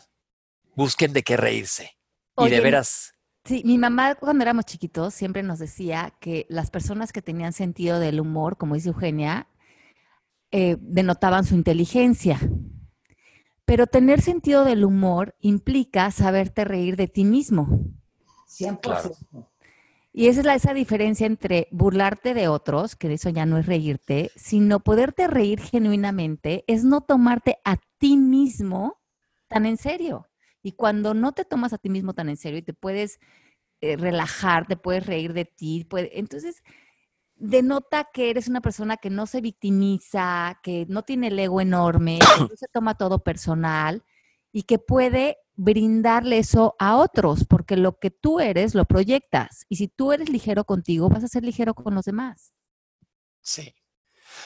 busquen 0.75 1.13
de 1.13 1.23
qué 1.23 1.37
reírse. 1.37 1.97
y 2.37 2.49
de 2.49 2.59
veras, 2.59 3.12
Sí, 3.45 3.61
mi 3.65 3.77
mamá 3.77 4.15
cuando 4.15 4.43
éramos 4.43 4.65
chiquitos 4.65 5.13
siempre 5.13 5.43
nos 5.43 5.59
decía 5.59 6.13
que 6.21 6.45
las 6.49 6.71
personas 6.71 7.11
que 7.11 7.21
tenían 7.21 7.51
sentido 7.51 7.99
del 7.99 8.21
humor, 8.21 8.57
como 8.57 8.75
dice 8.75 8.89
Eugenia, 8.89 9.47
eh, 10.51 10.77
denotaban 10.79 11.43
su 11.43 11.55
inteligencia. 11.55 12.39
Pero 13.65 13.87
tener 13.87 14.21
sentido 14.21 14.63
del 14.63 14.85
humor 14.85 15.35
implica 15.39 16.09
saberte 16.11 16.63
reír 16.63 16.95
de 16.95 17.07
ti 17.07 17.25
mismo. 17.25 17.67
100%. 18.47 19.49
Y 20.13 20.27
esa 20.27 20.41
es 20.41 20.45
la, 20.45 20.55
esa 20.55 20.73
diferencia 20.73 21.25
entre 21.25 21.67
burlarte 21.71 22.33
de 22.35 22.47
otros, 22.47 22.95
que 22.95 23.11
eso 23.11 23.29
ya 23.29 23.45
no 23.45 23.57
es 23.57 23.65
reírte, 23.65 24.31
sino 24.35 24.79
poderte 24.79 25.27
reír 25.27 25.59
genuinamente, 25.59 26.63
es 26.67 26.83
no 26.83 27.01
tomarte 27.01 27.57
a 27.65 27.77
ti 27.97 28.15
mismo 28.15 29.01
tan 29.47 29.65
en 29.65 29.77
serio. 29.77 30.27
Y 30.63 30.71
cuando 30.71 31.13
no 31.13 31.33
te 31.33 31.45
tomas 31.45 31.73
a 31.73 31.77
ti 31.77 31.89
mismo 31.89 32.13
tan 32.13 32.29
en 32.29 32.37
serio 32.37 32.57
y 32.59 32.63
te 32.63 32.73
puedes 32.73 33.19
eh, 33.81 33.97
relajar, 33.97 34.65
te 34.65 34.77
puedes 34.77 35.05
reír 35.05 35.33
de 35.33 35.45
ti, 35.45 35.85
entonces 36.13 36.63
denota 37.35 38.07
que 38.13 38.29
eres 38.29 38.47
una 38.47 38.61
persona 38.61 38.95
que 38.95 39.09
no 39.09 39.27
se 39.27 39.41
victimiza, 39.41 40.59
que 40.63 40.85
no 40.87 41.03
tiene 41.03 41.27
el 41.27 41.37
ego 41.37 41.59
enorme, 41.59 42.19
que 42.19 42.41
no 42.41 42.55
se 42.55 42.67
toma 42.69 42.95
todo 42.95 43.19
personal 43.19 44.03
y 44.53 44.63
que 44.63 44.79
puede 44.79 45.37
brindarle 45.55 46.37
eso 46.37 46.75
a 46.79 46.95
otros, 46.95 47.45
porque 47.45 47.75
lo 47.75 47.99
que 47.99 48.11
tú 48.11 48.39
eres 48.39 48.73
lo 48.73 48.85
proyectas. 48.85 49.65
Y 49.67 49.75
si 49.75 49.89
tú 49.89 50.13
eres 50.13 50.29
ligero 50.29 50.63
contigo, 50.63 51.09
vas 51.09 51.23
a 51.23 51.27
ser 51.27 51.43
ligero 51.43 51.73
con 51.73 51.93
los 51.93 52.05
demás. 52.05 52.53
Sí. 53.41 53.75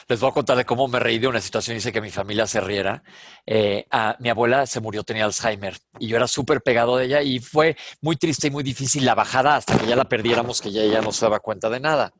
Les 0.06 0.20
voy 0.20 0.30
a 0.30 0.32
contar 0.32 0.56
de 0.56 0.64
cómo 0.64 0.86
me 0.88 1.00
reí 1.00 1.18
de 1.18 1.26
una 1.26 1.40
situación, 1.40 1.76
hice 1.76 1.92
que 1.92 2.00
mi 2.00 2.10
familia 2.10 2.46
se 2.46 2.60
riera. 2.60 3.02
Eh, 3.46 3.86
mi 4.20 4.28
abuela 4.28 4.66
se 4.66 4.80
murió, 4.80 5.02
tenía 5.02 5.24
Alzheimer, 5.24 5.76
y 5.98 6.08
yo 6.08 6.16
era 6.16 6.28
súper 6.28 6.62
pegado 6.62 6.96
de 6.96 7.06
ella 7.06 7.22
y 7.22 7.40
fue 7.40 7.76
muy 8.00 8.16
triste 8.16 8.48
y 8.48 8.50
muy 8.50 8.62
difícil 8.62 9.04
la 9.04 9.14
bajada 9.14 9.56
hasta 9.56 9.76
que 9.78 9.86
ya 9.86 9.96
la 9.96 10.08
perdiéramos, 10.08 10.60
que 10.60 10.70
ya 10.70 10.82
ella 10.82 11.00
no 11.00 11.12
se 11.12 11.24
daba 11.24 11.40
cuenta 11.40 11.68
de 11.68 11.80
nada. 11.80 12.12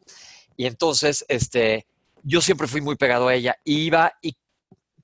Y 0.57 0.67
entonces, 0.67 1.25
este, 1.29 1.87
yo 2.23 2.41
siempre 2.41 2.67
fui 2.67 2.81
muy 2.81 2.97
pegado 2.97 3.29
a 3.29 3.35
ella, 3.35 3.57
iba 3.65 4.13
y 4.21 4.37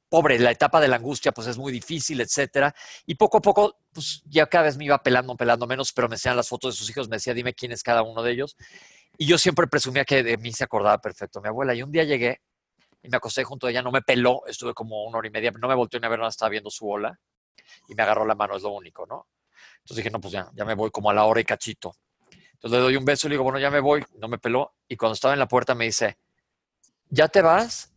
pobre, 0.09 0.39
la 0.39 0.53
etapa 0.53 0.81
de 0.81 0.87
la 0.87 0.97
angustia 0.97 1.33
pues 1.33 1.49
es 1.49 1.59
muy 1.59 1.73
difícil, 1.73 2.21
etcétera. 2.21 2.75
Y 3.05 3.17
poco 3.17 3.39
a 3.39 3.41
poco, 3.41 3.79
pues 3.93 4.23
ya 4.27 4.47
cada 4.47 4.65
vez 4.65 4.77
me 4.77 4.85
iba 4.85 5.03
pelando, 5.03 5.37
pelando 5.37 5.67
menos, 5.67 5.93
pero 5.93 6.09
me 6.09 6.15
hacían 6.15 6.37
las 6.37 6.49
fotos 6.49 6.75
de 6.75 6.79
sus 6.79 6.91
hijos, 6.91 7.09
me 7.09 7.17
decía, 7.17 7.35
dime 7.35 7.53
quién 7.53 7.73
es 7.73 7.83
cada 7.83 8.03
uno 8.03 8.23
de 8.23 8.33
ellos. 8.33 8.57
Y 9.19 9.27
yo 9.27 9.39
siempre 9.39 9.67
presumía 9.67 10.05
que 10.05 10.23
de 10.23 10.37
mí 10.37 10.53
se 10.53 10.65
acordaba 10.65 10.99
perfecto 10.99 11.41
mi 11.41 11.49
abuela. 11.49 11.75
Y 11.75 11.83
un 11.83 11.91
día 11.91 12.05
llegué 12.05 12.43
y 13.05 13.09
me 13.11 13.19
acosté 13.19 13.45
junto 13.45 13.67
a 13.67 13.71
ella, 13.71 13.83
no 13.83 13.93
me 13.93 14.01
peló, 14.01 14.43
estuve 14.47 14.73
como 14.73 15.05
una 15.05 15.19
hora 15.19 15.29
y 15.29 15.31
media, 15.31 15.53
no 15.53 15.69
me 15.69 15.75
volteó 15.75 16.01
ni 16.01 16.07
a 16.07 16.09
ver, 16.09 16.19
nada, 16.19 16.31
estaba 16.31 16.49
viendo 16.49 16.71
su 16.71 16.89
ola 16.89 17.17
y 17.87 17.95
me 17.95 18.03
agarró 18.03 18.25
la 18.25 18.35
mano, 18.35 18.57
es 18.57 18.63
lo 18.63 18.71
único, 18.71 19.07
¿no? 19.07 19.29
Entonces 19.81 19.99
dije, 19.99 20.11
no, 20.11 20.21
pues 20.23 20.33
ya, 20.33 20.51
ya 20.55 20.65
me 20.65 20.75
voy 20.75 20.91
como 20.91 21.11
a 21.11 21.15
la 21.15 21.25
hora 21.25 21.39
y 21.39 21.45
cachito. 21.45 21.97
Entonces 22.55 22.79
le 22.79 22.83
doy 22.83 22.97
un 22.97 23.05
beso 23.05 23.27
y 23.27 23.29
le 23.29 23.35
digo, 23.35 23.45
bueno, 23.45 23.59
ya 23.59 23.71
me 23.71 23.81
voy, 23.81 24.03
no 24.17 24.27
me 24.27 24.39
peló. 24.39 24.75
Y 24.89 24.97
cuando 24.97 25.13
estaba 25.13 25.35
en 25.35 25.41
la 25.41 25.47
puerta 25.47 25.75
me 25.75 25.85
dice, 25.85 26.19
¿ya 27.11 27.29
te 27.29 27.43
vas? 27.43 27.93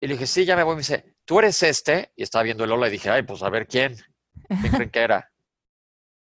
Y 0.00 0.08
le 0.08 0.14
dije, 0.14 0.26
sí, 0.26 0.44
ya 0.44 0.56
me 0.56 0.64
voy. 0.64 0.74
Me 0.74 0.80
dice, 0.80 1.14
¿tú 1.24 1.38
eres 1.38 1.62
este? 1.62 2.12
Y 2.16 2.24
estaba 2.24 2.42
viendo 2.42 2.64
el 2.64 2.72
ola 2.72 2.88
y 2.88 2.90
dije, 2.90 3.08
ay, 3.08 3.22
pues 3.22 3.44
a 3.44 3.50
ver 3.50 3.68
quién. 3.68 3.96
¿Quién 4.48 4.72
creen 4.72 4.90
que 4.90 5.00
era? 5.00 5.30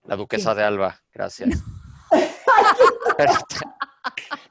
La 0.03 0.15
duquesa 0.15 0.55
de 0.55 0.63
Alba, 0.63 1.03
gracias. 1.13 1.49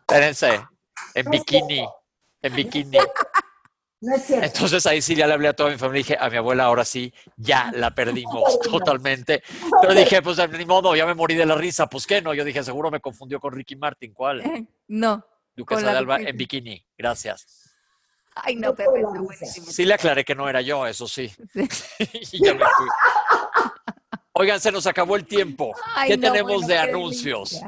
Espérense, 0.00 0.66
en 1.14 1.24
bikini, 1.30 1.88
en 2.42 2.54
bikini. 2.54 2.98
Entonces 4.28 4.86
ahí 4.86 5.00
sí 5.02 5.14
ya 5.14 5.26
le 5.26 5.34
hablé 5.34 5.48
a 5.48 5.52
toda 5.52 5.70
mi 5.70 5.76
familia 5.76 6.00
y 6.00 6.02
dije, 6.02 6.16
a 6.18 6.28
mi 6.28 6.36
abuela 6.36 6.64
ahora 6.64 6.84
sí, 6.84 7.12
ya 7.36 7.70
la 7.74 7.94
perdimos 7.94 8.60
totalmente. 8.60 9.42
Pero 9.80 9.94
dije, 9.94 10.22
pues 10.22 10.38
ni 10.50 10.64
modo, 10.64 10.94
ya 10.94 11.06
me 11.06 11.14
morí 11.14 11.34
de 11.34 11.46
la 11.46 11.54
risa, 11.54 11.86
pues 11.86 12.06
qué 12.06 12.20
no. 12.22 12.34
Yo 12.34 12.44
dije, 12.44 12.62
seguro 12.62 12.90
me 12.90 13.00
confundió 13.00 13.40
con 13.40 13.52
Ricky 13.52 13.76
Martin, 13.76 14.12
¿cuál? 14.12 14.66
No. 14.88 15.24
Duquesa 15.56 15.92
de 15.92 15.98
Alba 15.98 16.18
en 16.20 16.36
bikini, 16.36 16.84
gracias. 16.98 17.64
Ay, 18.34 18.56
no, 18.56 18.74
Pepe, 18.74 19.04
Sí 19.46 19.84
le 19.84 19.94
aclaré 19.94 20.24
que 20.24 20.34
no 20.34 20.48
era 20.48 20.60
yo, 20.60 20.86
eso 20.86 21.06
sí. 21.06 21.30
y 21.54 22.44
ya 22.44 22.54
me 22.54 22.64
fui. 22.64 22.88
Oigan, 24.32 24.60
se 24.60 24.72
nos 24.72 24.86
acabó 24.88 25.14
el 25.14 25.24
tiempo. 25.26 25.72
¿Qué 26.06 26.18
tenemos 26.18 26.66
de 26.66 26.76
anuncios? 26.76 27.60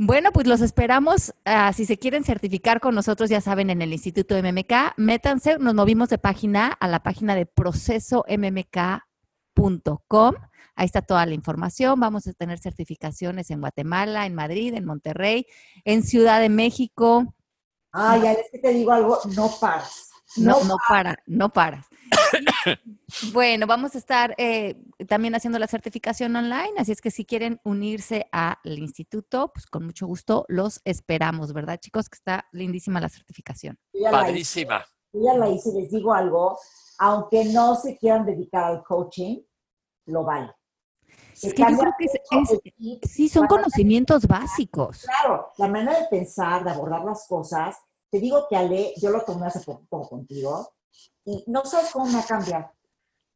Bueno, 0.00 0.30
pues 0.30 0.46
los 0.46 0.60
esperamos. 0.60 1.34
Ah, 1.44 1.72
si 1.72 1.84
se 1.84 1.98
quieren 1.98 2.22
certificar 2.22 2.78
con 2.78 2.94
nosotros, 2.94 3.30
ya 3.30 3.40
saben, 3.40 3.68
en 3.68 3.82
el 3.82 3.92
Instituto 3.92 4.40
MMK, 4.40 4.94
métanse, 4.96 5.58
nos 5.58 5.74
movimos 5.74 6.08
de 6.08 6.18
página 6.18 6.68
a 6.68 6.86
la 6.86 7.02
página 7.02 7.34
de 7.34 7.46
procesommk.com. 7.46 10.34
Ahí 10.76 10.86
está 10.86 11.02
toda 11.02 11.26
la 11.26 11.34
información. 11.34 11.98
Vamos 11.98 12.28
a 12.28 12.32
tener 12.32 12.60
certificaciones 12.60 13.50
en 13.50 13.58
Guatemala, 13.58 14.26
en 14.26 14.36
Madrid, 14.36 14.72
en 14.74 14.84
Monterrey, 14.84 15.48
en 15.84 16.04
Ciudad 16.04 16.40
de 16.40 16.48
México. 16.48 17.34
Ay, 17.90 18.24
es 18.24 18.50
que 18.52 18.60
te 18.60 18.72
digo 18.72 18.92
algo, 18.92 19.18
no 19.34 19.50
paras. 19.60 20.07
No, 20.36 20.62
no, 20.64 20.76
para, 20.88 21.16
no 21.26 21.48
paras. 21.52 21.86
bueno, 23.32 23.66
vamos 23.66 23.94
a 23.94 23.98
estar 23.98 24.34
eh, 24.38 24.76
también 25.08 25.34
haciendo 25.34 25.58
la 25.58 25.66
certificación 25.66 26.36
online, 26.36 26.72
así 26.76 26.92
es 26.92 27.00
que 27.00 27.10
si 27.10 27.24
quieren 27.24 27.60
unirse 27.64 28.28
al 28.30 28.78
instituto, 28.78 29.50
pues 29.52 29.66
con 29.66 29.84
mucho 29.84 30.06
gusto 30.06 30.44
los 30.48 30.80
esperamos, 30.84 31.52
¿verdad, 31.52 31.78
chicos? 31.80 32.08
Que 32.08 32.16
está 32.16 32.46
lindísima 32.52 33.00
la 33.00 33.08
certificación. 33.08 33.78
Padrísima. 34.10 34.84
Yo 35.12 35.20
ya 35.24 35.38
la 35.38 35.48
hice, 35.48 35.72
les 35.72 35.90
digo 35.90 36.12
algo, 36.12 36.58
aunque 36.98 37.46
no 37.46 37.74
se 37.74 37.96
quieran 37.96 38.26
dedicar 38.26 38.64
al 38.64 38.82
coaching, 38.84 39.40
lo 40.06 40.24
vale. 40.24 40.52
Es 41.42 41.54
que 41.54 41.62
yo 41.62 41.78
creo 41.78 41.92
que 41.96 42.04
es, 42.04 43.10
sí, 43.10 43.28
son 43.28 43.46
conocimientos 43.46 44.26
básicos. 44.26 45.04
Claro, 45.04 45.48
la 45.56 45.68
manera 45.68 46.00
de 46.00 46.06
pensar, 46.06 46.64
de 46.64 46.70
abordar 46.70 47.04
las 47.04 47.26
cosas. 47.28 47.76
Te 48.10 48.18
digo 48.18 48.46
que 48.48 48.56
Ale, 48.56 48.94
yo 48.96 49.10
lo 49.10 49.22
tomé 49.22 49.46
hace 49.46 49.60
poco 49.60 50.08
contigo, 50.08 50.74
y 51.24 51.44
no 51.46 51.64
sabes 51.64 51.90
cómo 51.92 52.06
me 52.06 52.18
ha 52.18 52.24
cambiado. 52.24 52.70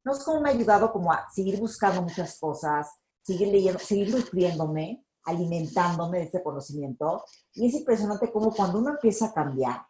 No 0.05 0.15
sé 0.15 0.25
cómo 0.25 0.41
me 0.41 0.49
ha 0.49 0.53
ayudado 0.53 0.93
como 0.93 1.13
a 1.13 1.29
seguir 1.31 1.59
buscando 1.59 2.03
muchas 2.03 2.39
cosas, 2.39 2.89
seguir 3.23 3.49
leyendo, 3.49 3.79
seguir 3.79 4.11
nutriéndome, 4.11 5.05
alimentándome 5.25 6.19
de 6.19 6.25
ese 6.25 6.43
conocimiento. 6.43 7.25
Y 7.53 7.69
es 7.69 7.75
impresionante 7.75 8.33
cómo 8.33 8.53
cuando 8.53 8.79
uno 8.79 8.91
empieza 8.91 9.27
a 9.27 9.35
cambiar, 9.35 9.87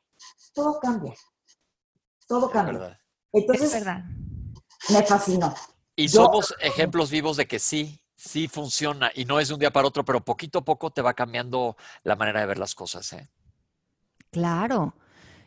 todo 0.52 0.78
cambia. 0.80 1.14
Todo 2.26 2.50
cambia. 2.50 3.00
Entonces, 3.32 3.84
me 4.90 5.02
fascinó. 5.04 5.54
Y 5.96 6.08
somos 6.08 6.54
ejemplos 6.60 7.10
vivos 7.10 7.36
de 7.36 7.46
que 7.46 7.58
sí, 7.58 8.02
sí 8.16 8.48
funciona. 8.48 9.10
Y 9.14 9.24
no 9.24 9.40
es 9.40 9.48
de 9.48 9.54
un 9.54 9.60
día 9.60 9.72
para 9.72 9.88
otro, 9.88 10.04
pero 10.04 10.24
poquito 10.24 10.58
a 10.58 10.64
poco 10.64 10.90
te 10.90 11.02
va 11.02 11.14
cambiando 11.14 11.76
la 12.02 12.16
manera 12.16 12.40
de 12.40 12.46
ver 12.46 12.58
las 12.58 12.74
cosas. 12.74 13.12
¿eh? 13.12 13.30
Claro. 14.32 14.96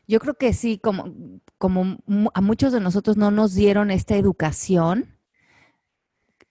Yo 0.08 0.20
creo 0.20 0.36
que 0.36 0.54
sí, 0.54 0.78
como, 0.78 1.12
como 1.58 1.98
a 2.36 2.42
muchos 2.42 2.72
de 2.72 2.80
nosotros 2.80 3.18
no 3.18 3.32
nos 3.32 3.56
dieron 3.56 3.90
esta 3.90 4.16
educación 4.16 5.18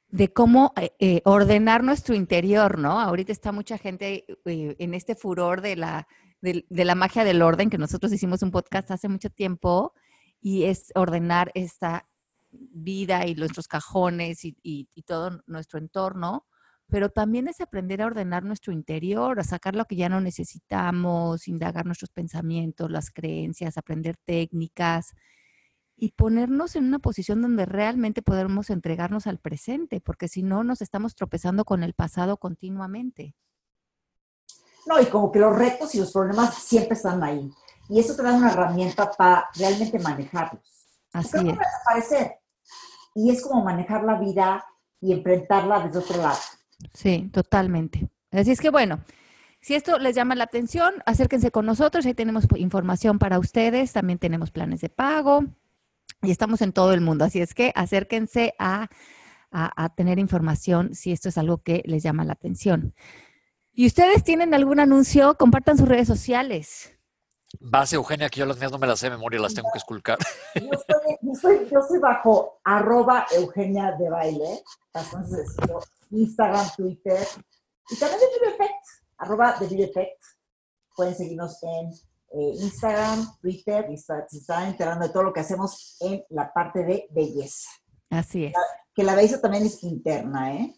de 0.08 0.32
cómo 0.32 0.72
eh, 0.76 0.90
eh, 0.98 1.22
ordenar 1.24 1.84
nuestro 1.84 2.14
interior, 2.16 2.78
¿no? 2.78 3.00
Ahorita 3.00 3.30
está 3.32 3.52
mucha 3.52 3.78
gente 3.78 4.24
eh, 4.44 4.76
en 4.78 4.94
este 4.94 5.14
furor 5.14 5.60
de 5.60 5.76
la, 5.76 6.08
de, 6.40 6.64
la 6.70 6.94
magia 6.96 7.24
del 7.24 7.42
orden, 7.42 7.70
que 7.70 7.78
nosotros 7.78 8.12
hicimos 8.12 8.42
un 8.42 8.50
podcast 8.50 8.90
hace 8.90 9.08
mucho 9.08 9.30
tiempo, 9.30 9.94
y 10.40 10.64
es 10.64 10.90
ordenar 10.96 11.52
esta 11.54 12.08
vida 12.50 13.26
y 13.26 13.34
nuestros 13.36 13.68
cajones 13.68 14.44
y, 14.44 14.56
y 14.62 15.02
todo 15.02 15.42
nuestro 15.46 15.78
entorno 15.78 16.46
pero 16.88 17.08
también 17.08 17.48
es 17.48 17.60
aprender 17.60 18.02
a 18.02 18.06
ordenar 18.06 18.44
nuestro 18.44 18.72
interior, 18.72 19.40
a 19.40 19.44
sacar 19.44 19.74
lo 19.74 19.86
que 19.86 19.96
ya 19.96 20.08
no 20.08 20.20
necesitamos, 20.20 21.48
indagar 21.48 21.86
nuestros 21.86 22.10
pensamientos, 22.10 22.90
las 22.90 23.10
creencias, 23.10 23.78
aprender 23.78 24.16
técnicas. 24.24 25.14
y 25.96 26.10
ponernos 26.12 26.74
en 26.74 26.86
una 26.86 26.98
posición 26.98 27.40
donde 27.40 27.66
realmente 27.66 28.20
podemos 28.20 28.68
entregarnos 28.70 29.28
al 29.28 29.38
presente, 29.38 30.00
porque 30.00 30.26
si 30.26 30.42
no 30.42 30.64
nos 30.64 30.82
estamos 30.82 31.14
tropezando 31.14 31.64
con 31.64 31.84
el 31.84 31.94
pasado 31.94 32.36
continuamente. 32.36 33.36
No, 34.86 35.00
y 35.00 35.06
como 35.06 35.30
que 35.30 35.38
los 35.38 35.56
retos 35.56 35.94
y 35.94 36.00
los 36.00 36.12
problemas 36.12 36.54
siempre 36.54 36.94
están 36.94 37.22
ahí. 37.22 37.50
Y 37.88 38.00
eso 38.00 38.16
te 38.16 38.22
da 38.22 38.32
una 38.32 38.50
herramienta 38.50 39.10
para 39.12 39.48
realmente 39.54 39.98
manejarlos. 39.98 40.62
Así 41.12 41.36
es. 41.36 41.58
desaparecer. 41.58 42.40
Y 43.14 43.30
es 43.30 43.42
como 43.42 43.62
manejar 43.62 44.04
la 44.04 44.18
vida 44.18 44.64
y 45.00 45.12
enfrentarla 45.12 45.86
desde 45.86 45.98
otro 45.98 46.16
lado. 46.20 46.38
Sí, 46.92 47.30
totalmente. 47.32 48.08
Así 48.30 48.50
es 48.50 48.60
que 48.60 48.70
bueno, 48.70 49.00
si 49.60 49.74
esto 49.74 49.98
les 49.98 50.14
llama 50.14 50.34
la 50.34 50.44
atención, 50.44 50.94
acérquense 51.06 51.50
con 51.50 51.66
nosotros, 51.66 52.04
ahí 52.06 52.14
tenemos 52.14 52.46
información 52.56 53.18
para 53.18 53.38
ustedes, 53.38 53.92
también 53.92 54.18
tenemos 54.18 54.50
planes 54.50 54.80
de 54.80 54.88
pago 54.88 55.44
y 56.22 56.30
estamos 56.30 56.60
en 56.62 56.72
todo 56.72 56.92
el 56.92 57.00
mundo. 57.00 57.24
Así 57.24 57.40
es 57.40 57.54
que 57.54 57.72
acérquense 57.74 58.54
a, 58.58 58.88
a, 59.50 59.84
a 59.84 59.94
tener 59.94 60.18
información 60.18 60.94
si 60.94 61.12
esto 61.12 61.28
es 61.28 61.38
algo 61.38 61.62
que 61.62 61.82
les 61.86 62.02
llama 62.02 62.24
la 62.24 62.34
atención. 62.34 62.94
¿Y 63.72 63.86
ustedes 63.86 64.22
tienen 64.22 64.54
algún 64.54 64.80
anuncio? 64.80 65.36
Compartan 65.36 65.76
sus 65.76 65.88
redes 65.88 66.06
sociales. 66.06 66.94
Base, 67.60 67.96
Eugenia, 67.96 68.28
que 68.28 68.40
yo 68.40 68.46
las 68.46 68.58
mías 68.58 68.72
no 68.72 68.78
me 68.78 68.86
las 68.86 69.00
sé 69.00 69.06
de 69.06 69.16
memoria, 69.16 69.40
las 69.40 69.54
tengo 69.54 69.68
que 69.72 69.78
esculcar. 69.78 70.18
Yo 70.54 71.32
estoy, 71.32 71.68
yo 71.70 71.80
estoy, 71.80 71.98
bajo 71.98 72.60
arroba 72.64 73.26
Eugenia 73.36 73.92
de 73.92 74.10
baile. 74.10 74.62
Entonces, 74.92 75.56
Instagram, 76.14 76.66
Twitter 76.76 77.26
y 77.90 77.96
también 77.98 78.20
de 78.20 78.26
Video 78.38 78.54
Effect, 78.54 78.84
arroba 79.18 79.56
de 79.58 79.66
Video 79.66 79.86
Effect. 79.86 80.22
Pueden 80.96 81.14
seguirnos 81.14 81.62
en 81.62 81.88
eh, 81.90 82.52
Instagram, 82.60 83.26
Twitter 83.40 83.86
y 83.90 83.96
se 83.96 84.14
están 84.32 84.68
enterando 84.68 85.06
de 85.06 85.12
todo 85.12 85.24
lo 85.24 85.32
que 85.32 85.40
hacemos 85.40 85.96
en 86.00 86.24
la 86.30 86.52
parte 86.52 86.84
de 86.84 87.06
belleza. 87.10 87.68
Así 88.10 88.44
es. 88.46 88.52
que 88.94 89.02
la 89.02 89.14
belleza 89.14 89.40
también 89.40 89.66
es 89.66 89.82
interna, 89.82 90.54
¿eh? 90.54 90.74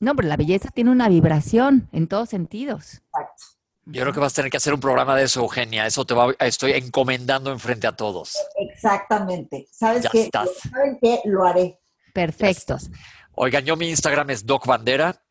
No, 0.00 0.16
pero 0.16 0.28
la 0.28 0.36
belleza 0.36 0.70
tiene 0.70 0.90
una 0.90 1.08
vibración 1.08 1.88
en 1.92 2.08
todos 2.08 2.30
sentidos. 2.30 3.02
Exacto. 3.12 3.44
Yo 3.86 4.02
creo 4.02 4.12
que 4.14 4.20
vas 4.20 4.32
a 4.32 4.36
tener 4.36 4.50
que 4.50 4.56
hacer 4.56 4.72
un 4.72 4.80
programa 4.80 5.16
de 5.16 5.24
eso, 5.24 5.40
Eugenia. 5.40 5.86
Eso 5.86 6.04
te 6.04 6.14
va, 6.14 6.32
estoy 6.40 6.72
encomendando 6.72 7.50
enfrente 7.52 7.86
a 7.86 7.92
todos. 7.96 8.36
Exactamente. 8.56 9.68
¿Sabes 9.70 10.04
Ya 10.04 10.10
qué? 10.10 10.22
estás. 10.24 10.48
¿Saben 10.70 10.98
qué? 11.02 11.20
Lo 11.24 11.44
haré. 11.44 11.78
Perfecto. 12.14 12.76
Oigan, 13.32 13.64
yo 13.64 13.76
mi 13.76 13.88
Instagram 13.88 14.30
es 14.30 14.44
Doc 14.44 14.66
Bandera 14.66 15.22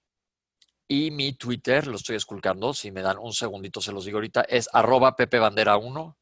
y 0.87 1.11
mi 1.11 1.33
Twitter, 1.33 1.85
lo 1.87 1.97
estoy 1.97 2.15
esculcando, 2.15 2.73
si 2.73 2.91
me 2.91 3.01
dan 3.01 3.17
un 3.19 3.33
segundito 3.33 3.81
se 3.81 3.91
los 3.91 4.05
digo 4.05 4.17
ahorita, 4.17 4.41
es 4.41 4.69
arroba 4.73 5.15
Pepe 5.15 5.37
Bandera 5.37 5.77
1 5.77 6.17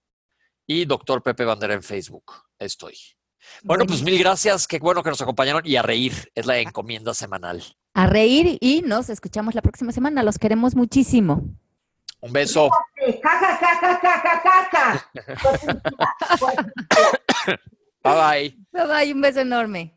y 0.68 0.86
Doctor 0.86 1.24
Pepe 1.24 1.46
Bandera 1.46 1.74
en 1.74 1.84
Facebook. 1.84 2.34
Estoy. 2.60 2.96
Bueno, 3.64 3.86
pues 3.86 4.04
mil 4.04 4.20
gracias, 4.20 4.68
qué 4.68 4.80
bueno 4.80 5.04
que 5.04 5.10
nos 5.10 5.22
acompañaron 5.22 5.62
y 5.66 5.78
a 5.78 5.82
reír, 5.82 6.14
es 6.36 6.46
la 6.46 6.60
encomienda 6.60 7.14
semanal. 7.14 7.64
A 7.94 8.08
reír 8.08 8.58
y 8.60 8.82
nos 8.82 9.10
escuchamos 9.10 9.56
la 9.56 9.62
próxima 9.62 9.92
semana. 9.92 10.22
Los 10.22 10.38
queremos 10.38 10.76
muchísimo. 10.76 11.44
Un 12.20 12.34
beso. 12.34 12.70
Bye 18.04 18.14
bye. 18.14 18.58
Bye 18.72 18.88
bye, 18.88 19.14
un 19.14 19.22
beso 19.22 19.40
enorme. 19.40 19.97